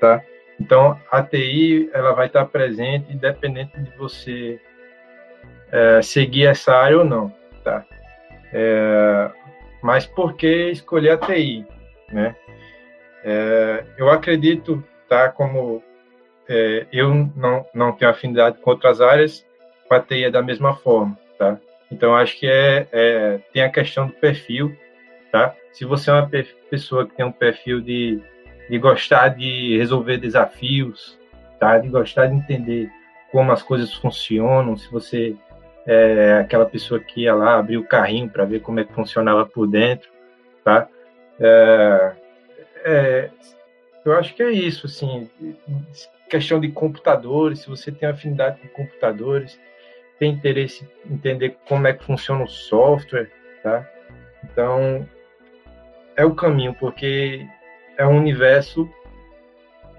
tá? 0.00 0.22
Então, 0.58 0.98
a 1.10 1.22
TI 1.22 1.90
ela 1.92 2.12
vai 2.12 2.26
estar 2.26 2.46
presente 2.46 3.12
independente 3.12 3.78
de 3.78 3.90
você 3.96 4.58
é, 5.70 6.00
seguir 6.00 6.46
essa 6.46 6.74
área 6.74 6.98
ou 6.98 7.04
não, 7.04 7.32
tá? 7.62 7.84
É, 8.52 9.30
mas 9.82 10.06
por 10.06 10.34
que 10.34 10.70
escolher 10.70 11.10
a 11.10 11.18
TI, 11.18 11.66
né? 12.10 12.34
É, 13.30 13.84
eu 13.98 14.08
acredito, 14.08 14.82
tá, 15.06 15.28
como 15.28 15.82
é, 16.48 16.86
eu 16.90 17.12
não, 17.36 17.66
não 17.74 17.92
tenho 17.92 18.10
afinidade 18.10 18.56
com 18.56 18.70
outras 18.70 19.02
áreas, 19.02 19.44
com 19.86 19.94
a 19.94 20.00
TI 20.00 20.24
é 20.24 20.30
da 20.30 20.40
mesma 20.40 20.74
forma, 20.76 21.18
tá? 21.38 21.58
Então, 21.92 22.16
acho 22.16 22.38
que 22.38 22.46
é, 22.46 22.88
é, 22.90 23.38
tem 23.52 23.62
a 23.62 23.68
questão 23.68 24.06
do 24.06 24.14
perfil, 24.14 24.74
tá? 25.30 25.54
Se 25.72 25.84
você 25.84 26.08
é 26.08 26.14
uma 26.14 26.30
pessoa 26.70 27.06
que 27.06 27.16
tem 27.16 27.26
um 27.26 27.32
perfil 27.32 27.82
de, 27.82 28.18
de 28.70 28.78
gostar 28.78 29.28
de 29.28 29.76
resolver 29.76 30.16
desafios, 30.16 31.18
tá? 31.60 31.76
De 31.76 31.88
gostar 31.88 32.28
de 32.28 32.34
entender 32.34 32.90
como 33.30 33.52
as 33.52 33.62
coisas 33.62 33.92
funcionam, 33.92 34.74
se 34.74 34.90
você 34.90 35.36
é 35.86 36.38
aquela 36.40 36.64
pessoa 36.64 36.98
que 36.98 37.24
ia 37.24 37.34
lá 37.34 37.58
abrir 37.58 37.76
o 37.76 37.84
carrinho 37.84 38.30
para 38.30 38.46
ver 38.46 38.60
como 38.60 38.80
é 38.80 38.84
que 38.84 38.92
funcionava 38.94 39.44
por 39.44 39.66
dentro, 39.66 40.08
tá? 40.64 40.88
É, 41.38 42.12
é, 42.88 43.30
eu 44.04 44.14
acho 44.14 44.34
que 44.34 44.42
é 44.42 44.50
isso, 44.50 44.86
assim, 44.86 45.28
questão 46.30 46.58
de 46.58 46.70
computadores, 46.70 47.60
se 47.60 47.68
você 47.68 47.92
tem 47.92 48.08
afinidade 48.08 48.58
com 48.60 48.68
computadores, 48.84 49.60
tem 50.18 50.32
interesse 50.32 50.88
em 51.08 51.14
entender 51.14 51.56
como 51.68 51.86
é 51.86 51.92
que 51.92 52.04
funciona 52.04 52.44
o 52.44 52.48
software, 52.48 53.30
tá? 53.62 53.86
Então, 54.44 55.06
é 56.16 56.24
o 56.24 56.34
caminho, 56.34 56.74
porque 56.74 57.46
é 57.98 58.06
um 58.06 58.16
universo 58.16 58.88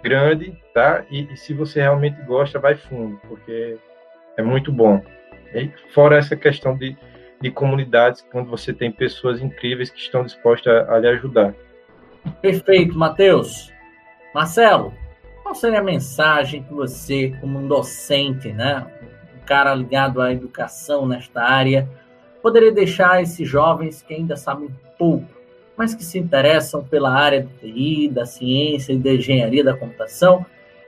grande, 0.02 0.58
tá? 0.74 1.06
E, 1.12 1.32
e, 1.32 1.38
se 1.38 1.54
você 1.54 1.82
realmente 1.82 2.20
gosta, 2.24 2.58
vai 2.58 2.76
fundo, 2.76 3.20
porque 3.28 3.78
é 4.38 4.42
muito 4.42 4.72
bom. 4.72 5.04
E 5.54 5.70
fora 5.94 6.18
essa 6.18 6.36
questão 6.36 6.76
de, 6.76 6.98
de 7.40 7.52
comunidades, 7.52 8.26
quando 8.32 8.50
você 8.50 8.74
tem 8.74 8.92
pessoas 8.92 9.42
incríveis 9.42 9.90
que 9.90 10.00
estão 10.00 10.24
dispostas 10.24 10.88
a, 10.88 10.96
a 10.96 11.00
lhe 11.00 11.08
ajudar. 11.10 11.54
Perfeito, 12.42 12.98
Matheus. 12.98 13.72
Marcelo, 14.34 14.94
qual 15.42 15.56
seria 15.56 15.80
a 15.80 15.84
mensagem 15.84 16.64
que 16.64 16.74
você, 16.74 17.34
como 17.42 17.60
um 17.60 17.68
docente, 17.68 18.54
né, 18.54 18.86
um 19.36 19.46
cara 19.46 19.74
ligado 19.74 20.22
à 20.22 20.32
educação 20.32 21.08
nesta 21.08 21.42
área, 21.42 21.90
poderia 22.42 22.72
deixar 22.72 23.14
a 23.14 23.22
esses 23.22 23.48
jovens 23.48 24.02
que 24.02 24.14
ainda 24.14 24.36
sabem 24.36 24.70
pouco, 24.98 25.28
mas 25.76 25.96
que 25.96 26.04
se 26.04 26.20
interessam 26.20 26.84
pela 26.84 27.12
área 27.12 27.42
do 27.42 27.50
TI, 27.60 28.10
da 28.10 28.26
ciência 28.26 28.94
e 28.94 28.98
da 28.98 29.14
engenharia 29.14 29.64
da 29.64 29.76
computação, 29.76 30.46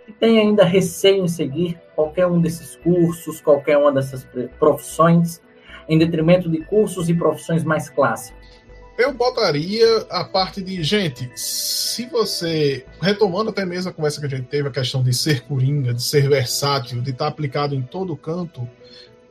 e 0.07 0.11
têm 0.11 0.39
ainda 0.39 0.63
receio 0.63 1.23
em 1.23 1.27
seguir 1.27 1.79
qualquer 1.95 2.27
um 2.27 2.39
desses 2.39 2.75
cursos, 2.77 3.41
qualquer 3.41 3.77
uma 3.77 3.91
dessas 3.91 4.27
profissões, 4.59 5.41
em 5.87 5.97
detrimento 5.97 6.49
de 6.49 6.59
cursos 6.65 7.09
e 7.09 7.13
profissões 7.13 7.63
mais 7.63 7.89
clássicas? 7.89 8.60
Eu 9.01 9.11
botaria 9.11 10.05
a 10.11 10.23
parte 10.23 10.61
de, 10.61 10.83
gente, 10.83 11.27
se 11.35 12.05
você, 12.05 12.85
retomando 13.01 13.49
até 13.49 13.65
mesmo 13.65 13.89
a 13.89 13.93
conversa 13.93 14.19
que 14.19 14.27
a 14.27 14.29
gente 14.29 14.45
teve, 14.45 14.67
a 14.67 14.71
questão 14.71 15.01
de 15.01 15.11
ser 15.11 15.41
coringa, 15.41 15.91
de 15.91 16.03
ser 16.03 16.29
versátil, 16.29 17.01
de 17.01 17.09
estar 17.09 17.25
aplicado 17.25 17.73
em 17.73 17.81
todo 17.81 18.15
canto, 18.15 18.69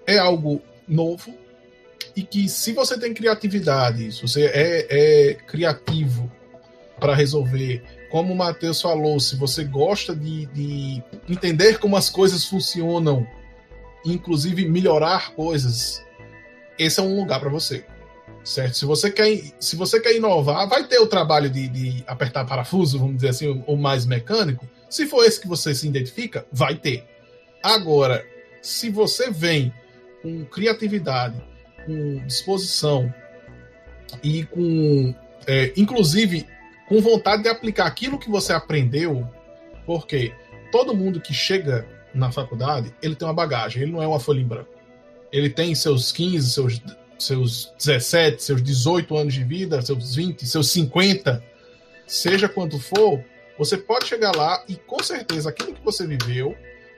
é 0.04 0.18
algo 0.18 0.60
novo. 0.88 1.32
E 2.16 2.24
que 2.24 2.48
se 2.48 2.72
você 2.72 2.98
tem 2.98 3.14
criatividade, 3.14 4.10
se 4.10 4.22
você 4.22 4.46
é, 4.46 4.86
é 4.90 5.34
criativo 5.34 6.28
para 6.98 7.14
resolver, 7.14 7.80
como 8.10 8.32
o 8.32 8.36
Matheus 8.36 8.82
falou, 8.82 9.20
se 9.20 9.36
você 9.36 9.62
gosta 9.62 10.16
de, 10.16 10.46
de 10.46 11.00
entender 11.28 11.78
como 11.78 11.96
as 11.96 12.10
coisas 12.10 12.44
funcionam, 12.44 13.24
inclusive 14.04 14.68
melhorar 14.68 15.30
coisas, 15.30 16.04
esse 16.76 16.98
é 16.98 17.02
um 17.04 17.20
lugar 17.20 17.38
para 17.38 17.50
você 17.50 17.84
certo? 18.44 18.74
Se 18.74 18.84
você 18.84 19.10
quer, 19.10 19.40
se 19.58 19.76
você 19.76 20.00
quer 20.00 20.16
inovar, 20.16 20.68
vai 20.68 20.84
ter 20.86 20.98
o 20.98 21.06
trabalho 21.06 21.50
de, 21.50 21.68
de 21.68 22.04
apertar 22.06 22.44
parafuso, 22.44 22.98
vamos 22.98 23.16
dizer 23.16 23.28
assim, 23.28 23.62
ou 23.66 23.76
mais 23.76 24.06
mecânico. 24.06 24.68
Se 24.88 25.06
for 25.06 25.24
esse 25.24 25.40
que 25.40 25.48
você 25.48 25.74
se 25.74 25.86
identifica, 25.86 26.46
vai 26.52 26.74
ter. 26.74 27.04
Agora, 27.62 28.24
se 28.62 28.90
você 28.90 29.30
vem 29.30 29.72
com 30.22 30.44
criatividade, 30.44 31.40
com 31.86 32.24
disposição 32.26 33.12
e 34.22 34.44
com, 34.44 35.14
é, 35.46 35.72
inclusive, 35.76 36.46
com 36.88 37.00
vontade 37.00 37.44
de 37.44 37.48
aplicar 37.48 37.86
aquilo 37.86 38.18
que 38.18 38.30
você 38.30 38.52
aprendeu, 38.52 39.28
porque 39.86 40.32
todo 40.72 40.94
mundo 40.94 41.20
que 41.20 41.32
chega 41.32 41.86
na 42.12 42.32
faculdade, 42.32 42.92
ele 43.00 43.14
tem 43.14 43.26
uma 43.26 43.34
bagagem, 43.34 43.82
ele 43.82 43.92
não 43.92 44.02
é 44.02 44.06
uma 44.06 44.20
folha 44.20 44.40
em 44.40 44.46
branco. 44.46 44.70
Ele 45.32 45.48
tem 45.48 45.74
seus 45.74 46.10
15, 46.10 46.50
seus 46.50 46.82
seus 47.22 47.72
17, 47.78 48.42
seus 48.42 48.62
18 48.62 49.16
anos 49.16 49.34
de 49.34 49.44
vida, 49.44 49.80
seus 49.82 50.14
20, 50.14 50.46
seus 50.46 50.70
50, 50.70 51.42
seja 52.06 52.48
quanto 52.48 52.78
for, 52.78 53.22
você 53.58 53.76
pode 53.76 54.06
chegar 54.06 54.34
lá 54.34 54.64
e 54.68 54.76
com 54.76 55.02
certeza 55.02 55.50
aquilo 55.50 55.74
que 55.74 55.84
você 55.84 56.06
viveu 56.06 56.56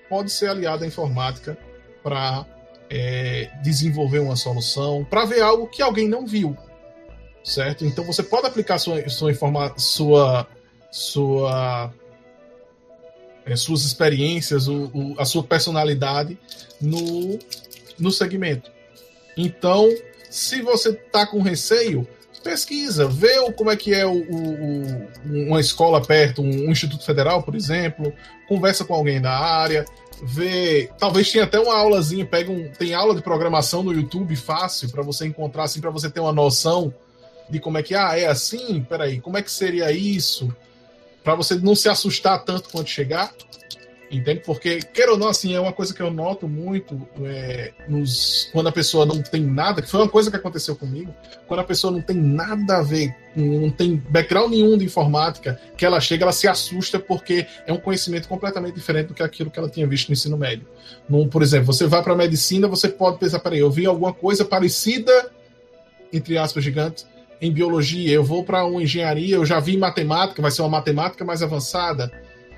pode 0.08 0.30
ser 0.30 0.48
aliado 0.48 0.84
à 0.84 0.86
informática 0.86 1.58
para 2.02 2.46
é, 2.88 3.50
desenvolver 3.62 4.20
uma 4.20 4.36
solução, 4.36 5.04
para 5.04 5.24
ver 5.24 5.40
algo 5.40 5.66
que 5.66 5.82
alguém 5.82 6.08
não 6.08 6.26
viu, 6.26 6.56
certo? 7.42 7.84
Então 7.84 8.04
você 8.04 8.22
pode 8.22 8.46
aplicar 8.46 8.78
sua 8.78 9.08
sua 9.08 9.32
informa, 9.32 9.74
sua 9.78 10.46
sua 10.90 11.92
é, 13.44 13.56
suas 13.56 13.84
experiências, 13.84 14.68
o, 14.68 14.90
o, 14.94 15.14
a 15.18 15.24
sua 15.24 15.42
personalidade 15.42 16.38
no, 16.80 17.38
no 17.98 18.10
segmento. 18.10 18.70
Então, 19.36 19.88
se 20.32 20.62
você 20.62 20.94
tá 20.94 21.26
com 21.26 21.42
receio, 21.42 22.08
pesquisa, 22.42 23.06
vê 23.06 23.52
como 23.52 23.70
é 23.70 23.76
que 23.76 23.92
é 23.92 24.06
o, 24.06 24.14
o, 24.14 25.08
uma 25.26 25.60
escola 25.60 26.00
perto, 26.00 26.40
um, 26.40 26.70
instituto 26.72 27.04
federal, 27.04 27.42
por 27.42 27.54
exemplo, 27.54 28.12
conversa 28.48 28.82
com 28.82 28.94
alguém 28.94 29.20
da 29.20 29.30
área, 29.30 29.84
vê, 30.22 30.90
talvez 30.98 31.30
tenha 31.30 31.44
até 31.44 31.60
uma 31.60 31.76
aulazinha, 31.76 32.24
pega 32.24 32.50
um, 32.50 32.66
tem 32.70 32.94
aula 32.94 33.14
de 33.14 33.20
programação 33.20 33.82
no 33.82 33.92
YouTube 33.92 34.34
fácil 34.34 34.88
para 34.90 35.02
você 35.02 35.26
encontrar 35.26 35.64
assim 35.64 35.82
para 35.82 35.90
você 35.90 36.08
ter 36.08 36.20
uma 36.20 36.32
noção 36.32 36.92
de 37.50 37.60
como 37.60 37.76
é 37.76 37.82
que 37.82 37.94
ah, 37.94 38.18
é 38.18 38.26
assim, 38.26 38.82
peraí, 38.82 39.20
como 39.20 39.36
é 39.36 39.42
que 39.42 39.50
seria 39.52 39.92
isso? 39.92 40.54
Para 41.22 41.34
você 41.34 41.56
não 41.56 41.76
se 41.76 41.90
assustar 41.90 42.42
tanto 42.42 42.70
quando 42.70 42.88
chegar. 42.88 43.32
Entende? 44.12 44.42
Porque, 44.44 44.80
quer 44.80 45.08
ou 45.08 45.16
não, 45.16 45.28
assim, 45.28 45.54
é 45.54 45.60
uma 45.60 45.72
coisa 45.72 45.94
que 45.94 46.02
eu 46.02 46.10
noto 46.10 46.46
muito 46.46 47.00
é, 47.24 47.72
nos, 47.88 48.50
quando 48.52 48.66
a 48.66 48.72
pessoa 48.72 49.06
não 49.06 49.22
tem 49.22 49.40
nada, 49.42 49.80
que 49.80 49.88
foi 49.88 50.00
uma 50.00 50.08
coisa 50.08 50.30
que 50.30 50.36
aconteceu 50.36 50.76
comigo, 50.76 51.14
quando 51.48 51.60
a 51.60 51.64
pessoa 51.64 51.90
não 51.90 52.02
tem 52.02 52.14
nada 52.14 52.76
a 52.76 52.82
ver, 52.82 53.16
não 53.34 53.70
tem 53.70 53.96
background 53.96 54.50
nenhum 54.50 54.76
de 54.76 54.84
informática, 54.84 55.58
que 55.78 55.86
ela 55.86 55.98
chega, 55.98 56.24
ela 56.24 56.32
se 56.32 56.46
assusta 56.46 56.98
porque 57.00 57.46
é 57.66 57.72
um 57.72 57.78
conhecimento 57.78 58.28
completamente 58.28 58.74
diferente 58.74 59.06
do 59.06 59.14
que 59.14 59.22
aquilo 59.22 59.50
que 59.50 59.58
ela 59.58 59.70
tinha 59.70 59.86
visto 59.86 60.10
no 60.10 60.12
ensino 60.12 60.36
médio. 60.36 60.68
Por 61.30 61.42
exemplo, 61.42 61.72
você 61.72 61.86
vai 61.86 62.02
para 62.02 62.14
medicina, 62.14 62.68
você 62.68 62.90
pode 62.90 63.16
pensar, 63.16 63.38
peraí, 63.38 63.60
eu 63.60 63.70
vi 63.70 63.86
alguma 63.86 64.12
coisa 64.12 64.44
parecida, 64.44 65.30
entre 66.12 66.36
aspas, 66.36 66.62
gigantes, 66.62 67.06
em 67.40 67.50
biologia, 67.50 68.12
eu 68.12 68.22
vou 68.22 68.44
para 68.44 68.62
uma 68.66 68.82
engenharia, 68.82 69.36
eu 69.36 69.46
já 69.46 69.58
vi 69.58 69.78
matemática, 69.78 70.42
vai 70.42 70.50
ser 70.50 70.60
uma 70.60 70.68
matemática 70.68 71.24
mais 71.24 71.42
avançada 71.42 72.12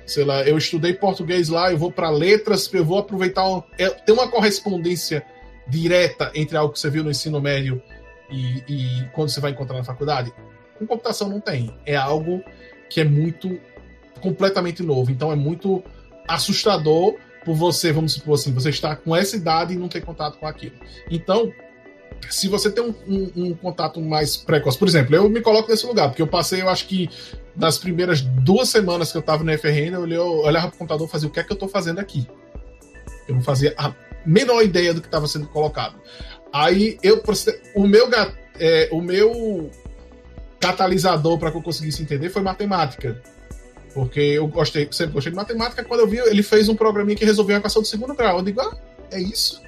sei 0.05 0.23
lá, 0.23 0.43
eu 0.43 0.57
estudei 0.57 0.93
português 0.93 1.49
lá, 1.49 1.71
eu 1.71 1.77
vou 1.77 1.91
para 1.91 2.09
letras, 2.09 2.71
eu 2.73 2.85
vou 2.85 2.99
aproveitar. 2.99 3.47
Um, 3.47 3.63
é, 3.77 3.89
tem 3.89 4.13
uma 4.13 4.27
correspondência 4.27 5.25
direta 5.67 6.31
entre 6.35 6.55
algo 6.55 6.73
que 6.73 6.79
você 6.79 6.89
viu 6.89 7.03
no 7.03 7.09
ensino 7.09 7.41
médio 7.41 7.81
e, 8.29 8.63
e, 8.67 9.09
quando 9.13 9.29
você 9.29 9.39
vai 9.39 9.51
encontrar 9.51 9.77
na 9.77 9.83
faculdade? 9.83 10.33
Com 10.77 10.85
computação 10.85 11.29
não 11.29 11.39
tem. 11.39 11.73
É 11.85 11.95
algo 11.95 12.43
que 12.89 13.01
é 13.01 13.03
muito 13.03 13.59
completamente 14.21 14.83
novo. 14.83 15.11
Então 15.11 15.31
é 15.31 15.35
muito 15.35 15.83
assustador 16.27 17.15
por 17.43 17.55
você, 17.55 17.91
vamos 17.91 18.13
supor 18.13 18.35
assim, 18.35 18.51
você 18.51 18.69
estar 18.69 18.95
com 18.97 19.15
essa 19.15 19.35
idade 19.35 19.73
e 19.73 19.77
não 19.77 19.87
ter 19.87 20.01
contato 20.01 20.37
com 20.39 20.47
aquilo. 20.47 20.75
Então, 21.09 21.51
se 22.29 22.47
você 22.47 22.71
tem 22.71 22.83
um, 22.83 22.93
um, 23.07 23.31
um, 23.35 23.53
contato 23.53 24.01
mais 24.01 24.37
precoce, 24.37 24.77
por 24.77 24.87
exemplo, 24.87 25.15
eu 25.15 25.29
me 25.29 25.41
coloco 25.41 25.69
nesse 25.69 25.85
lugar, 25.85 26.09
porque 26.09 26.21
eu 26.21 26.27
passei, 26.27 26.61
eu 26.61 26.69
acho 26.69 26.87
que 26.87 27.09
nas 27.55 27.77
primeiras 27.77 28.21
duas 28.21 28.69
semanas 28.69 29.11
que 29.11 29.17
eu 29.17 29.21
estava 29.21 29.43
no 29.43 29.57
FRN, 29.57 29.93
eu, 29.93 30.01
olhei, 30.01 30.17
eu 30.17 30.39
olhava 30.39 30.67
para 30.67 30.75
o 30.75 30.77
computador 30.77 31.07
e 31.07 31.11
fazia 31.11 31.27
o 31.27 31.31
que 31.31 31.39
é 31.39 31.43
que 31.43 31.51
eu 31.51 31.55
estou 31.55 31.69
fazendo 31.69 31.99
aqui. 31.99 32.27
Eu 33.27 33.35
não 33.35 33.41
fazia 33.41 33.73
a 33.77 33.93
menor 34.25 34.61
ideia 34.61 34.93
do 34.93 35.01
que 35.01 35.07
estava 35.07 35.27
sendo 35.27 35.47
colocado. 35.47 35.95
Aí 36.51 36.97
eu 37.01 37.21
o 37.75 37.87
meu 37.87 38.09
é, 38.59 38.89
o 38.91 39.01
meu 39.01 39.69
catalisador 40.59 41.37
para 41.37 41.51
que 41.51 41.57
eu 41.57 41.61
conseguisse 41.61 42.01
entender 42.01 42.29
foi 42.29 42.41
matemática. 42.41 43.21
Porque 43.93 44.19
eu 44.19 44.47
gostei, 44.47 44.87
sempre 44.91 45.13
gostei 45.13 45.31
de 45.31 45.37
matemática. 45.37 45.83
Quando 45.83 46.01
eu 46.01 46.07
vi, 46.07 46.17
ele 46.17 46.43
fez 46.43 46.67
um 46.67 46.75
programinha 46.75 47.15
que 47.15 47.23
resolveu 47.23 47.55
a 47.55 47.59
equação 47.59 47.81
do 47.81 47.87
segundo 47.87 48.13
grau. 48.13 48.39
Eu 48.39 48.43
digo, 48.43 48.59
ah, 48.59 48.77
é 49.11 49.19
isso. 49.19 49.61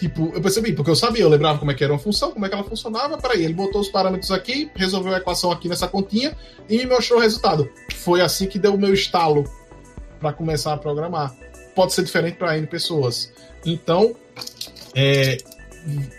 Tipo, 0.00 0.32
eu 0.34 0.40
percebi, 0.40 0.72
porque 0.72 0.90
eu 0.90 0.96
sabia, 0.96 1.22
eu 1.22 1.28
lembrava 1.28 1.58
como 1.58 1.70
é 1.70 1.74
que 1.74 1.84
era 1.84 1.92
uma 1.92 1.98
função, 1.98 2.32
como 2.32 2.46
é 2.46 2.48
que 2.48 2.54
ela 2.54 2.64
funcionava. 2.64 3.18
Peraí, 3.18 3.44
ele 3.44 3.52
botou 3.52 3.82
os 3.82 3.88
parâmetros 3.88 4.30
aqui, 4.30 4.70
resolveu 4.74 5.14
a 5.14 5.18
equação 5.18 5.52
aqui 5.52 5.68
nessa 5.68 5.86
continha 5.86 6.34
e 6.70 6.78
me 6.78 6.86
mostrou 6.86 7.18
o 7.18 7.22
resultado. 7.22 7.70
Foi 7.96 8.22
assim 8.22 8.46
que 8.46 8.58
deu 8.58 8.74
o 8.74 8.78
meu 8.78 8.94
estalo 8.94 9.44
para 10.18 10.32
começar 10.32 10.72
a 10.72 10.78
programar. 10.78 11.36
Pode 11.74 11.92
ser 11.92 12.02
diferente 12.02 12.36
para 12.38 12.56
N 12.56 12.66
pessoas. 12.66 13.30
Então, 13.62 14.16
é, 14.94 15.36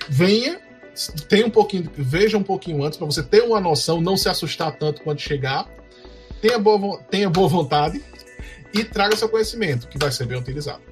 venha, 0.07 0.61
tenha 1.27 1.47
um 1.47 1.49
pouquinho, 1.49 1.89
veja 1.97 2.37
um 2.37 2.43
pouquinho 2.43 2.83
antes 2.83 2.99
para 2.99 3.07
você 3.07 3.23
ter 3.23 3.41
uma 3.41 3.59
noção, 3.59 3.99
não 3.99 4.15
se 4.15 4.29
assustar 4.29 4.77
tanto 4.77 5.01
quando 5.01 5.19
chegar. 5.19 5.67
Tenha 6.39 6.59
boa, 6.59 6.99
tenha 7.09 7.31
boa 7.31 7.47
vontade 7.47 7.99
e 8.75 8.83
traga 8.83 9.15
seu 9.15 9.27
conhecimento, 9.27 9.87
que 9.87 9.97
vai 9.97 10.11
ser 10.11 10.27
bem 10.27 10.37
utilizado. 10.37 10.90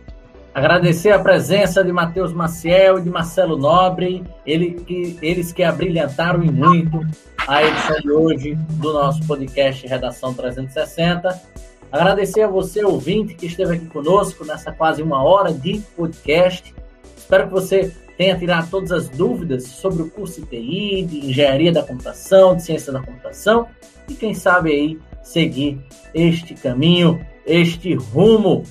Agradecer 0.60 1.12
a 1.12 1.20
presença 1.20 1.82
de 1.82 1.90
Matheus 1.94 2.34
Maciel 2.34 3.00
e 3.00 3.02
de 3.02 3.10
Marcelo 3.10 3.56
Nobre, 3.56 4.26
ele, 4.46 4.72
que, 4.72 5.18
eles 5.22 5.54
que 5.54 5.64
abrilhantaram 5.64 6.44
e 6.44 6.52
muito 6.52 7.00
a 7.48 7.64
edição 7.64 7.96
de 8.02 8.12
hoje 8.12 8.56
do 8.72 8.92
nosso 8.92 9.26
podcast 9.26 9.88
Redação 9.88 10.34
360. 10.34 11.42
Agradecer 11.90 12.42
a 12.42 12.48
você, 12.50 12.84
ouvinte, 12.84 13.36
que 13.36 13.46
esteve 13.46 13.76
aqui 13.76 13.86
conosco 13.86 14.44
nessa 14.44 14.74
quase 14.74 15.02
uma 15.02 15.24
hora 15.24 15.54
de 15.54 15.80
podcast. 15.96 16.76
Espero 17.16 17.48
que 17.48 17.54
você 17.54 17.96
tenha 18.18 18.38
tirado 18.38 18.70
todas 18.70 18.92
as 18.92 19.08
dúvidas 19.08 19.64
sobre 19.64 20.02
o 20.02 20.10
curso 20.10 20.46
TI, 20.46 21.06
de 21.06 21.30
Engenharia 21.30 21.72
da 21.72 21.84
Computação, 21.84 22.58
de 22.58 22.64
Ciência 22.64 22.92
da 22.92 23.02
Computação 23.02 23.66
e 24.10 24.14
quem 24.14 24.34
sabe 24.34 24.72
aí 24.74 25.00
seguir 25.24 25.80
este 26.14 26.54
caminho, 26.54 27.26
este 27.46 27.96
rumo 27.96 28.66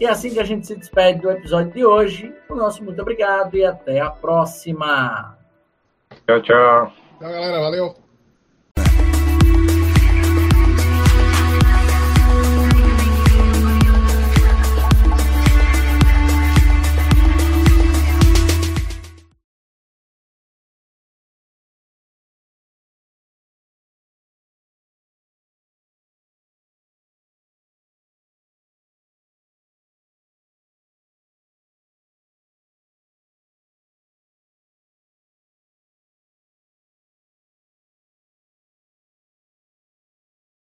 e 0.00 0.04
é 0.04 0.10
assim 0.10 0.30
que 0.30 0.40
a 0.40 0.44
gente 0.44 0.66
se 0.66 0.76
despede 0.76 1.20
do 1.20 1.30
episódio 1.30 1.72
de 1.72 1.84
hoje. 1.84 2.34
O 2.48 2.54
nosso 2.54 2.84
muito 2.84 3.00
obrigado 3.02 3.56
e 3.56 3.64
até 3.64 4.00
a 4.00 4.10
próxima. 4.10 5.36
Tchau, 6.26 6.42
tchau. 6.42 6.92
Tchau, 7.18 7.30
galera. 7.30 7.60
Valeu. 7.60 7.97